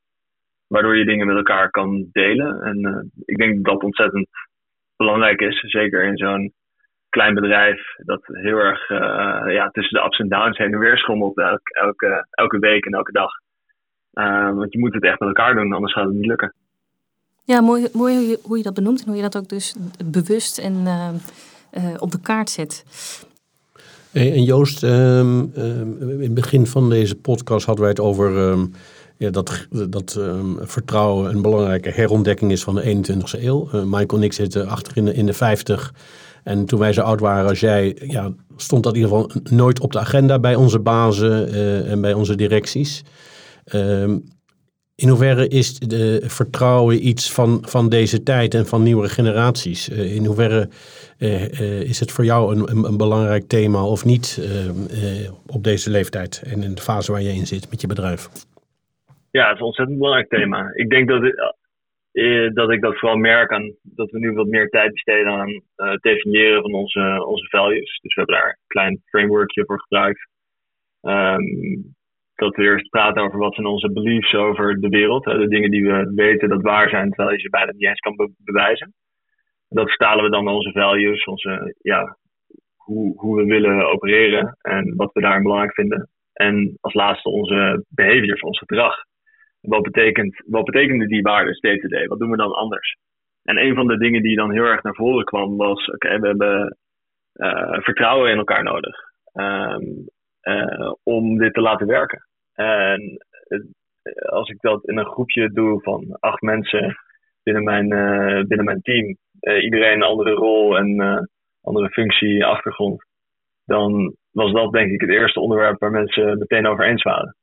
Waardoor 0.67 0.97
je 0.97 1.05
dingen 1.05 1.27
met 1.27 1.35
elkaar 1.35 1.69
kan 1.69 2.09
delen. 2.11 2.61
En 2.61 3.09
ik 3.25 3.37
denk 3.37 3.55
dat 3.55 3.73
dat 3.73 3.83
ontzettend 3.83 4.27
belangrijk 4.95 5.41
is, 5.41 5.59
zeker 5.59 6.03
in 6.03 6.17
zo'n 6.17 6.53
klein 7.09 7.33
bedrijf 7.33 7.95
dat 7.97 8.21
heel 8.25 8.57
erg 8.57 8.87
ja, 9.51 9.69
tussen 9.69 9.99
de 9.99 10.05
ups 10.05 10.17
en 10.17 10.29
downs 10.29 10.57
heen 10.57 10.73
en 10.73 10.79
weer 10.79 10.97
schommelt 10.97 11.37
elke, 11.37 11.73
elke, 11.73 12.27
elke 12.29 12.59
week 12.59 12.85
en 12.85 12.93
elke 12.93 13.11
dag. 13.11 13.31
Uh, 14.15 14.55
want 14.55 14.73
je 14.73 14.79
moet 14.79 14.93
het 14.93 15.03
echt 15.03 15.19
met 15.19 15.27
elkaar 15.27 15.55
doen, 15.55 15.73
anders 15.73 15.93
gaat 15.93 16.05
het 16.05 16.13
niet 16.13 16.25
lukken. 16.25 16.53
Ja, 17.43 17.61
mooi, 17.61 17.87
mooi 17.93 18.15
hoe, 18.15 18.27
je, 18.27 18.39
hoe 18.43 18.57
je 18.57 18.63
dat 18.63 18.73
benoemt 18.73 18.99
en 18.99 19.07
hoe 19.07 19.15
je 19.15 19.21
dat 19.21 19.37
ook 19.37 19.49
dus 19.49 19.75
bewust 20.05 20.57
en 20.57 20.73
uh, 20.75 21.93
op 21.97 22.11
de 22.11 22.19
kaart 22.19 22.49
zet. 22.49 22.85
Hey, 24.11 24.33
en 24.33 24.43
Joost, 24.43 24.83
um, 24.83 25.51
um, 25.57 26.01
in 26.01 26.21
het 26.21 26.33
begin 26.33 26.67
van 26.67 26.89
deze 26.89 27.15
podcast 27.15 27.65
hadden 27.65 27.83
wij 27.83 27.93
het 27.93 28.03
over 28.03 28.37
um, 28.37 28.73
ja, 29.17 29.29
dat, 29.29 29.67
dat 29.89 30.15
ehm, 30.19 30.55
vertrouwen 30.59 31.35
een 31.35 31.41
belangrijke 31.41 31.89
herontdekking 31.89 32.51
is 32.51 32.63
van 32.63 32.75
de 32.75 32.95
21ste 32.95 33.43
eeuw. 33.43 33.69
Uh, 33.73 33.83
Michael 33.83 34.19
en 34.19 34.23
ik 34.23 34.33
zitten 34.33 34.67
achter 34.67 34.97
in 34.97 35.05
de, 35.05 35.13
in 35.13 35.25
de 35.25 35.33
50. 35.33 35.93
En 36.43 36.65
toen 36.65 36.79
wij 36.79 36.93
zo 36.93 37.01
oud 37.01 37.19
waren 37.19 37.49
als 37.49 37.59
jij, 37.59 37.97
ja, 38.07 38.33
stond 38.55 38.83
dat 38.83 38.95
in 38.95 39.01
ieder 39.01 39.15
geval 39.15 39.41
nooit 39.57 39.79
op 39.79 39.91
de 39.91 39.99
agenda 39.99 40.39
bij 40.39 40.55
onze 40.55 40.79
bazen 40.79 41.53
en 41.85 42.01
bij 42.01 42.13
onze 42.13 42.35
directies. 42.35 43.03
Ehm, 43.65 44.17
in 44.95 45.09
hoeverre 45.09 45.47
is 45.47 45.79
de 45.79 46.21
vertrouwen 46.23 47.07
iets 47.07 47.33
van, 47.33 47.63
van 47.67 47.89
deze 47.89 48.23
tijd 48.23 48.53
en 48.53 48.65
van 48.65 48.83
nieuwe 48.83 49.09
generaties? 49.09 49.89
Uh, 49.89 50.15
in 50.15 50.25
hoeverre 50.25 50.69
uh, 51.19 51.41
uh, 51.41 51.81
is 51.81 51.99
het 51.99 52.11
voor 52.11 52.25
jou 52.25 52.55
een, 52.55 52.85
een, 52.85 52.97
belangrijk 52.97 53.47
thema 53.47 53.85
of 53.85 54.05
niet 54.05 54.27
op 55.47 55.63
deze 55.63 55.89
leeftijd 55.89 56.43
en 56.45 56.63
in 56.63 56.75
de 56.75 56.81
fase 56.81 57.11
waar 57.11 57.21
je 57.21 57.29
in 57.29 57.45
zit 57.45 57.69
met 57.69 57.81
je 57.81 57.87
bedrijf? 57.87 58.27
Ja, 59.31 59.43
het 59.45 59.53
is 59.53 59.59
een 59.59 59.65
ontzettend 59.65 59.97
belangrijk 59.97 60.29
thema. 60.29 60.71
Ik 60.73 60.89
denk 60.89 61.07
dat, 61.07 61.21
dat 62.53 62.71
ik 62.71 62.81
dat 62.81 62.99
vooral 62.99 63.17
merk 63.17 63.51
aan 63.51 63.73
dat 63.81 64.11
we 64.11 64.19
nu 64.19 64.31
wat 64.31 64.47
meer 64.47 64.69
tijd 64.69 64.91
besteden 64.91 65.31
aan 65.31 65.61
het 65.75 66.01
definiëren 66.01 66.61
van 66.61 66.73
onze, 66.73 67.25
onze 67.27 67.47
values. 67.49 67.99
Dus 68.01 68.13
we 68.15 68.21
hebben 68.21 68.35
daar 68.35 68.49
een 68.49 68.67
klein 68.67 69.01
frameworkje 69.05 69.63
voor 69.65 69.79
gebruikt. 69.79 70.27
Um, 71.01 71.95
dat 72.35 72.55
we 72.55 72.63
eerst 72.63 72.89
praten 72.89 73.23
over 73.23 73.39
wat 73.39 73.53
zijn 73.53 73.67
onze 73.67 73.91
beliefs 73.91 74.33
over 74.33 74.79
de 74.79 74.89
wereld. 74.89 75.25
Hè, 75.25 75.37
de 75.37 75.47
dingen 75.47 75.71
die 75.71 75.85
we 75.85 76.11
weten 76.15 76.49
dat 76.49 76.61
waar 76.61 76.89
zijn, 76.89 77.09
terwijl 77.09 77.35
je 77.35 77.41
ze 77.41 77.49
bijna 77.49 77.71
niet 77.71 77.83
eens 77.83 77.99
kan 77.99 78.29
bewijzen. 78.37 78.93
Dat 79.69 79.87
vertalen 79.87 80.23
we 80.23 80.29
dan 80.29 80.47
onze 80.47 80.71
values, 80.71 81.23
onze, 81.23 81.75
ja, 81.81 82.17
hoe, 82.75 83.19
hoe 83.19 83.35
we 83.35 83.45
willen 83.45 83.89
opereren 83.89 84.57
en 84.61 84.95
wat 84.95 85.13
we 85.13 85.21
daar 85.21 85.41
belangrijk 85.41 85.73
vinden. 85.73 86.09
En 86.33 86.77
als 86.81 86.93
laatste 86.93 87.29
onze 87.29 87.85
behaviors, 87.89 88.41
ons 88.41 88.57
gedrag. 88.57 88.95
Wat, 89.61 89.81
betekent, 89.81 90.43
wat 90.45 90.63
betekenen 90.63 91.07
die 91.07 91.21
waarden 91.21 91.57
day 91.59 91.77
to 91.77 91.87
day? 91.87 92.07
Wat 92.07 92.19
doen 92.19 92.29
we 92.29 92.37
dan 92.37 92.51
anders? 92.51 92.97
En 93.43 93.57
een 93.57 93.75
van 93.75 93.87
de 93.87 93.97
dingen 93.97 94.21
die 94.21 94.35
dan 94.35 94.51
heel 94.51 94.63
erg 94.63 94.83
naar 94.83 94.95
voren 94.95 95.25
kwam 95.25 95.57
was: 95.57 95.87
oké, 95.87 96.19
we 96.19 96.27
hebben 96.27 96.77
uh, 97.33 97.79
vertrouwen 97.79 98.31
in 98.31 98.37
elkaar 98.37 98.63
nodig. 98.63 98.95
Um, 99.33 100.09
uh, 100.45 100.93
om 101.03 101.37
dit 101.37 101.53
te 101.53 101.61
laten 101.61 101.87
werken. 101.87 102.27
En 102.53 103.25
als 104.25 104.49
ik 104.49 104.61
dat 104.61 104.87
in 104.87 104.97
een 104.97 105.05
groepje 105.05 105.51
doe 105.51 105.81
van 105.81 106.17
acht 106.19 106.41
mensen 106.41 106.95
binnen 107.43 107.63
mijn, 107.63 107.93
uh, 107.93 108.43
binnen 108.43 108.65
mijn 108.65 108.81
team, 108.81 109.17
iedereen 109.61 109.93
een 109.93 110.03
andere 110.03 110.31
rol 110.31 110.77
en 110.77 111.29
andere 111.61 111.89
functie, 111.89 112.45
achtergrond, 112.45 113.05
dan 113.65 114.15
was 114.31 114.51
dat 114.51 114.71
denk 114.71 114.91
ik 114.91 115.01
het 115.01 115.09
eerste 115.09 115.39
onderwerp 115.39 115.79
waar 115.79 115.91
mensen 115.91 116.37
meteen 116.37 116.67
over 116.67 116.85
eens 116.85 117.03
waren. 117.03 117.35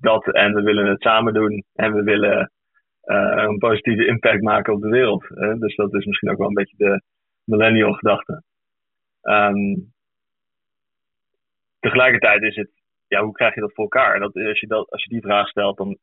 dat 0.00 0.26
en 0.32 0.54
we 0.54 0.62
willen 0.62 0.86
het 0.86 1.00
samen 1.02 1.34
doen 1.34 1.64
en 1.74 1.92
we 1.92 2.02
willen 2.02 2.52
een 3.00 3.58
positieve 3.58 4.06
impact 4.06 4.42
maken 4.42 4.72
op 4.72 4.80
de 4.80 4.88
wereld. 4.88 5.28
dus 5.58 5.76
dat 5.76 5.94
is 5.94 6.04
misschien 6.04 6.30
ook 6.30 6.38
wel 6.38 6.48
een 6.48 6.54
beetje 6.54 6.76
de 6.76 7.02
millennial 7.44 7.92
gedachte. 7.92 8.42
Um, 9.22 9.92
tegelijkertijd 11.80 12.42
is 12.42 12.56
het, 12.56 12.70
ja, 13.06 13.22
hoe 13.22 13.32
krijg 13.32 13.54
je 13.54 13.60
dat 13.60 13.74
voor 13.74 13.84
elkaar? 13.84 14.18
Dat, 14.18 14.34
als, 14.34 14.60
je 14.60 14.66
dat, 14.66 14.90
als 14.90 15.02
je 15.02 15.08
die 15.08 15.20
vraag 15.20 15.48
stelt, 15.48 15.76
dan 15.76 15.98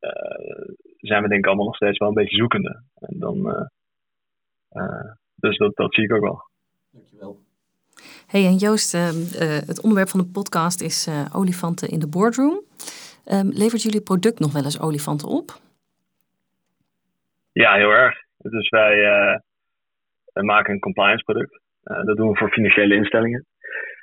uh, 0.00 0.74
zijn 0.96 1.22
we 1.22 1.28
denk 1.28 1.40
ik 1.40 1.46
allemaal 1.46 1.66
nog 1.66 1.76
steeds 1.76 1.98
wel 1.98 2.08
een 2.08 2.14
beetje 2.14 2.36
zoekende. 2.36 2.82
En 2.94 3.18
dan, 3.18 3.36
uh, 3.36 3.66
uh, 4.72 5.12
dus 5.34 5.56
dat, 5.56 5.76
dat 5.76 5.94
zie 5.94 6.04
ik 6.04 6.12
ook 6.12 6.22
wel. 6.22 6.42
Dankjewel. 6.90 7.40
Hey, 8.26 8.46
en 8.46 8.56
Joost, 8.56 8.92
het 9.66 9.80
onderwerp 9.80 10.08
van 10.08 10.20
de 10.20 10.26
podcast 10.26 10.80
is 10.80 11.08
olifanten 11.32 11.88
in 11.88 11.98
de 11.98 12.08
boardroom. 12.08 12.60
Um, 13.32 13.50
levert 13.52 13.82
jullie 13.82 14.02
product 14.02 14.38
nog 14.38 14.52
wel 14.52 14.64
eens 14.64 14.80
olifanten 14.80 15.28
op? 15.28 15.50
Ja, 17.52 17.74
heel 17.74 17.90
erg. 17.90 18.24
Dus 18.36 18.68
wij, 18.68 18.96
wij 20.32 20.42
maken 20.42 20.72
een 20.72 20.80
compliance 20.80 21.24
product. 21.24 21.60
dat 21.82 22.16
doen 22.16 22.30
we 22.30 22.36
voor 22.36 22.50
financiële 22.50 22.94
instellingen. 22.94 23.46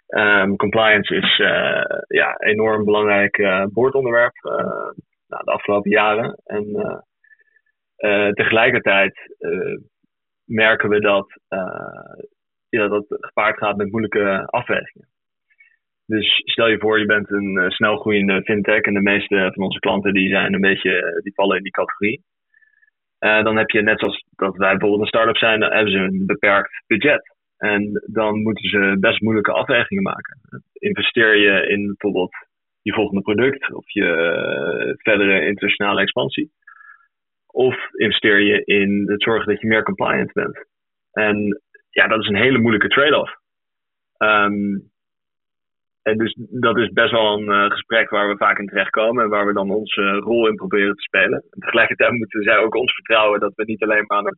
Um, 0.07 0.55
compliance 0.55 1.15
is 1.15 1.39
uh, 1.39 1.83
ja, 2.07 2.35
enorm 2.37 2.85
belangrijk 2.85 3.37
uh, 3.37 3.65
boordonderwerp 3.65 4.35
uh, 4.35 4.51
nou, 5.27 5.43
de 5.43 5.51
afgelopen 5.51 5.91
jaren. 5.91 6.41
En 6.43 6.65
tegelijkertijd 8.33 9.35
merken 10.45 10.89
we 10.89 10.99
dat, 10.99 11.39
ja, 12.69 12.87
dat 12.87 13.05
het 13.07 13.25
gepaard 13.25 13.57
gaat 13.57 13.77
met 13.77 13.91
moeilijke 13.91 14.45
afwegingen. 14.45 15.07
Dus 16.05 16.41
stel 16.45 16.67
je 16.67 16.79
voor, 16.79 16.99
je 16.99 17.05
bent 17.05 17.31
een 17.31 17.71
snelgroeiende 17.71 18.41
fintech 18.43 18.81
en 18.81 18.93
de 18.93 19.01
meeste 19.01 19.51
van 19.53 19.63
onze 19.63 19.79
klanten 19.79 20.13
die 20.13 20.29
zijn 20.29 20.53
een 20.53 20.61
beetje, 20.61 21.19
die 21.23 21.33
vallen 21.33 21.57
in 21.57 21.63
die 21.63 21.71
categorie. 21.71 22.23
dan 23.19 23.57
heb 23.57 23.69
je 23.69 23.81
net 23.81 23.99
zoals 23.99 24.25
dat 24.35 24.55
wij 24.55 24.71
bijvoorbeeld 24.71 25.01
een 25.01 25.07
start-up 25.07 25.37
zijn, 25.37 25.61
hebben 25.61 25.91
ze 25.91 25.97
een 25.97 26.25
beperkt 26.25 26.83
budget. 26.87 27.36
En 27.57 28.03
dan 28.05 28.41
moeten 28.41 28.69
ze 28.69 28.97
best 28.99 29.21
moeilijke 29.21 29.51
afwegingen 29.51 30.03
maken. 30.03 30.39
Investeer 30.73 31.35
je 31.35 31.67
in 31.67 31.85
bijvoorbeeld 31.85 32.35
je 32.81 32.93
volgende 32.93 33.21
product 33.21 33.73
of 33.73 33.91
je 33.91 34.03
uh, 34.03 34.93
verdere 34.97 35.45
internationale 35.45 36.01
expansie? 36.01 36.51
Of 37.47 37.75
investeer 37.91 38.39
je 38.39 38.63
in 38.63 39.03
het 39.07 39.23
zorgen 39.23 39.47
dat 39.47 39.61
je 39.61 39.67
meer 39.67 39.83
compliant 39.83 40.33
bent? 40.33 40.65
En 41.11 41.61
ja, 41.89 42.07
dat 42.07 42.19
is 42.19 42.27
een 42.27 42.35
hele 42.35 42.59
moeilijke 42.59 42.87
trade-off. 42.87 43.35
Um, 44.17 44.89
en 46.09 46.17
dus 46.17 46.37
dat 46.49 46.77
is 46.77 46.89
best 46.89 47.11
wel 47.11 47.37
een 47.37 47.49
uh, 47.49 47.71
gesprek 47.71 48.09
waar 48.09 48.27
we 48.29 48.37
vaak 48.37 48.59
in 48.59 48.67
terechtkomen 48.67 49.23
en 49.23 49.29
waar 49.29 49.45
we 49.45 49.53
dan 49.53 49.71
onze 49.71 50.01
rol 50.11 50.47
in 50.47 50.55
proberen 50.55 50.95
te 50.95 51.01
spelen. 51.01 51.43
En 51.49 51.59
tegelijkertijd 51.59 52.11
moeten 52.11 52.43
zij 52.43 52.57
ook 52.57 52.75
ons 52.75 52.93
vertrouwen 52.93 53.39
dat 53.39 53.55
we 53.55 53.63
niet 53.63 53.83
alleen 53.83 54.03
maar 54.07 54.17
aan 54.17 54.37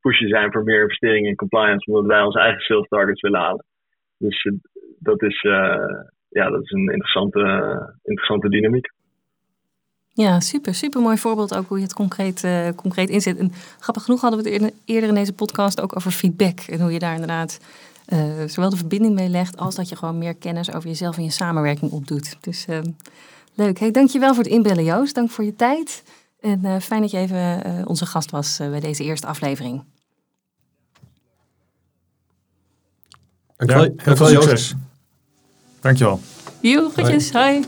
pushen 0.00 0.28
zijn 0.28 0.52
voor 0.52 0.62
meer 0.62 0.82
investeringen 0.82 1.30
in 1.30 1.36
compliance, 1.36 1.90
omdat 1.90 2.06
wij 2.06 2.22
onze 2.22 2.40
eigen 2.40 2.60
sales 2.60 2.88
targets 2.88 3.20
willen 3.20 3.40
halen. 3.40 3.64
Dus 4.18 4.44
uh, 4.44 4.52
dat, 4.98 5.22
is, 5.22 5.42
uh, 5.42 5.52
ja, 6.28 6.50
dat 6.50 6.62
is 6.62 6.70
een 6.70 6.90
interessante, 6.90 7.40
interessante 8.02 8.48
dynamiek. 8.48 8.92
Ja, 10.12 10.40
super. 10.40 10.74
Super 10.74 11.00
mooi 11.00 11.16
voorbeeld 11.16 11.56
ook 11.56 11.68
hoe 11.68 11.76
je 11.76 11.82
het 11.82 11.94
concreet, 11.94 12.42
uh, 12.44 12.68
concreet 12.76 13.08
inzet. 13.08 13.38
En 13.38 13.50
grappig 13.78 14.02
genoeg 14.04 14.20
hadden 14.20 14.42
we 14.42 14.50
het 14.50 14.74
eerder 14.84 15.08
in 15.08 15.14
deze 15.14 15.34
podcast 15.34 15.80
ook 15.80 15.96
over 15.96 16.10
feedback. 16.10 16.58
En 16.58 16.80
hoe 16.80 16.92
je 16.92 16.98
daar 16.98 17.14
inderdaad 17.14 17.60
zowel 18.46 18.70
de 18.70 18.76
verbinding 18.76 19.14
mee 19.14 19.28
legt 19.28 19.56
als 19.56 19.74
dat 19.74 19.88
je 19.88 19.96
gewoon 19.96 20.18
meer 20.18 20.36
kennis 20.36 20.72
over 20.74 20.88
jezelf 20.88 21.16
en 21.16 21.22
je 21.22 21.30
samenwerking 21.30 21.90
opdoet. 21.90 22.36
Dus 22.40 22.66
uh, 22.68 22.78
leuk. 23.54 23.78
Hey, 23.78 23.90
dankjewel 23.90 24.34
voor 24.34 24.42
het 24.44 24.52
inbellen 24.52 24.84
Joost. 24.84 25.14
Dank 25.14 25.30
voor 25.30 25.44
je 25.44 25.54
tijd. 25.54 26.02
En 26.40 26.82
fijn 26.82 27.00
dat 27.00 27.10
je 27.10 27.18
even 27.18 27.86
onze 27.86 28.06
gast 28.06 28.30
was 28.30 28.56
bij 28.56 28.80
deze 28.80 29.04
eerste 29.04 29.26
aflevering. 29.26 29.84
Dankjewel. 33.56 33.84
Ja, 33.84 33.92
heel 33.96 34.16
veel 34.16 34.26
succes. 34.26 34.74
Dankjewel. 35.80 36.20
Jo, 36.60 36.88
groetjes. 36.88 37.32
Hoi. 37.32 37.64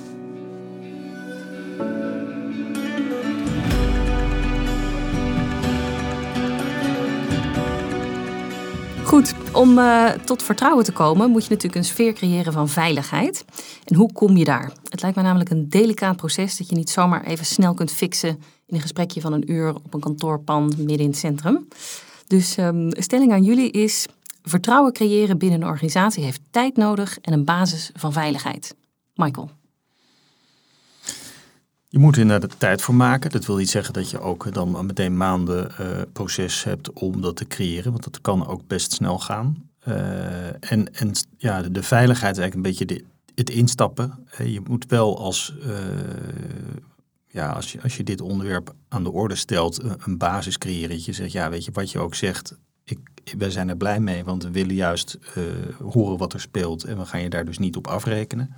Goed, 9.05 9.35
om 9.53 9.79
uh, 9.79 10.11
tot 10.11 10.43
vertrouwen 10.43 10.85
te 10.85 10.93
komen 10.93 11.31
moet 11.31 11.43
je 11.43 11.51
natuurlijk 11.51 11.75
een 11.75 11.85
sfeer 11.85 12.13
creëren 12.13 12.53
van 12.53 12.69
veiligheid. 12.69 13.45
En 13.85 13.97
hoe 13.97 14.13
kom 14.13 14.37
je 14.37 14.45
daar? 14.45 14.73
Het 14.89 15.03
lijkt 15.03 15.17
me 15.17 15.23
namelijk 15.23 15.51
een 15.51 15.69
delicaat 15.69 16.17
proces 16.17 16.57
dat 16.57 16.69
je 16.69 16.77
niet 16.77 16.91
zomaar 16.91 17.25
even 17.25 17.47
snel 17.47 17.75
kunt 17.75 17.93
fixen 17.93 18.43
in 18.69 18.75
een 18.75 18.81
gesprekje 18.81 19.21
van 19.21 19.33
een 19.33 19.53
uur 19.53 19.75
op 19.75 19.95
een 19.95 20.01
kantoorpand 20.01 20.79
midden 20.79 20.99
in 20.99 21.11
het 21.11 21.19
centrum. 21.19 21.69
Dus 22.27 22.57
um, 22.57 22.91
stelling 22.93 23.33
aan 23.33 23.43
jullie 23.43 23.71
is: 23.71 24.07
Vertrouwen 24.43 24.93
creëren 24.93 25.39
binnen 25.39 25.61
een 25.61 25.69
organisatie 25.69 26.25
heeft 26.25 26.41
tijd 26.51 26.77
nodig 26.77 27.19
en 27.19 27.33
een 27.33 27.45
basis 27.45 27.91
van 27.95 28.13
veiligheid. 28.13 28.75
Michael. 29.15 29.51
Je 31.89 31.99
moet 31.99 32.17
er 32.17 32.41
de 32.41 32.49
tijd 32.59 32.83
voor 32.83 32.95
maken. 32.95 33.31
Dat 33.31 33.47
wil 33.47 33.57
niet 33.57 33.71
zeggen 33.71 33.95
dat 33.95 34.11
je 34.11 34.21
ook 34.21 34.53
dan 34.53 34.87
meteen 34.87 35.17
maanden 35.17 35.71
uh, 35.81 35.87
proces 36.13 36.65
hebt 36.65 36.93
om 36.93 37.21
dat 37.21 37.37
te 37.37 37.47
creëren, 37.47 37.91
want 37.93 38.05
dat 38.05 38.21
kan 38.21 38.47
ook 38.47 38.67
best 38.67 38.93
snel 38.93 39.19
gaan. 39.19 39.71
Uh, 39.89 40.47
en, 40.47 40.95
en 40.95 41.13
ja, 41.37 41.63
de, 41.63 41.71
de, 41.71 41.83
veiligheid 41.83 42.37
is 42.37 42.43
eigenlijk 42.43 42.55
een 42.55 42.87
beetje 42.87 42.95
de, 42.95 43.05
het 43.35 43.51
instappen. 43.51 44.27
Uh, 44.41 44.53
je 44.53 44.61
moet 44.67 44.87
wel 44.87 45.19
als, 45.19 45.55
ja, 47.29 47.53
als, 47.53 47.73
je, 47.73 47.83
als 47.83 47.97
je 47.97 48.05
dit 48.05 48.21
onderwerp 48.21 48.75
aan 48.89 49.03
de 49.03 49.13
orde 49.13 49.35
stelt, 49.35 49.83
een 50.07 50.19
basis 50.19 50.59
creëren. 50.59 50.89
Dat 50.89 51.05
je 51.05 51.13
zegt, 51.13 51.33
ja, 51.33 51.51
weet 51.51 51.65
je, 51.65 51.73
wat 51.73 51.91
je 51.91 51.99
ook 51.99 52.15
zegt, 52.15 52.59
ik, 52.85 52.99
wij 53.39 53.51
zijn 53.51 53.69
er 53.69 53.77
blij 53.77 54.01
mee, 54.01 54.25
want 54.25 54.43
we 54.43 54.51
willen 54.51 54.75
juist 54.75 55.19
uh, 55.37 55.45
horen 55.93 56.19
wat 56.19 56.33
er 56.33 56.41
speelt 56.41 56.85
en 56.85 56.99
we 56.99 57.07
gaan 57.07 57.23
je 57.23 57.29
daar 57.29 57.45
dus 57.45 57.59
niet 57.59 57.77
op 57.77 57.87
afrekenen. 57.87 58.55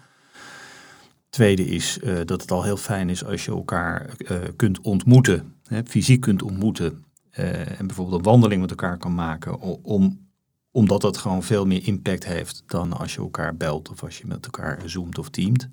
Tweede 1.31 1.67
is 1.67 1.99
uh, 2.03 2.21
dat 2.25 2.41
het 2.41 2.51
al 2.51 2.63
heel 2.63 2.77
fijn 2.77 3.09
is 3.09 3.25
als 3.25 3.45
je 3.45 3.51
elkaar 3.51 4.11
uh, 4.19 4.39
kunt 4.57 4.81
ontmoeten, 4.81 5.55
hè, 5.67 5.85
fysiek 5.85 6.21
kunt 6.21 6.43
ontmoeten 6.43 7.05
en 7.31 7.87
bijvoorbeeld 7.87 8.19
een 8.19 8.31
wandeling 8.31 8.61
met 8.61 8.71
elkaar 8.71 8.99
kan 8.99 9.15
maken, 9.15 9.61
om, 9.83 10.29
omdat 10.71 11.01
dat 11.01 11.17
gewoon 11.17 11.43
veel 11.43 11.67
meer 11.67 11.87
impact 11.87 12.25
heeft 12.25 12.63
dan 12.67 12.93
als 12.93 13.15
je 13.15 13.21
elkaar 13.21 13.57
belt 13.57 13.91
of 13.91 14.03
als 14.03 14.19
je 14.19 14.27
met 14.27 14.45
elkaar 14.45 14.79
zoomt 14.85 15.19
of 15.19 15.29
teamt. 15.29 15.69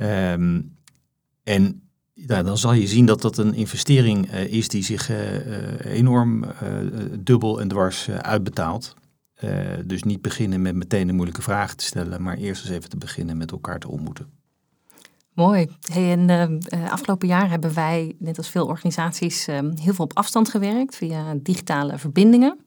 Um, 0.00 0.76
En 1.42 1.82
ja, 2.12 2.42
dan 2.42 2.58
zal 2.58 2.72
je 2.72 2.86
zien 2.86 3.06
dat 3.06 3.22
dat 3.22 3.38
een 3.38 3.54
investering 3.54 4.32
uh, 4.32 4.52
is 4.52 4.68
die 4.68 4.84
zich 4.84 5.10
uh, 5.10 5.84
enorm 5.84 6.44
dubbel 7.18 7.60
en 7.60 7.68
dwars 7.68 8.10
uitbetaalt. 8.10 8.94
dus 9.84 10.02
niet 10.02 10.22
beginnen 10.22 10.62
met 10.62 10.74
meteen 10.74 11.06
de 11.06 11.12
moeilijke 11.12 11.42
vragen 11.42 11.76
te 11.76 11.84
stellen, 11.84 12.22
maar 12.22 12.36
eerst 12.36 12.62
eens 12.64 12.72
even 12.72 12.90
te 12.90 12.96
beginnen 12.96 13.36
met 13.36 13.50
elkaar 13.50 13.78
te 13.78 13.88
ontmoeten. 13.88 14.26
Mooi. 15.34 15.68
Hey, 15.92 16.12
en 16.12 16.60
afgelopen 16.90 17.28
jaar 17.28 17.50
hebben 17.50 17.74
wij, 17.74 18.16
net 18.18 18.38
als 18.38 18.48
veel 18.48 18.66
organisaties, 18.66 19.46
heel 19.46 19.94
veel 19.94 20.04
op 20.04 20.16
afstand 20.16 20.48
gewerkt 20.48 20.96
via 20.96 21.34
digitale 21.42 21.98
verbindingen. 21.98 22.58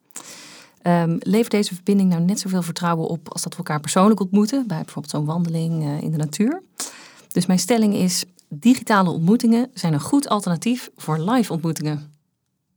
Um, 0.87 1.17
levert 1.19 1.51
deze 1.51 1.73
verbinding 1.73 2.09
nou 2.09 2.23
net 2.23 2.39
zoveel 2.39 2.61
vertrouwen 2.61 3.07
op 3.07 3.29
als 3.29 3.41
dat 3.41 3.51
we 3.51 3.57
elkaar 3.57 3.79
persoonlijk 3.79 4.19
ontmoeten, 4.19 4.67
bij 4.67 4.77
bijvoorbeeld 4.77 5.09
zo'n 5.09 5.25
wandeling 5.25 6.01
in 6.01 6.11
de 6.11 6.17
natuur? 6.17 6.61
Dus 7.31 7.45
mijn 7.45 7.59
stelling 7.59 7.93
is: 7.93 8.25
digitale 8.59 9.09
ontmoetingen 9.09 9.69
zijn 9.73 9.93
een 9.93 9.99
goed 9.99 10.29
alternatief 10.29 10.89
voor 10.95 11.19
live 11.19 11.53
ontmoetingen. 11.53 12.13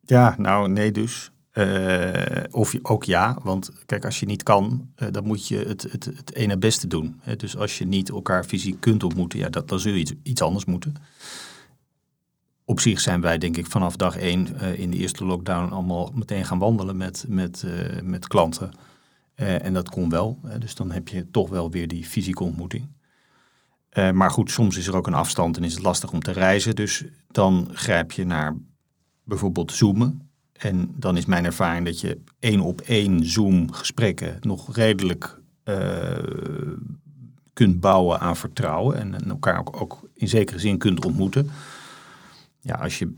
Ja, 0.00 0.34
nou 0.38 0.68
nee 0.68 0.92
dus. 0.92 1.30
Uh, 1.58 2.44
of 2.50 2.74
ook 2.82 3.04
ja, 3.04 3.38
want 3.42 3.70
kijk, 3.86 4.04
als 4.04 4.20
je 4.20 4.26
niet 4.26 4.42
kan, 4.42 4.90
uh, 4.96 5.08
dan 5.10 5.24
moet 5.24 5.48
je 5.48 5.56
het, 5.58 5.82
het, 5.82 6.04
het 6.04 6.34
ene 6.34 6.58
beste 6.58 6.86
doen. 6.86 7.20
Hè? 7.20 7.36
Dus 7.36 7.56
als 7.56 7.78
je 7.78 7.86
niet 7.86 8.10
elkaar 8.10 8.44
fysiek 8.44 8.80
kunt 8.80 9.04
ontmoeten, 9.04 9.38
ja, 9.38 9.48
dat, 9.48 9.68
dan 9.68 9.80
zul 9.80 9.92
je 9.92 9.98
iets, 9.98 10.12
iets 10.22 10.42
anders 10.42 10.64
moeten. 10.64 10.94
Op 12.64 12.80
zich 12.80 13.00
zijn 13.00 13.20
wij, 13.20 13.38
denk 13.38 13.56
ik, 13.56 13.66
vanaf 13.66 13.96
dag 13.96 14.16
één 14.16 14.48
uh, 14.54 14.78
in 14.78 14.90
de 14.90 14.96
eerste 14.96 15.24
lockdown 15.24 15.72
allemaal 15.72 16.12
meteen 16.14 16.44
gaan 16.44 16.58
wandelen 16.58 16.96
met, 16.96 17.24
met, 17.28 17.64
met 18.02 18.26
klanten. 18.26 18.70
en 19.34 19.72
dat 19.72 19.88
kon 19.88 20.08
wel, 20.08 20.38
hè? 20.46 20.58
dus 20.58 20.74
dan 20.74 20.90
heb 20.90 21.08
je 21.08 21.30
toch 21.30 21.48
wel 21.48 21.70
weer 21.70 21.88
die 21.88 22.04
fysieke 22.04 22.44
ontmoeting. 22.44 22.86
Maar 24.12 24.30
goed, 24.30 24.50
soms 24.50 24.76
is 24.76 24.86
er 24.86 24.96
ook 24.96 25.06
een 25.06 25.14
afstand 25.14 25.56
en 25.56 25.64
is 25.64 25.74
het 25.74 25.82
lastig 25.82 26.12
om 26.12 26.20
te 26.20 26.32
reizen. 26.32 26.74
Dus 26.74 27.04
dan 27.30 27.68
grijp 27.72 28.12
je 28.12 28.24
naar 28.24 28.56
bijvoorbeeld 29.24 29.72
zoomen. 29.72 30.30
En 30.52 30.94
dan 30.96 31.16
is 31.16 31.26
mijn 31.26 31.44
ervaring 31.44 31.84
dat 31.84 32.00
je 32.00 32.20
één 32.38 32.60
op 32.60 32.80
één 32.80 33.26
Zoom 33.26 33.72
gesprekken 33.72 34.36
nog 34.40 34.74
redelijk 34.76 35.40
uh, 35.64 36.18
kunt 37.52 37.80
bouwen 37.80 38.20
aan 38.20 38.36
vertrouwen 38.36 38.96
en, 38.96 39.14
en 39.14 39.30
elkaar 39.30 39.58
ook, 39.58 39.80
ook, 39.80 40.08
in 40.14 40.28
zekere 40.28 40.58
zin 40.58 40.78
kunt 40.78 41.04
ontmoeten. 41.04 41.50
Ja, 42.60 42.74
als 42.74 42.98
je 42.98 43.14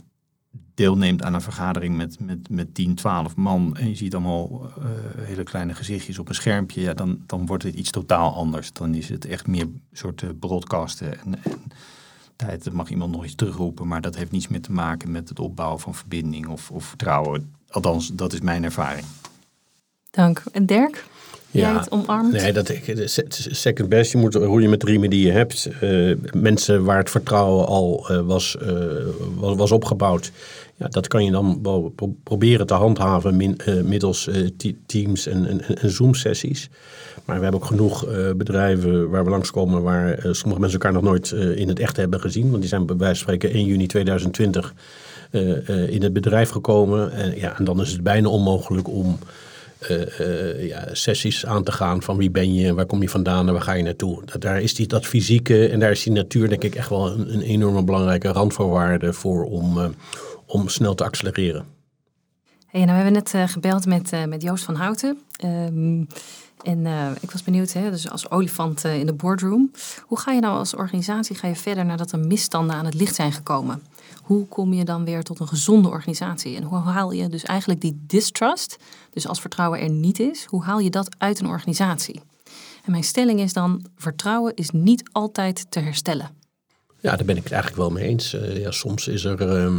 deelneemt 0.80 1.22
aan 1.22 1.34
een 1.34 1.40
vergadering 1.40 1.96
met, 1.96 2.20
met, 2.20 2.48
met 2.50 2.74
10, 2.74 2.94
12 2.94 3.36
man 3.36 3.76
en 3.76 3.88
je 3.88 3.94
ziet 3.94 4.14
allemaal 4.14 4.72
uh, 4.78 4.84
hele 5.18 5.42
kleine 5.42 5.74
gezichtjes 5.74 6.18
op 6.18 6.28
een 6.28 6.34
schermpje, 6.34 6.80
ja, 6.80 6.94
dan, 6.94 7.22
dan 7.26 7.46
wordt 7.46 7.62
het 7.62 7.74
iets 7.74 7.90
totaal 7.90 8.34
anders. 8.34 8.72
Dan 8.72 8.94
is 8.94 9.08
het 9.08 9.24
echt 9.24 9.46
meer 9.46 9.66
soort 9.92 10.22
uh, 10.22 10.30
broadcasten 10.38 11.20
en, 11.20 11.34
en 11.42 11.62
tijd 12.36 12.72
mag 12.72 12.90
iemand 12.90 13.12
nog 13.12 13.24
iets 13.24 13.34
terugroepen, 13.34 13.86
maar 13.86 14.00
dat 14.00 14.16
heeft 14.16 14.30
niets 14.30 14.48
meer 14.48 14.60
te 14.60 14.72
maken 14.72 15.10
met 15.10 15.28
het 15.28 15.38
opbouwen 15.38 15.80
van 15.80 15.94
verbinding 15.94 16.46
of, 16.46 16.70
of 16.70 16.84
vertrouwen. 16.84 17.54
Althans, 17.70 18.10
dat 18.14 18.32
is 18.32 18.40
mijn 18.40 18.64
ervaring. 18.64 19.06
Dank. 20.10 20.42
En 20.52 20.66
Dirk? 20.66 21.04
Ja, 21.50 21.70
Jij 21.70 21.78
het 21.78 21.90
omarmt? 21.90 22.32
Nee, 22.32 22.52
dat 22.52 22.72
second 23.50 23.88
best. 23.88 24.12
Je 24.12 24.18
moet 24.18 24.34
roeien 24.34 24.70
met 24.70 24.80
de 24.80 24.86
riemen 24.86 25.10
die 25.10 25.26
je 25.26 25.32
hebt. 25.32 25.68
Uh, 25.82 26.16
mensen 26.32 26.84
waar 26.84 26.98
het 26.98 27.10
vertrouwen 27.10 27.66
al 27.66 28.06
uh, 28.10 28.20
was, 28.20 28.56
uh, 28.62 28.68
was, 29.34 29.56
was, 29.56 29.72
opgebouwd. 29.72 30.32
Ja, 30.80 30.88
dat 30.88 31.08
kan 31.08 31.24
je 31.24 31.30
dan 31.30 31.60
proberen 32.22 32.66
te 32.66 32.74
handhaven 32.74 33.36
min, 33.36 33.60
middels 33.84 34.28
teams 34.86 35.26
en, 35.26 35.46
en, 35.46 35.90
Zoom-sessies. 35.90 36.68
Maar 37.24 37.36
we 37.36 37.42
hebben 37.42 37.60
ook 37.60 37.66
genoeg 37.66 38.08
uh, 38.08 38.32
bedrijven 38.32 39.10
waar 39.10 39.24
we 39.24 39.30
langskomen 39.30 39.82
waar 39.82 40.18
sommige 40.30 40.60
mensen 40.60 40.80
elkaar 40.80 40.92
nog 40.92 41.02
nooit 41.02 41.30
in 41.30 41.68
het 41.68 41.78
echt 41.78 41.96
hebben 41.96 42.20
gezien. 42.20 42.48
Want 42.48 42.60
die 42.60 42.68
zijn 42.68 42.86
bij 42.86 42.96
wijze 42.96 43.24
van 43.24 43.34
spreken 43.34 43.58
1 43.58 43.66
juni 43.66 43.86
2020 43.86 44.74
in 45.88 46.02
het 46.02 46.12
bedrijf 46.12 46.50
gekomen. 46.50 47.12
En, 47.12 47.38
ja, 47.38 47.58
en 47.58 47.64
dan 47.64 47.80
is 47.80 47.92
het 47.92 48.02
bijna 48.02 48.28
onmogelijk 48.28 48.88
om 48.88 49.18
ja, 50.58 50.88
sessies 50.92 51.46
aan 51.46 51.64
te 51.64 51.72
gaan 51.72 52.02
van 52.02 52.16
wie 52.16 52.30
ben 52.30 52.54
je 52.54 52.66
en 52.66 52.74
waar 52.74 52.86
kom 52.86 53.02
je 53.02 53.08
vandaan 53.08 53.46
en 53.46 53.52
waar 53.52 53.62
ga 53.62 53.72
je 53.72 53.82
naartoe. 53.82 54.22
Dat, 54.24 54.40
daar 54.40 54.60
is 54.60 54.74
die, 54.74 54.86
dat 54.86 55.06
fysieke 55.06 55.68
en 55.68 55.80
daar 55.80 55.90
is 55.90 56.02
die 56.02 56.12
natuur 56.12 56.48
denk 56.48 56.64
ik 56.64 56.74
echt 56.74 56.88
wel 56.88 57.06
een, 57.10 57.34
een 57.34 57.42
enorme 57.42 57.84
belangrijke 57.84 58.28
randvoorwaarde 58.28 59.12
voor 59.12 59.44
om, 59.44 59.94
om 60.50 60.68
snel 60.68 60.94
te 60.94 61.04
accelereren. 61.04 61.66
Hey, 62.66 62.84
nou, 62.84 62.98
we 62.98 63.02
hebben 63.02 63.12
net 63.12 63.50
gebeld 63.50 63.86
met, 63.86 64.12
met 64.28 64.42
Joost 64.42 64.64
van 64.64 64.74
Houten. 64.74 65.18
Um, 65.44 66.06
en 66.62 66.78
uh, 66.78 67.10
ik 67.20 67.30
was 67.30 67.42
benieuwd, 67.42 67.72
hè, 67.72 67.90
dus 67.90 68.10
als 68.10 68.30
olifant 68.30 68.84
in 68.84 69.06
de 69.06 69.12
boardroom, 69.12 69.70
hoe 70.00 70.18
ga 70.18 70.32
je 70.32 70.40
nou 70.40 70.58
als 70.58 70.74
organisatie 70.74 71.36
ga 71.36 71.48
je 71.48 71.56
verder 71.56 71.84
nadat 71.84 72.12
er 72.12 72.18
misstanden 72.18 72.76
aan 72.76 72.84
het 72.84 72.94
licht 72.94 73.14
zijn 73.14 73.32
gekomen? 73.32 73.82
Hoe 74.22 74.46
kom 74.46 74.72
je 74.72 74.84
dan 74.84 75.04
weer 75.04 75.22
tot 75.22 75.40
een 75.40 75.48
gezonde 75.48 75.88
organisatie? 75.88 76.56
En 76.56 76.62
hoe 76.62 76.78
haal 76.78 77.12
je 77.12 77.28
dus 77.28 77.42
eigenlijk 77.42 77.80
die 77.80 78.00
distrust, 78.06 78.76
dus 79.10 79.26
als 79.26 79.40
vertrouwen 79.40 79.80
er 79.80 79.90
niet 79.90 80.20
is, 80.20 80.44
hoe 80.44 80.62
haal 80.62 80.78
je 80.78 80.90
dat 80.90 81.14
uit 81.18 81.40
een 81.40 81.46
organisatie? 81.46 82.20
En 82.84 82.90
mijn 82.90 83.04
stelling 83.04 83.40
is 83.40 83.52
dan, 83.52 83.86
vertrouwen 83.96 84.54
is 84.54 84.70
niet 84.70 85.08
altijd 85.12 85.70
te 85.70 85.80
herstellen. 85.80 86.30
Ja, 87.00 87.16
daar 87.16 87.26
ben 87.26 87.36
ik 87.36 87.42
het 87.42 87.52
eigenlijk 87.52 87.82
wel 87.82 87.90
mee 87.90 88.04
eens. 88.08 88.30
Ja, 88.54 88.70
soms 88.70 89.08
is, 89.08 89.24
er, 89.24 89.64
uh, 89.64 89.78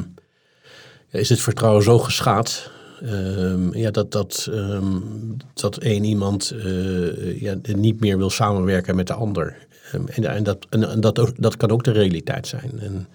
is 1.11 1.29
het 1.29 1.41
vertrouwen 1.41 1.83
zo 1.83 1.99
geschaad 1.99 2.71
Um, 3.03 3.75
ja, 3.75 3.91
dat, 3.91 4.11
dat, 4.11 4.47
um, 4.51 5.37
dat 5.53 5.77
één 5.77 6.03
iemand 6.03 6.53
uh, 6.55 7.41
ja, 7.41 7.55
niet 7.75 7.99
meer 7.99 8.17
wil 8.17 8.29
samenwerken 8.29 8.95
met 8.95 9.07
de 9.07 9.13
ander. 9.13 9.67
Um, 9.95 10.07
en, 10.07 10.25
en, 10.25 10.43
dat, 10.43 10.67
en, 10.69 11.01
dat, 11.01 11.31
dat 11.35 11.57
kan 11.57 11.71
ook 11.71 11.83
de 11.83 11.91
realiteit 11.91 12.47
zijn. 12.47 12.79
En 12.79 13.07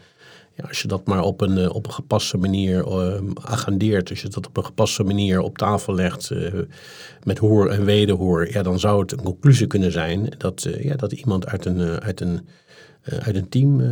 ja, 0.55 0.65
als 0.69 0.83
je 0.83 0.89
dat 0.89 1.07
maar 1.07 1.23
op 1.23 1.41
een, 1.41 1.59
uh, 1.59 1.75
op 1.75 1.87
een 1.87 1.93
gepaste 1.93 2.37
manier 2.37 2.87
agendeert, 3.35 4.11
als 4.11 4.23
je 4.23 4.29
dat 4.29 4.47
op 4.47 4.57
een 4.57 4.65
gepaste 4.65 5.03
manier 5.03 5.41
op 5.41 5.59
tafel 5.59 5.95
legt 5.95 6.31
uh, 6.31 6.53
met 7.23 7.39
hoor 7.39 7.71
en 7.71 7.85
wederhoor, 7.85 8.51
ja, 8.53 8.63
dan 8.63 8.79
zou 8.79 9.01
het 9.01 9.13
een 9.13 9.23
conclusie 9.23 9.67
kunnen 9.67 9.93
zijn 9.93 10.35
dat, 10.39 10.67
ja, 10.79 10.97
dat 10.97 11.13
iemand 11.13 11.47
uit 11.47 11.65
een, 11.65 12.01
uit 12.01 12.21
een, 12.21 12.47
uit 13.03 13.37
een 13.37 13.49
team 13.49 13.83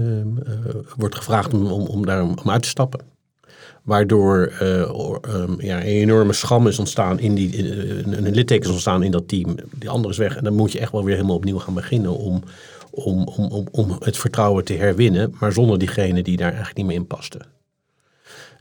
wordt 0.96 1.14
gevraagd 1.14 1.54
om, 1.54 1.66
om, 1.66 1.86
om 1.86 2.06
daar 2.06 2.22
om 2.22 2.50
uit 2.50 2.62
te 2.62 2.68
stappen. 2.68 3.13
Waardoor 3.84 4.52
uh, 4.62 4.80
um, 5.34 5.56
ja, 5.60 5.76
een 5.76 5.86
enorme 5.86 6.32
scham 6.32 6.66
is 6.66 6.78
ontstaan 6.78 7.18
in 7.18 7.34
die. 7.34 7.68
Een 8.04 8.34
litteken 8.34 8.64
is 8.64 8.70
ontstaan 8.70 9.02
in 9.02 9.10
dat 9.10 9.28
team. 9.28 9.56
Die 9.78 9.88
andere 9.88 10.12
is 10.12 10.18
weg. 10.18 10.36
En 10.36 10.44
dan 10.44 10.54
moet 10.54 10.72
je 10.72 10.78
echt 10.78 10.92
wel 10.92 11.04
weer 11.04 11.14
helemaal 11.14 11.36
opnieuw 11.36 11.58
gaan 11.58 11.74
beginnen 11.74 12.16
om, 12.16 12.42
om, 12.90 13.26
om, 13.26 13.50
om, 13.50 13.66
om 13.70 13.96
het 13.98 14.16
vertrouwen 14.16 14.64
te 14.64 14.74
herwinnen. 14.74 15.34
Maar 15.40 15.52
zonder 15.52 15.78
diegene 15.78 16.22
die 16.22 16.36
daar 16.36 16.48
eigenlijk 16.48 16.76
niet 16.76 16.86
meer 16.86 16.96
in 16.96 17.06
paste. 17.06 17.40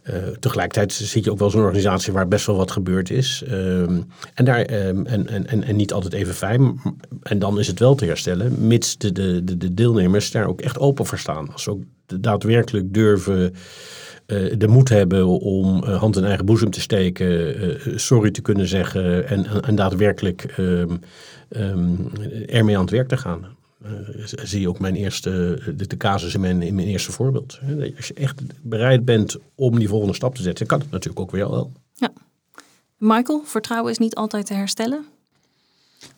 Uh, 0.09 0.15
tegelijkertijd 0.39 0.93
zie 0.93 1.24
je 1.24 1.32
ook 1.32 1.39
wel 1.39 1.49
zo'n 1.49 1.61
organisatie 1.61 2.13
waar 2.13 2.28
best 2.28 2.45
wel 2.45 2.55
wat 2.55 2.71
gebeurd 2.71 3.09
is. 3.09 3.43
Uh, 3.47 3.82
en, 4.34 4.45
daar, 4.45 4.71
uh, 4.71 4.88
en, 4.88 5.28
en, 5.28 5.63
en 5.63 5.76
niet 5.76 5.93
altijd 5.93 6.13
even 6.13 6.34
fijn. 6.34 6.82
En 7.21 7.39
dan 7.39 7.59
is 7.59 7.67
het 7.67 7.80
wel 7.80 7.95
te 7.95 8.05
herstellen, 8.05 8.67
mits 8.67 8.97
de, 8.97 9.11
de, 9.11 9.43
de, 9.43 9.57
de 9.57 9.74
deelnemers 9.74 10.32
daar 10.32 10.47
ook 10.47 10.61
echt 10.61 10.80
open 10.80 11.05
voor 11.05 11.17
staan. 11.17 11.51
Als 11.51 11.63
ze 11.63 11.71
ook 11.71 11.84
daadwerkelijk 12.05 12.93
durven 12.93 13.53
uh, 14.28 14.53
de 14.57 14.67
moed 14.67 14.89
hebben 14.89 15.28
om 15.39 15.84
uh, 15.84 15.99
hand 15.99 16.17
in 16.17 16.24
eigen 16.24 16.45
boezem 16.45 16.69
te 16.69 16.82
steken, 16.82 17.63
uh, 17.63 17.97
sorry 17.97 18.32
te 18.32 18.41
kunnen 18.41 18.67
zeggen 18.67 19.28
en, 19.28 19.63
en 19.63 19.76
daadwerkelijk 19.76 20.57
um, 20.57 20.99
um, 21.49 22.11
ermee 22.47 22.76
aan 22.76 22.82
het 22.82 22.91
werk 22.91 23.07
te 23.07 23.17
gaan. 23.17 23.45
zie 24.26 24.61
je 24.61 24.69
ook 24.69 24.80
mijn 24.80 24.95
eerste, 24.95 25.59
de, 25.76 25.88
de 25.88 25.97
casus 25.97 26.34
in 26.34 26.39
mijn, 26.39 26.61
in 26.61 26.76
mijn 26.76 26.88
eerste 26.88 27.11
voorbeeld. 27.11 27.59
Als 27.95 28.07
je 28.07 28.13
echt 28.13 28.41
bereid 28.61 29.05
bent 29.05 29.38
om 29.55 29.80
die 29.80 29.88
volgende 29.88 30.13
stap 30.15 30.36
te 30.36 30.41
zetten, 30.41 30.67
kan 30.67 30.80
het 30.80 30.91
natuurlijk 30.91 31.19
ook 31.19 31.32
weer 31.32 31.49
wel. 31.49 31.71
Ja. 31.93 32.13
Michael, 32.97 33.41
vertrouwen 33.45 33.91
is 33.91 33.97
niet 33.97 34.15
altijd 34.15 34.45
te 34.45 34.53
herstellen? 34.53 35.05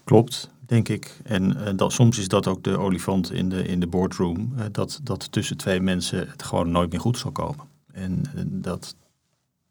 Klopt, 0.03 0.49
denk 0.59 0.89
ik. 0.89 1.17
En 1.23 1.57
uh, 1.57 1.69
dat, 1.75 1.91
soms 1.91 2.17
is 2.17 2.27
dat 2.27 2.47
ook 2.47 2.63
de 2.63 2.77
olifant 2.77 3.31
in 3.31 3.49
de, 3.49 3.63
in 3.63 3.79
de 3.79 3.87
boardroom. 3.87 4.53
Uh, 4.57 4.63
dat, 4.71 4.99
dat 5.03 5.31
tussen 5.31 5.57
twee 5.57 5.79
mensen 5.79 6.27
het 6.29 6.43
gewoon 6.43 6.71
nooit 6.71 6.91
meer 6.91 6.99
goed 6.99 7.17
zal 7.17 7.31
komen. 7.31 7.73
En 7.95 8.23
dat 8.45 8.95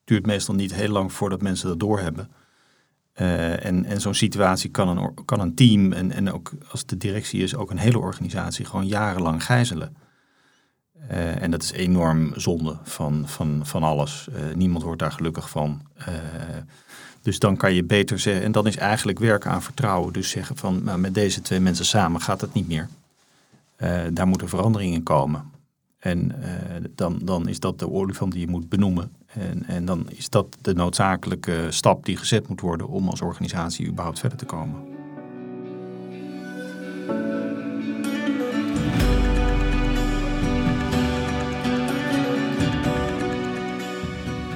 duurt 0.05 0.27
meestal 0.27 0.55
niet 0.55 0.75
heel 0.75 0.89
lang 0.89 1.13
voordat 1.13 1.43
mensen 1.43 1.69
dat 1.69 1.81
doorhebben. 1.81 2.31
Uh, 3.21 3.65
en 3.65 3.85
en 3.85 4.01
zo'n 4.01 4.15
situatie 4.15 4.71
kan 4.71 4.89
een, 4.89 5.25
kan 5.25 5.41
een 5.41 5.55
team 5.55 5.93
en, 5.93 6.11
en 6.11 6.33
ook 6.33 6.53
als 6.71 6.87
de 6.87 6.97
directie 6.97 7.43
is, 7.43 7.55
ook 7.55 7.71
een 7.71 7.79
hele 7.79 7.99
organisatie 7.99 8.65
gewoon 8.65 8.87
jarenlang 8.87 9.45
gijzelen. 9.45 9.97
Uh, 11.11 11.43
en 11.43 11.51
dat 11.51 11.63
is 11.63 11.73
enorm 11.73 12.33
zonde 12.37 12.77
van, 12.83 13.29
van, 13.29 13.61
van 13.63 13.83
alles. 13.83 14.29
Uh, 14.31 14.55
niemand 14.55 14.83
wordt 14.83 15.01
daar 15.01 15.13
gelukkig 15.13 15.51
van. 15.51 15.83
dus 17.23 17.39
dan 17.39 17.57
kan 17.57 17.75
je 17.75 17.85
beter 17.85 18.19
zeggen, 18.19 18.45
en 18.45 18.53
dan 18.53 18.67
is 18.67 18.77
eigenlijk 18.77 19.19
werken 19.19 19.51
aan 19.51 19.63
vertrouwen. 19.63 20.13
Dus 20.13 20.31
zeggen 20.31 20.57
van 20.57 20.85
nou, 20.85 20.99
met 20.99 21.15
deze 21.15 21.41
twee 21.41 21.61
mensen 21.61 21.85
samen 21.85 22.21
gaat 22.21 22.41
het 22.41 22.55
niet 22.55 22.69
meer. 22.69 22.89
daar 24.13 24.27
moeten 24.27 24.49
veranderingen 24.49 25.03
komen. 25.03 25.53
En 26.05 26.43
eh, 26.43 26.85
dan, 26.95 27.19
dan 27.23 27.49
is 27.49 27.61
dat 27.61 27.79
de 27.79 27.91
olifant 27.91 28.33
die 28.33 28.41
je 28.41 28.49
moet 28.49 28.69
benoemen. 28.69 29.13
En, 29.27 29.65
en 29.67 29.85
dan 29.85 30.07
is 30.11 30.29
dat 30.29 30.57
de 30.61 30.75
noodzakelijke 30.75 31.67
stap 31.69 32.05
die 32.05 32.17
gezet 32.17 32.49
moet 32.49 32.61
worden 32.61 32.89
om 32.89 33.09
als 33.09 33.21
organisatie 33.21 33.87
überhaupt 33.87 34.19
verder 34.19 34.39
te 34.39 34.45
komen. 34.45 34.77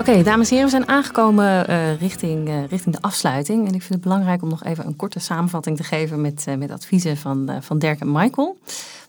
Oké, 0.00 0.22
dames 0.22 0.50
en 0.50 0.56
heren, 0.56 0.70
we 0.70 0.76
zijn 0.76 0.88
aangekomen 0.88 1.68
eh, 1.68 2.00
richting, 2.00 2.48
eh, 2.48 2.66
richting 2.66 2.94
de 2.94 3.02
afsluiting. 3.02 3.60
En 3.60 3.74
ik 3.74 3.80
vind 3.80 3.94
het 3.94 4.00
belangrijk 4.00 4.42
om 4.42 4.48
nog 4.48 4.64
even 4.64 4.86
een 4.86 4.96
korte 4.96 5.20
samenvatting 5.20 5.76
te 5.76 5.84
geven 5.84 6.20
met, 6.20 6.46
met 6.58 6.70
adviezen 6.70 7.16
van, 7.16 7.50
van 7.60 7.78
Dirk 7.78 8.00
en 8.00 8.12
Michael. 8.12 8.58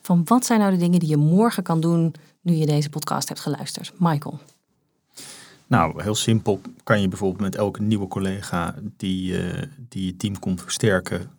Van 0.10 0.22
wat 0.26 0.45
zijn 0.45 0.60
nou 0.60 0.72
de 0.72 0.78
dingen 0.78 0.99
die 0.99 1.10
je 1.10 1.18
morgen 1.18 1.64
kan 1.64 1.80
doen 1.80 2.14
nu 2.41 2.53
je 2.53 2.66
deze 2.66 2.89
podcast 2.89 3.28
hebt 3.28 3.39
geluisterd? 3.39 3.93
Michael. 3.97 4.39
Nou, 5.68 6.03
heel 6.03 6.16
simpel 6.16 6.62
kan 6.84 7.01
je 7.01 7.07
bijvoorbeeld 7.07 7.41
met 7.41 7.55
elke 7.55 7.82
nieuwe 7.82 8.07
collega 8.07 8.76
die, 8.97 9.36
die 9.89 10.05
je 10.05 10.18
team 10.18 10.39
komt 10.39 10.62
versterken, 10.62 11.32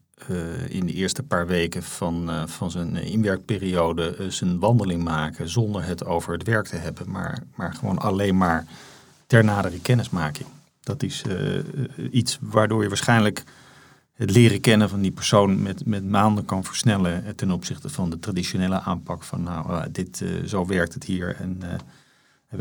in 0.68 0.86
de 0.86 0.92
eerste 0.92 1.22
paar 1.22 1.46
weken 1.46 1.82
van, 1.82 2.48
van 2.48 2.70
zijn 2.70 2.96
inwerkperiode 2.96 4.26
zijn 4.28 4.58
wandeling 4.58 5.02
maken 5.02 5.48
zonder 5.48 5.84
het 5.84 6.04
over 6.04 6.32
het 6.32 6.42
werk 6.42 6.66
te 6.66 6.76
hebben, 6.76 7.10
maar, 7.10 7.42
maar 7.54 7.74
gewoon 7.74 7.98
alleen 7.98 8.36
maar 8.36 8.66
ter 9.26 9.44
nadere 9.44 9.80
kennismaking. 9.80 10.48
Dat 10.80 11.02
is 11.02 11.22
iets 12.10 12.38
waardoor 12.40 12.82
je 12.82 12.88
waarschijnlijk 12.88 13.44
het 14.20 14.30
leren 14.30 14.60
kennen 14.60 14.88
van 14.88 15.00
die 15.00 15.10
persoon 15.10 15.62
met, 15.62 15.86
met 15.86 16.08
maanden 16.08 16.44
kan 16.44 16.64
versnellen 16.64 17.36
ten 17.36 17.50
opzichte 17.50 17.88
van 17.88 18.10
de 18.10 18.18
traditionele 18.18 18.80
aanpak 18.80 19.22
van 19.22 19.42
nou, 19.42 19.72
uh, 19.72 19.82
dit, 19.92 20.20
uh, 20.20 20.44
zo 20.44 20.66
werkt 20.66 20.94
het 20.94 21.04
hier 21.04 21.36
en 21.36 21.62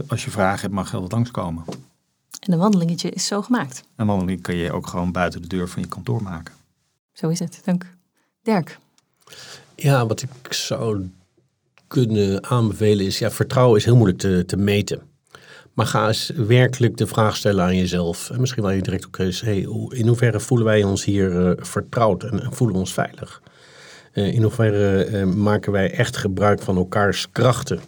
als 0.08 0.26
je 0.26 0.32
vragen 0.32 0.62
hebt 0.62 0.74
mag 0.74 0.88
je 0.88 0.94
altijd 0.94 1.12
langskomen. 1.12 1.64
En 2.40 2.54
een 2.54 2.60
wandelingetje 2.60 3.10
is 3.10 3.26
zo 3.26 3.42
gemaakt. 3.42 3.84
Een 3.96 4.08
wandeling 4.08 4.42
kan 4.42 4.56
je 4.56 4.72
ook 4.72 4.88
gewoon 4.88 5.12
buiten 5.12 5.42
de 5.42 5.48
deur 5.48 5.70
van 5.70 5.82
je 5.82 5.88
kantoor 5.88 6.24
maken. 6.24 6.54
Zo 7.14 7.30
is 7.30 7.40
het, 7.40 7.62
dank. 7.64 7.96
Dirk? 8.42 8.80
Ja, 9.76 10.06
wat 10.06 10.22
ik 10.22 10.54
zou 10.54 11.10
kunnen 11.88 12.50
aanbevelen 12.50 13.06
is, 13.06 13.20
ja, 13.20 13.32
vertrouwen 13.32 13.78
is 13.78 13.86
heel 13.86 13.96
moeilijk 13.96 14.20
te, 14.20 14.44
te 14.46 14.58
meten. 14.58 15.09
Maar 15.80 15.88
ga 15.88 16.08
eens 16.08 16.32
werkelijk 16.36 16.98
de 16.98 17.08
vraag 17.08 17.36
stellen 17.36 17.64
aan 17.64 17.76
jezelf. 17.76 18.30
En 18.30 18.40
misschien 18.40 18.64
wel 18.64 18.72
je 18.72 18.82
direct 18.82 19.06
ook 19.06 19.18
eens, 19.18 19.44
in 19.90 20.08
hoeverre 20.08 20.40
voelen 20.40 20.68
wij 20.68 20.84
ons 20.84 21.06
hier 21.06 21.32
uh, 21.32 21.52
vertrouwd 21.58 22.24
en, 22.24 22.44
en, 22.44 22.54
voelen 22.54 22.76
we 22.76 22.82
ons 22.82 22.94
veilig? 22.94 23.42
Uh, 24.14 24.34
in 24.34 24.42
hoeverre 24.42 25.10
uh, 25.10 25.24
maken 25.26 25.72
wij 25.72 25.92
echt 25.92 26.18
gebruik 26.18 26.62
van 26.62 26.78
elkaars 26.78 27.32
krachten? 27.32 27.80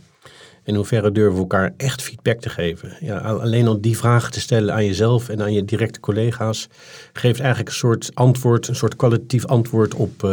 In 0.64 0.76
hoeverre 0.76 1.12
durven 1.12 1.34
we 1.34 1.40
elkaar 1.40 1.74
echt 1.78 2.02
feedback 2.02 2.40
te 2.40 2.50
geven? 2.50 2.98
Ja, 3.00 3.18
alleen 3.18 3.68
al 3.68 3.82
die 3.82 3.98
vragen 3.98 4.32
te 4.32 4.40
stellen 4.40 4.74
aan 4.74 4.86
jezelf 4.86 5.30
en 5.30 5.42
aan 5.42 5.54
je 5.54 5.66
directe 5.66 6.00
collega's 6.00 6.68
geeft 7.14 7.40
eigenlijk 7.40 7.70
een 7.70 7.76
soort 7.76 8.12
antwoord, 8.14 8.68
een 8.68 8.76
soort 8.76 8.96
kwalitatief 8.96 9.46
antwoord 9.46 9.94
op, 9.94 10.28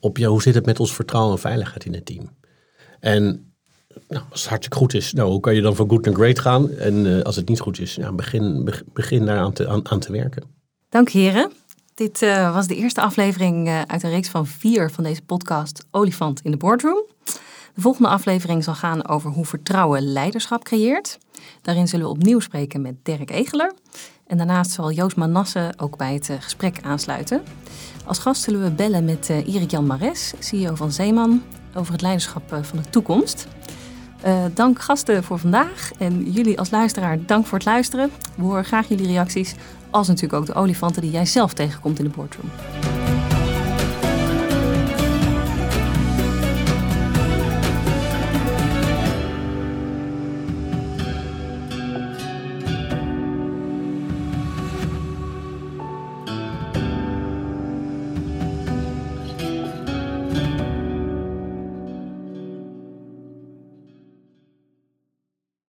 op 0.00 0.18
hoe 0.18 0.42
zit 0.42 0.54
het 0.54 0.66
met 0.66 0.80
ons 0.80 0.94
vertrouwen 0.94 1.34
en 1.34 1.40
veiligheid 1.40 1.84
in 1.84 1.94
het 1.94 2.06
team? 2.06 2.30
En 3.00 3.45
nou, 4.08 4.24
als 4.30 4.40
het 4.40 4.48
hartstikke 4.48 4.78
goed 4.78 4.94
is, 4.94 5.12
nou, 5.12 5.30
hoe 5.30 5.40
kan 5.40 5.54
je 5.54 5.60
dan 5.60 5.76
van 5.76 5.88
good 5.88 6.04
naar 6.04 6.14
great 6.14 6.38
gaan? 6.38 6.70
En 6.70 7.06
uh, 7.06 7.22
als 7.22 7.36
het 7.36 7.48
niet 7.48 7.60
goed 7.60 7.80
is, 7.80 7.98
begin, 8.12 8.72
begin 8.92 9.26
daar 9.26 9.38
aan 9.38 9.52
te, 9.52 9.68
aan, 9.68 9.88
aan 9.88 10.00
te 10.00 10.12
werken. 10.12 10.42
Dank 10.88 11.08
heren. 11.08 11.52
Dit 11.94 12.22
uh, 12.22 12.54
was 12.54 12.66
de 12.66 12.76
eerste 12.76 13.00
aflevering 13.00 13.68
uh, 13.68 13.82
uit 13.82 14.02
een 14.02 14.10
reeks 14.10 14.28
van 14.28 14.46
vier 14.46 14.90
van 14.90 15.04
deze 15.04 15.22
podcast 15.22 15.86
Olifant 15.90 16.40
in 16.40 16.50
de 16.50 16.56
Boardroom. 16.56 17.04
De 17.74 17.80
volgende 17.80 18.08
aflevering 18.08 18.64
zal 18.64 18.74
gaan 18.74 19.08
over 19.08 19.30
hoe 19.30 19.44
vertrouwen 19.44 20.12
leiderschap 20.12 20.64
creëert. 20.64 21.18
Daarin 21.62 21.88
zullen 21.88 22.06
we 22.06 22.12
opnieuw 22.12 22.40
spreken 22.40 22.80
met 22.80 22.94
Dirk 23.02 23.30
Egeler. 23.30 23.72
En 24.26 24.36
daarnaast 24.36 24.70
zal 24.70 24.92
Joost 24.92 25.16
Manasse 25.16 25.72
ook 25.76 25.96
bij 25.96 26.14
het 26.14 26.30
gesprek 26.40 26.78
aansluiten. 26.82 27.42
Als 28.04 28.18
gast 28.18 28.42
zullen 28.42 28.62
we 28.62 28.70
bellen 28.70 29.04
met 29.04 29.28
Erik 29.28 29.70
Jan 29.70 29.86
Mares, 29.86 30.32
CEO 30.38 30.74
van 30.74 30.92
Zeeman, 30.92 31.42
over 31.74 31.92
het 31.92 32.02
leiderschap 32.02 32.58
van 32.62 32.78
de 32.82 32.90
toekomst. 32.90 33.46
Uh, 34.26 34.44
dank 34.54 34.80
gasten 34.80 35.24
voor 35.24 35.38
vandaag 35.38 35.90
en 35.98 36.30
jullie 36.30 36.58
als 36.58 36.70
luisteraar 36.70 37.18
dank 37.26 37.46
voor 37.46 37.58
het 37.58 37.66
luisteren. 37.66 38.10
We 38.34 38.42
horen 38.42 38.64
graag 38.64 38.88
jullie 38.88 39.06
reacties, 39.06 39.54
als 39.90 40.08
natuurlijk 40.08 40.40
ook 40.40 40.46
de 40.46 40.54
olifanten 40.54 41.02
die 41.02 41.10
jij 41.10 41.26
zelf 41.26 41.52
tegenkomt 41.52 41.98
in 41.98 42.04
de 42.04 42.10
boardroom. 42.10 42.50